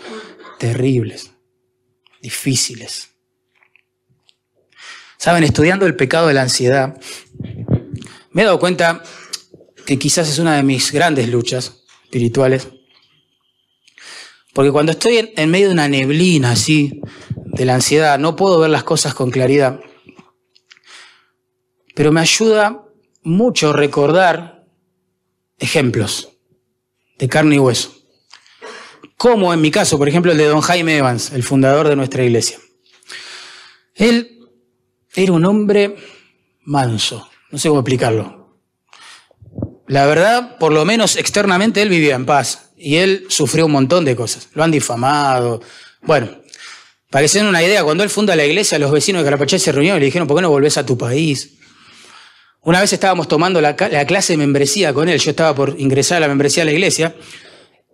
terribles, 0.58 1.32
difíciles. 2.22 3.10
Saben, 5.18 5.44
estudiando 5.44 5.86
el 5.86 5.98
pecado 5.98 6.28
de 6.28 6.36
la 6.36 6.44
ansiedad, 6.44 6.98
me 8.32 8.44
he 8.44 8.46
dado 8.46 8.60
cuenta 8.60 9.04
que 9.86 10.00
quizás 10.00 10.30
es 10.30 10.40
una 10.40 10.56
de 10.56 10.64
mis 10.64 10.94
grandes 10.94 11.28
luchas 11.28 11.84
espirituales, 12.06 12.70
porque 14.54 14.72
cuando 14.72 14.94
estoy 14.94 15.34
en, 15.36 15.52
medio 15.52 15.68
de 15.68 15.74
una 15.74 15.90
neblina 15.90 16.52
así, 16.52 17.02
de 17.36 17.66
la 17.66 17.76
ansiedad, 17.76 18.20
no 18.20 18.38
puedo 18.38 18.58
ver 18.58 18.70
las 18.70 18.86
cosas 18.86 19.14
con 19.14 19.32
claridad, 19.32 19.82
pero 21.94 22.14
me 22.14 22.22
ayuda 22.22 22.85
mucho 23.26 23.74
recordar 23.74 24.64
ejemplos 25.58 26.30
de 27.18 27.28
carne 27.28 27.56
y 27.56 27.60
hueso. 27.60 27.92
Como 29.18 29.54
en 29.54 29.62
mi 29.62 29.72
caso, 29.72 29.98
por 29.98 30.08
ejemplo, 30.08 30.32
el 30.32 30.38
de 30.38 30.46
don 30.46 30.62
Jaime 30.62 30.98
Evans, 30.98 31.32
el 31.32 31.44
fundador 31.44 31.90
de 31.90 31.96
nuestra 31.96 32.24
iglesia. 32.24 32.60
Él 33.96 34.40
era 35.16 35.32
un 35.32 35.44
hombre 35.46 35.96
manso, 36.64 37.30
no 37.50 37.58
sé 37.58 37.68
cómo 37.70 37.82
explicarlo. 37.82 38.60
La 39.88 40.06
verdad, 40.06 40.58
por 40.58 40.72
lo 40.72 40.86
menos 40.86 41.16
externamente, 41.16 41.82
él 41.82 41.90
vivía 41.90 42.16
en 42.16 42.26
paz 42.26 42.72
y 42.78 42.98
él 42.98 43.26
sufrió 43.30 43.66
un 43.66 43.72
montón 43.72 44.06
de 44.06 44.16
cosas. 44.16 44.50
Lo 44.54 44.64
han 44.64 44.72
difamado. 44.72 45.62
Bueno, 46.02 46.30
para 47.10 47.26
una 47.48 47.64
idea, 47.64 47.84
cuando 47.84 48.04
él 48.04 48.10
funda 48.10 48.36
la 48.36 48.46
iglesia, 48.46 48.78
los 48.78 48.92
vecinos 48.92 49.22
de 49.22 49.26
Carapachay 49.26 49.58
se 49.58 49.72
reunieron 49.72 49.98
y 49.98 50.02
le 50.02 50.06
dijeron, 50.08 50.28
¿por 50.28 50.38
qué 50.38 50.42
no 50.42 50.50
volvés 50.50 50.78
a 50.78 50.86
tu 50.86 50.98
país? 50.98 51.56
Una 52.66 52.82
vez 52.82 52.92
estábamos 52.92 53.28
tomando 53.28 53.62
la, 53.62 53.76
clase 53.76 54.34
de 54.34 54.38
membresía 54.38 54.92
con 54.92 55.08
él, 55.08 55.20
yo 55.20 55.30
estaba 55.30 55.54
por 55.54 55.80
ingresar 55.80 56.18
a 56.18 56.22
la 56.22 56.28
membresía 56.28 56.62
de 56.62 56.72
la 56.72 56.74
iglesia, 56.74 57.16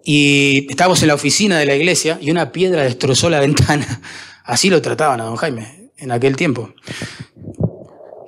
y 0.03 0.65
estábamos 0.69 1.01
en 1.01 1.09
la 1.09 1.13
oficina 1.13 1.59
de 1.59 1.65
la 1.65 1.75
iglesia 1.75 2.17
y 2.21 2.31
una 2.31 2.53
piedra 2.53 2.83
destrozó 2.83 3.29
la 3.29 3.39
ventana. 3.41 4.01
Así 4.45 4.69
lo 4.69 4.81
trataban 4.81 5.19
a 5.19 5.25
don 5.25 5.35
Jaime 5.35 5.91
en 5.97 6.11
aquel 6.11 6.37
tiempo. 6.37 6.73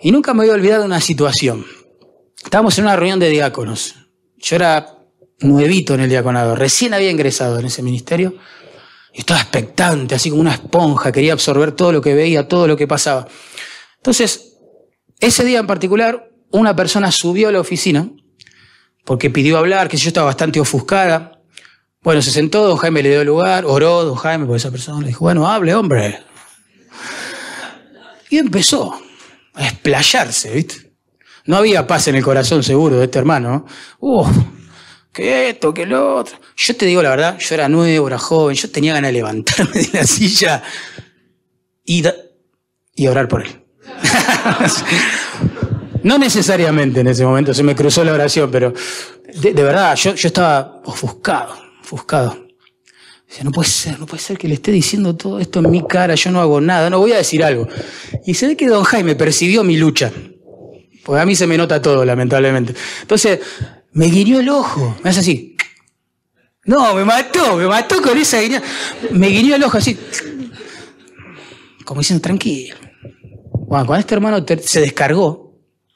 Y 0.01 0.11
nunca 0.11 0.33
me 0.33 0.41
había 0.41 0.53
olvidado 0.53 0.83
una 0.83 0.99
situación. 0.99 1.65
Estábamos 2.43 2.77
en 2.77 2.85
una 2.85 2.97
reunión 2.97 3.19
de 3.19 3.29
diáconos. 3.29 3.95
Yo 4.37 4.57
era 4.57 4.99
nuevito 5.39 5.93
en 5.93 6.01
el 6.01 6.09
diaconado, 6.09 6.55
recién 6.55 6.93
había 6.93 7.09
ingresado 7.09 7.57
en 7.57 7.67
ese 7.67 7.81
ministerio. 7.81 8.35
Y 9.13 9.19
estaba 9.19 9.39
expectante, 9.39 10.15
así 10.15 10.29
como 10.29 10.41
una 10.41 10.55
esponja, 10.55 11.13
quería 11.13 11.31
absorber 11.31 11.71
todo 11.71 11.93
lo 11.93 12.01
que 12.01 12.13
veía, 12.13 12.49
todo 12.49 12.67
lo 12.67 12.75
que 12.75 12.85
pasaba. 12.85 13.27
Entonces, 13.95 14.57
ese 15.19 15.45
día 15.45 15.59
en 15.59 15.67
particular, 15.67 16.32
una 16.53 16.75
persona 16.75 17.11
subió 17.11 17.49
a 17.49 17.51
la 17.51 17.59
oficina 17.59 18.09
porque 19.03 19.29
pidió 19.29 19.57
hablar, 19.57 19.89
que 19.89 19.97
yo 19.97 20.07
estaba 20.07 20.27
bastante 20.27 20.59
ofuscada. 20.59 21.41
Bueno, 22.01 22.21
se 22.21 22.31
sentó, 22.31 22.67
don 22.67 22.77
Jaime 22.77 23.03
le 23.03 23.09
dio 23.09 23.23
lugar, 23.23 23.65
oró 23.65 24.03
don 24.05 24.15
Jaime 24.15 24.45
por 24.45 24.55
esa 24.55 24.71
persona, 24.71 25.01
le 25.01 25.07
dijo, 25.07 25.25
bueno, 25.25 25.47
hable, 25.49 25.73
hombre. 25.73 26.19
Y 28.29 28.37
empezó 28.37 28.93
a 29.55 29.67
explayarse, 29.67 30.51
¿viste? 30.51 30.93
No 31.45 31.57
había 31.57 31.85
paz 31.87 32.07
en 32.07 32.15
el 32.15 32.23
corazón 32.23 32.63
seguro 32.63 32.97
de 32.97 33.05
este 33.05 33.19
hermano. 33.19 33.65
Uf, 33.99 34.29
que 35.11 35.49
esto, 35.49 35.73
que 35.73 35.85
lo 35.85 36.17
otro. 36.17 36.37
Yo 36.55 36.75
te 36.75 36.85
digo 36.85 37.01
la 37.01 37.09
verdad, 37.09 37.37
yo 37.39 37.55
era 37.55 37.67
nuevo, 37.67 38.07
era 38.07 38.19
joven, 38.19 38.55
yo 38.55 38.69
tenía 38.69 38.93
ganas 38.93 39.09
de 39.09 39.13
levantarme 39.13 39.73
de 39.81 39.89
la 39.91 40.03
silla 40.05 40.63
y, 41.83 42.03
y 42.95 43.07
orar 43.07 43.27
por 43.27 43.43
él. 43.43 43.59
No 46.03 46.17
necesariamente 46.17 46.99
en 46.99 47.07
ese 47.07 47.25
momento 47.25 47.53
se 47.53 47.63
me 47.63 47.75
cruzó 47.75 48.03
la 48.03 48.13
oración, 48.13 48.51
pero 48.51 48.73
de, 49.41 49.53
verdad, 49.53 49.95
yo, 49.95 50.13
yo, 50.15 50.27
estaba 50.27 50.81
ofuscado, 50.85 51.55
ofuscado. 51.81 52.45
Dice, 53.27 53.43
no 53.43 53.51
puede 53.51 53.69
ser, 53.69 53.99
no 53.99 54.05
puede 54.05 54.21
ser 54.21 54.37
que 54.37 54.47
le 54.47 54.55
esté 54.55 54.71
diciendo 54.71 55.15
todo 55.15 55.39
esto 55.39 55.59
en 55.59 55.71
mi 55.71 55.85
cara, 55.87 56.13
yo 56.15 56.29
no 56.29 56.41
hago 56.41 56.61
nada, 56.61 56.89
no 56.89 56.99
voy 56.99 57.13
a 57.13 57.17
decir 57.17 57.43
algo. 57.43 57.67
Y 58.25 58.33
se 58.33 58.47
ve 58.47 58.57
que 58.57 58.67
don 58.67 58.83
Jaime 58.83 59.15
percibió 59.15 59.63
mi 59.63 59.77
lucha, 59.77 60.11
porque 61.03 61.21
a 61.21 61.25
mí 61.25 61.35
se 61.35 61.47
me 61.47 61.57
nota 61.57 61.81
todo, 61.81 62.05
lamentablemente. 62.05 62.75
Entonces, 63.01 63.39
me 63.93 64.07
guiñó 64.07 64.39
el 64.39 64.49
ojo, 64.49 64.97
me 65.03 65.09
hace 65.09 65.21
así. 65.21 65.55
No, 66.65 66.93
me 66.93 67.03
mató, 67.03 67.57
me 67.57 67.67
mató 67.67 68.01
con 68.01 68.17
esa 68.17 68.39
guiña. 68.39 68.61
Me 69.11 69.27
guiñó 69.27 69.55
el 69.55 69.63
ojo 69.63 69.77
así. 69.77 69.97
Como 71.83 71.99
diciendo, 71.99 72.21
tranquilo. 72.21 72.75
Bueno, 73.67 73.85
cuando 73.85 73.99
este 73.99 74.15
hermano 74.15 74.45
se 74.61 74.79
descargó, 74.79 75.42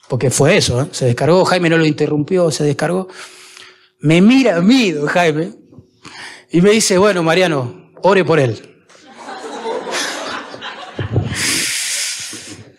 porque 0.08 0.32
fue 0.32 0.58
eso, 0.58 0.82
¿eh? 0.82 0.88
se 0.92 1.06
descargó, 1.06 1.44
Jaime 1.46 1.70
no 1.70 1.78
lo 1.78 1.86
interrumpió, 1.86 2.50
se 2.52 2.64
descargó. 2.64 3.08
Me 4.00 4.22
mira 4.22 4.58
a 4.58 4.62
mí, 4.62 4.92
don 4.92 5.08
Jaime, 5.08 5.52
y 6.52 6.62
me 6.62 6.72
dice, 6.72 6.98
bueno, 6.98 7.24
Mariano, 7.24 7.92
ore 8.02 8.24
por 8.24 8.40
él. 8.40 8.76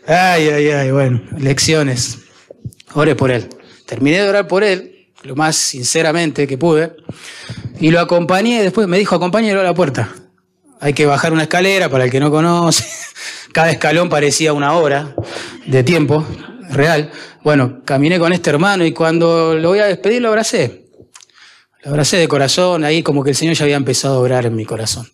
Ay, 0.06 0.48
ay, 0.48 0.70
ay, 0.70 0.90
bueno, 0.90 1.20
lecciones. 1.36 2.18
Ore 2.94 3.14
por 3.14 3.30
él. 3.30 3.48
Terminé 3.84 4.22
de 4.22 4.28
orar 4.28 4.48
por 4.48 4.64
él, 4.64 5.08
lo 5.22 5.36
más 5.36 5.56
sinceramente 5.56 6.46
que 6.46 6.56
pude, 6.56 6.96
y 7.78 7.90
lo 7.90 8.00
acompañé, 8.00 8.62
después 8.62 8.88
me 8.88 8.98
dijo, 8.98 9.14
acompáñelo 9.14 9.60
a 9.60 9.64
la 9.64 9.74
puerta. 9.74 10.08
Hay 10.80 10.94
que 10.94 11.04
bajar 11.04 11.32
una 11.32 11.42
escalera 11.42 11.90
para 11.90 12.04
el 12.04 12.10
que 12.10 12.20
no 12.20 12.30
conoce. 12.30 12.86
Cada 13.52 13.70
escalón 13.70 14.08
parecía 14.08 14.52
una 14.52 14.72
hora 14.72 15.14
de 15.66 15.82
tiempo 15.82 16.24
real. 16.70 17.10
Bueno, 17.42 17.82
caminé 17.84 18.18
con 18.18 18.32
este 18.32 18.50
hermano 18.50 18.84
y 18.84 18.92
cuando 18.92 19.54
lo 19.54 19.68
voy 19.70 19.78
a 19.80 19.86
despedir 19.86 20.22
lo 20.22 20.28
abracé. 20.28 20.86
Lo 21.82 21.90
abracé 21.90 22.16
de 22.16 22.28
corazón, 22.28 22.84
ahí 22.84 23.02
como 23.02 23.22
que 23.22 23.30
el 23.30 23.36
Señor 23.36 23.54
ya 23.54 23.64
había 23.64 23.76
empezado 23.76 24.16
a 24.16 24.18
obrar 24.20 24.46
en 24.46 24.56
mi 24.56 24.64
corazón. 24.64 25.08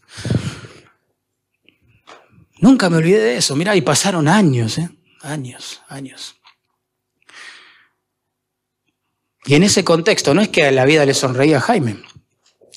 Nunca 2.58 2.88
me 2.88 2.96
olvidé 2.96 3.20
de 3.20 3.36
eso. 3.36 3.54
Mira, 3.56 3.76
y 3.76 3.82
pasaron 3.82 4.26
años, 4.26 4.78
¿eh? 4.78 4.88
Años, 5.20 5.82
años. 5.88 6.36
Y 9.46 9.54
en 9.54 9.62
ese 9.62 9.84
contexto, 9.84 10.32
no 10.32 10.40
es 10.40 10.48
que 10.48 10.70
la 10.72 10.86
vida 10.86 11.04
le 11.04 11.12
sonreía 11.12 11.58
a 11.58 11.60
Jaime. 11.60 12.02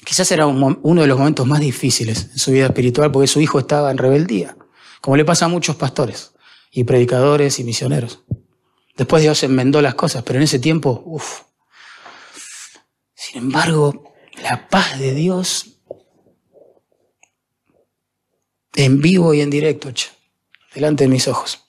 Quizás 0.03 0.31
era 0.31 0.45
uno 0.45 1.01
de 1.01 1.07
los 1.07 1.17
momentos 1.17 1.47
más 1.47 1.59
difíciles 1.59 2.29
en 2.31 2.37
su 2.37 2.51
vida 2.51 2.65
espiritual 2.65 3.11
porque 3.11 3.27
su 3.27 3.41
hijo 3.41 3.59
estaba 3.59 3.91
en 3.91 3.97
rebeldía, 3.97 4.57
como 5.01 5.17
le 5.17 5.25
pasa 5.25 5.45
a 5.45 5.49
muchos 5.49 5.75
pastores 5.75 6.33
y 6.71 6.83
predicadores 6.83 7.59
y 7.59 7.63
misioneros. 7.63 8.23
Después 8.97 9.21
Dios 9.21 9.43
enmendó 9.43 9.81
las 9.81 9.93
cosas, 9.93 10.23
pero 10.23 10.39
en 10.39 10.43
ese 10.43 10.57
tiempo, 10.57 11.03
uff. 11.05 11.41
Sin 13.13 13.37
embargo, 13.37 14.13
la 14.41 14.67
paz 14.69 14.99
de 14.99 15.13
Dios 15.13 15.77
en 18.75 18.99
vivo 18.99 19.33
y 19.33 19.41
en 19.41 19.49
directo, 19.49 19.91
delante 20.73 21.03
de 21.03 21.09
mis 21.09 21.27
ojos. 21.27 21.63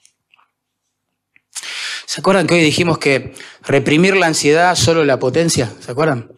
¿Se 2.07 2.21
acuerdan 2.21 2.47
que 2.47 2.55
hoy 2.55 2.63
dijimos 2.63 2.99
que 2.99 3.35
reprimir 3.63 4.17
la 4.17 4.27
ansiedad 4.27 4.75
solo 4.75 5.05
la 5.05 5.19
potencia? 5.19 5.71
¿Se 5.81 5.91
acuerdan? 5.91 6.33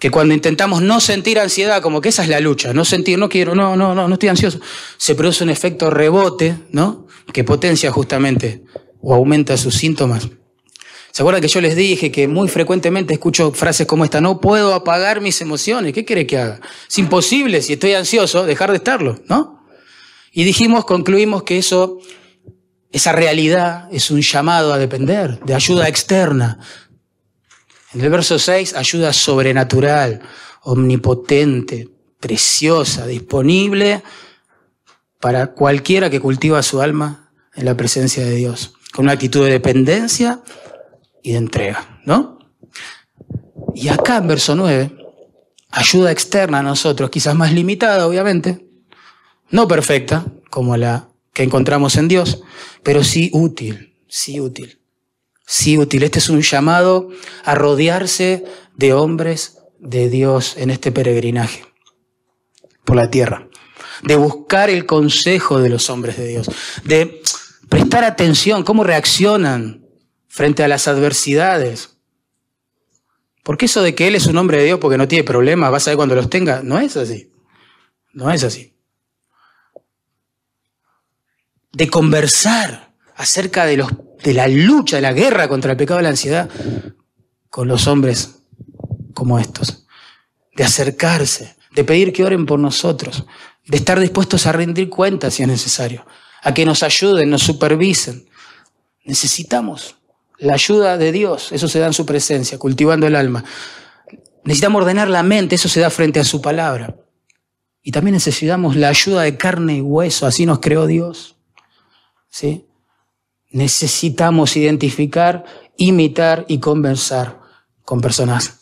Que 0.00 0.10
cuando 0.10 0.34
intentamos 0.34 0.82
no 0.82 1.00
sentir 1.00 1.38
ansiedad, 1.38 1.80
como 1.82 2.00
que 2.00 2.08
esa 2.08 2.24
es 2.24 2.28
la 2.28 2.40
lucha, 2.40 2.72
no 2.72 2.84
sentir, 2.84 3.16
no 3.18 3.28
quiero, 3.28 3.54
no, 3.54 3.76
no, 3.76 3.94
no, 3.94 4.08
no 4.08 4.14
estoy 4.14 4.28
ansioso, 4.28 4.60
se 4.96 5.14
produce 5.14 5.44
un 5.44 5.50
efecto 5.50 5.90
rebote, 5.90 6.56
¿no? 6.70 7.06
Que 7.32 7.44
potencia 7.44 7.92
justamente 7.92 8.64
o 9.04 9.14
aumenta 9.14 9.56
sus 9.56 9.74
síntomas. 9.74 10.28
¿Se 11.12 11.22
acuerdan 11.22 11.42
que 11.42 11.48
yo 11.48 11.60
les 11.60 11.76
dije 11.76 12.10
que 12.10 12.26
muy 12.26 12.48
frecuentemente 12.48 13.12
escucho 13.12 13.52
frases 13.52 13.86
como 13.86 14.04
esta, 14.04 14.20
no 14.20 14.40
puedo 14.40 14.74
apagar 14.74 15.20
mis 15.20 15.40
emociones? 15.42 15.92
¿Qué 15.92 16.04
quiere 16.04 16.26
que 16.26 16.38
haga? 16.38 16.60
Es 16.88 16.98
imposible, 16.98 17.62
si 17.62 17.74
estoy 17.74 17.92
ansioso, 17.92 18.46
dejar 18.46 18.70
de 18.70 18.78
estarlo, 18.78 19.20
¿no? 19.28 19.64
Y 20.32 20.42
dijimos, 20.42 20.86
concluimos 20.86 21.44
que 21.44 21.58
eso, 21.58 21.98
esa 22.90 23.12
realidad 23.12 23.88
es 23.92 24.10
un 24.10 24.22
llamado 24.22 24.72
a 24.72 24.78
depender, 24.78 25.38
de 25.44 25.54
ayuda 25.54 25.86
externa. 25.86 26.58
En 27.92 28.00
el 28.00 28.10
verso 28.10 28.40
6, 28.40 28.74
ayuda 28.74 29.12
sobrenatural, 29.12 30.22
omnipotente, 30.62 31.90
preciosa, 32.18 33.06
disponible 33.06 34.02
para 35.20 35.52
cualquiera 35.52 36.10
que 36.10 36.20
cultiva 36.20 36.62
su 36.62 36.80
alma 36.80 37.30
en 37.54 37.66
la 37.66 37.76
presencia 37.76 38.24
de 38.24 38.34
Dios 38.34 38.74
con 38.94 39.06
una 39.06 39.14
actitud 39.14 39.44
de 39.44 39.50
dependencia 39.50 40.40
y 41.20 41.32
de 41.32 41.38
entrega, 41.38 42.00
¿no? 42.04 42.38
Y 43.74 43.88
acá 43.88 44.18
en 44.18 44.28
verso 44.28 44.54
9, 44.54 44.92
ayuda 45.72 46.12
externa 46.12 46.60
a 46.60 46.62
nosotros, 46.62 47.10
quizás 47.10 47.34
más 47.34 47.52
limitada, 47.52 48.06
obviamente, 48.06 48.68
no 49.50 49.66
perfecta, 49.66 50.24
como 50.48 50.76
la 50.76 51.08
que 51.32 51.42
encontramos 51.42 51.96
en 51.96 52.06
Dios, 52.06 52.44
pero 52.84 53.02
sí 53.02 53.30
útil, 53.32 53.96
sí 54.06 54.38
útil, 54.38 54.78
sí 55.44 55.76
útil. 55.76 56.04
Este 56.04 56.20
es 56.20 56.28
un 56.28 56.42
llamado 56.42 57.08
a 57.44 57.56
rodearse 57.56 58.44
de 58.76 58.92
hombres 58.92 59.58
de 59.80 60.08
Dios 60.08 60.54
en 60.56 60.70
este 60.70 60.92
peregrinaje 60.92 61.66
por 62.84 62.94
la 62.94 63.10
tierra, 63.10 63.48
de 64.04 64.14
buscar 64.14 64.70
el 64.70 64.86
consejo 64.86 65.58
de 65.58 65.70
los 65.70 65.90
hombres 65.90 66.16
de 66.16 66.28
Dios, 66.28 66.48
de 66.84 67.20
prestar 67.68 68.04
atención, 68.04 68.64
cómo 68.64 68.84
reaccionan 68.84 69.86
frente 70.28 70.64
a 70.64 70.68
las 70.68 70.88
adversidades. 70.88 71.96
Porque 73.42 73.66
eso 73.66 73.82
de 73.82 73.94
que 73.94 74.08
Él 74.08 74.14
es 74.14 74.26
un 74.26 74.36
hombre 74.38 74.58
de 74.58 74.64
Dios 74.64 74.78
porque 74.80 74.98
no 74.98 75.08
tiene 75.08 75.24
problemas, 75.24 75.70
vas 75.70 75.86
a 75.86 75.90
ver 75.90 75.96
cuando 75.96 76.14
los 76.14 76.30
tenga, 76.30 76.62
no 76.62 76.78
es 76.78 76.96
así. 76.96 77.30
No 78.12 78.30
es 78.30 78.44
así. 78.44 78.74
De 81.72 81.88
conversar 81.88 82.94
acerca 83.16 83.66
de, 83.66 83.76
los, 83.76 83.90
de 84.22 84.34
la 84.34 84.48
lucha, 84.48 84.96
de 84.96 85.02
la 85.02 85.12
guerra 85.12 85.48
contra 85.48 85.72
el 85.72 85.76
pecado 85.76 85.98
de 85.98 86.04
la 86.04 86.10
ansiedad 86.10 86.48
con 87.50 87.68
los 87.68 87.86
hombres 87.86 88.42
como 89.12 89.38
estos. 89.38 89.86
De 90.56 90.64
acercarse, 90.64 91.56
de 91.72 91.84
pedir 91.84 92.12
que 92.12 92.24
oren 92.24 92.46
por 92.46 92.58
nosotros, 92.58 93.26
de 93.66 93.76
estar 93.76 93.98
dispuestos 93.98 94.46
a 94.46 94.52
rendir 94.52 94.88
cuentas 94.88 95.34
si 95.34 95.42
es 95.42 95.48
necesario, 95.48 96.06
a 96.44 96.54
que 96.54 96.64
nos 96.64 96.82
ayuden, 96.82 97.30
nos 97.30 97.42
supervisen. 97.42 98.28
Necesitamos 99.04 99.96
la 100.38 100.54
ayuda 100.54 100.98
de 100.98 101.10
Dios, 101.10 101.50
eso 101.52 101.68
se 101.68 101.78
da 101.78 101.86
en 101.86 101.92
su 101.94 102.04
presencia, 102.06 102.58
cultivando 102.58 103.06
el 103.06 103.16
alma. 103.16 103.44
Necesitamos 104.44 104.82
ordenar 104.82 105.08
la 105.08 105.22
mente, 105.22 105.54
eso 105.54 105.68
se 105.68 105.80
da 105.80 105.90
frente 105.90 106.20
a 106.20 106.24
su 106.24 106.42
palabra. 106.42 106.96
Y 107.82 107.92
también 107.92 108.14
necesitamos 108.14 108.76
la 108.76 108.88
ayuda 108.88 109.22
de 109.22 109.36
carne 109.36 109.78
y 109.78 109.80
hueso, 109.80 110.26
así 110.26 110.44
nos 110.44 110.60
creó 110.60 110.86
Dios. 110.86 111.36
¿Sí? 112.28 112.66
Necesitamos 113.50 114.56
identificar, 114.56 115.44
imitar 115.76 116.44
y 116.48 116.58
conversar 116.58 117.40
con 117.84 118.00
personas 118.00 118.60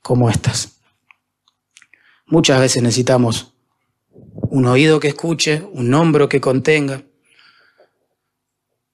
como 0.00 0.30
estas. 0.30 0.80
Muchas 2.26 2.60
veces 2.60 2.82
necesitamos 2.82 3.51
un 4.34 4.66
oído 4.66 5.00
que 5.00 5.08
escuche, 5.08 5.62
un 5.72 5.92
hombro 5.94 6.28
que 6.28 6.40
contenga 6.40 7.04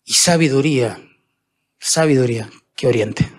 y 0.04 0.14
sabiduría, 0.14 1.00
sabiduría 1.78 2.50
que 2.74 2.86
oriente. 2.86 3.30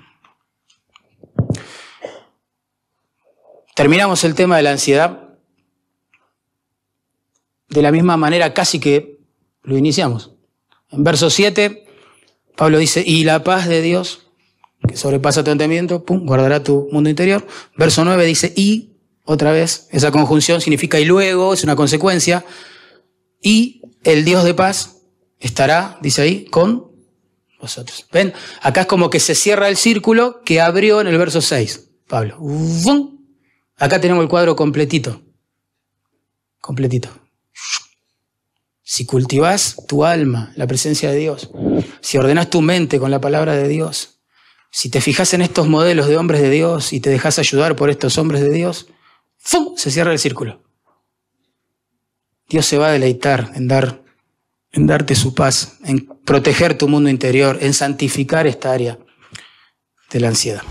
Terminamos 3.75 4.23
el 4.23 4.35
tema 4.35 4.57
de 4.57 4.63
la 4.63 4.71
ansiedad 4.71 5.29
de 7.69 7.81
la 7.81 7.91
misma 7.91 8.17
manera 8.17 8.53
casi 8.53 8.79
que 8.79 9.19
lo 9.63 9.77
iniciamos. 9.77 10.33
En 10.91 11.03
verso 11.03 11.29
7, 11.29 11.85
Pablo 12.55 12.77
dice, 12.77 13.03
y 13.05 13.23
la 13.23 13.43
paz 13.43 13.67
de 13.67 13.81
Dios, 13.81 14.27
que 14.87 14.97
sobrepasa 14.97 15.43
tu 15.43 15.51
entendimiento, 15.51 16.03
guardará 16.05 16.63
tu 16.63 16.89
mundo 16.91 17.09
interior. 17.09 17.45
Verso 17.77 18.03
9 18.03 18.25
dice, 18.25 18.53
y, 18.55 18.88
otra 19.31 19.51
vez, 19.51 19.87
esa 19.91 20.09
conjunción 20.09 20.59
significa 20.59 20.99
y 20.99 21.05
luego, 21.05 21.53
es 21.53 21.63
una 21.63 21.75
consecuencia, 21.75 22.43
y 23.39 23.83
el 24.03 24.25
Dios 24.25 24.43
de 24.43 24.55
paz 24.55 25.03
estará, 25.39 25.99
dice 26.01 26.23
ahí, 26.23 26.45
con 26.45 26.89
vosotros. 27.61 28.07
¿Ven? 28.11 28.33
Acá 28.63 28.81
es 28.81 28.87
como 28.87 29.11
que 29.11 29.19
se 29.19 29.35
cierra 29.35 29.69
el 29.69 29.77
círculo 29.77 30.41
que 30.43 30.61
abrió 30.61 30.99
en 30.99 31.05
el 31.05 31.17
verso 31.19 31.41
6, 31.41 31.91
Pablo. 32.07 32.39
Acá 33.77 34.01
tenemos 34.01 34.23
el 34.23 34.29
cuadro 34.29 34.55
completito. 34.55 35.21
Completito. 36.59 37.09
Si 38.81 39.05
cultivas 39.05 39.75
tu 39.87 40.05
alma, 40.05 40.53
la 40.55 40.65
presencia 40.65 41.11
de 41.11 41.17
Dios, 41.17 41.51
si 42.01 42.17
ordenas 42.17 42.49
tu 42.49 42.61
mente 42.61 42.97
con 42.97 43.11
la 43.11 43.21
palabra 43.21 43.55
de 43.55 43.67
Dios, 43.67 44.21
si 44.71 44.89
te 44.89 45.01
fijas 45.01 45.35
en 45.35 45.43
estos 45.43 45.67
modelos 45.67 46.07
de 46.07 46.17
hombres 46.17 46.41
de 46.41 46.49
Dios 46.49 46.93
y 46.93 46.99
te 46.99 47.11
dejas 47.11 47.37
ayudar 47.37 47.75
por 47.75 47.91
estos 47.91 48.17
hombres 48.17 48.41
de 48.41 48.49
Dios, 48.49 48.87
¡fum! 49.39 49.75
se 49.75 49.89
cierra 49.89 50.11
el 50.11 50.19
círculo. 50.19 50.63
Dios 52.47 52.65
se 52.65 52.77
va 52.77 52.87
a 52.87 52.91
deleitar 52.91 53.51
en, 53.55 53.67
dar, 53.67 54.03
en 54.71 54.87
darte 54.87 55.15
su 55.15 55.33
paz, 55.33 55.77
en 55.83 56.05
proteger 56.25 56.77
tu 56.77 56.87
mundo 56.87 57.09
interior, 57.09 57.57
en 57.61 57.73
santificar 57.73 58.45
esta 58.47 58.71
área 58.71 58.99
de 60.11 60.19
la 60.19 60.27
ansiedad. 60.27 60.63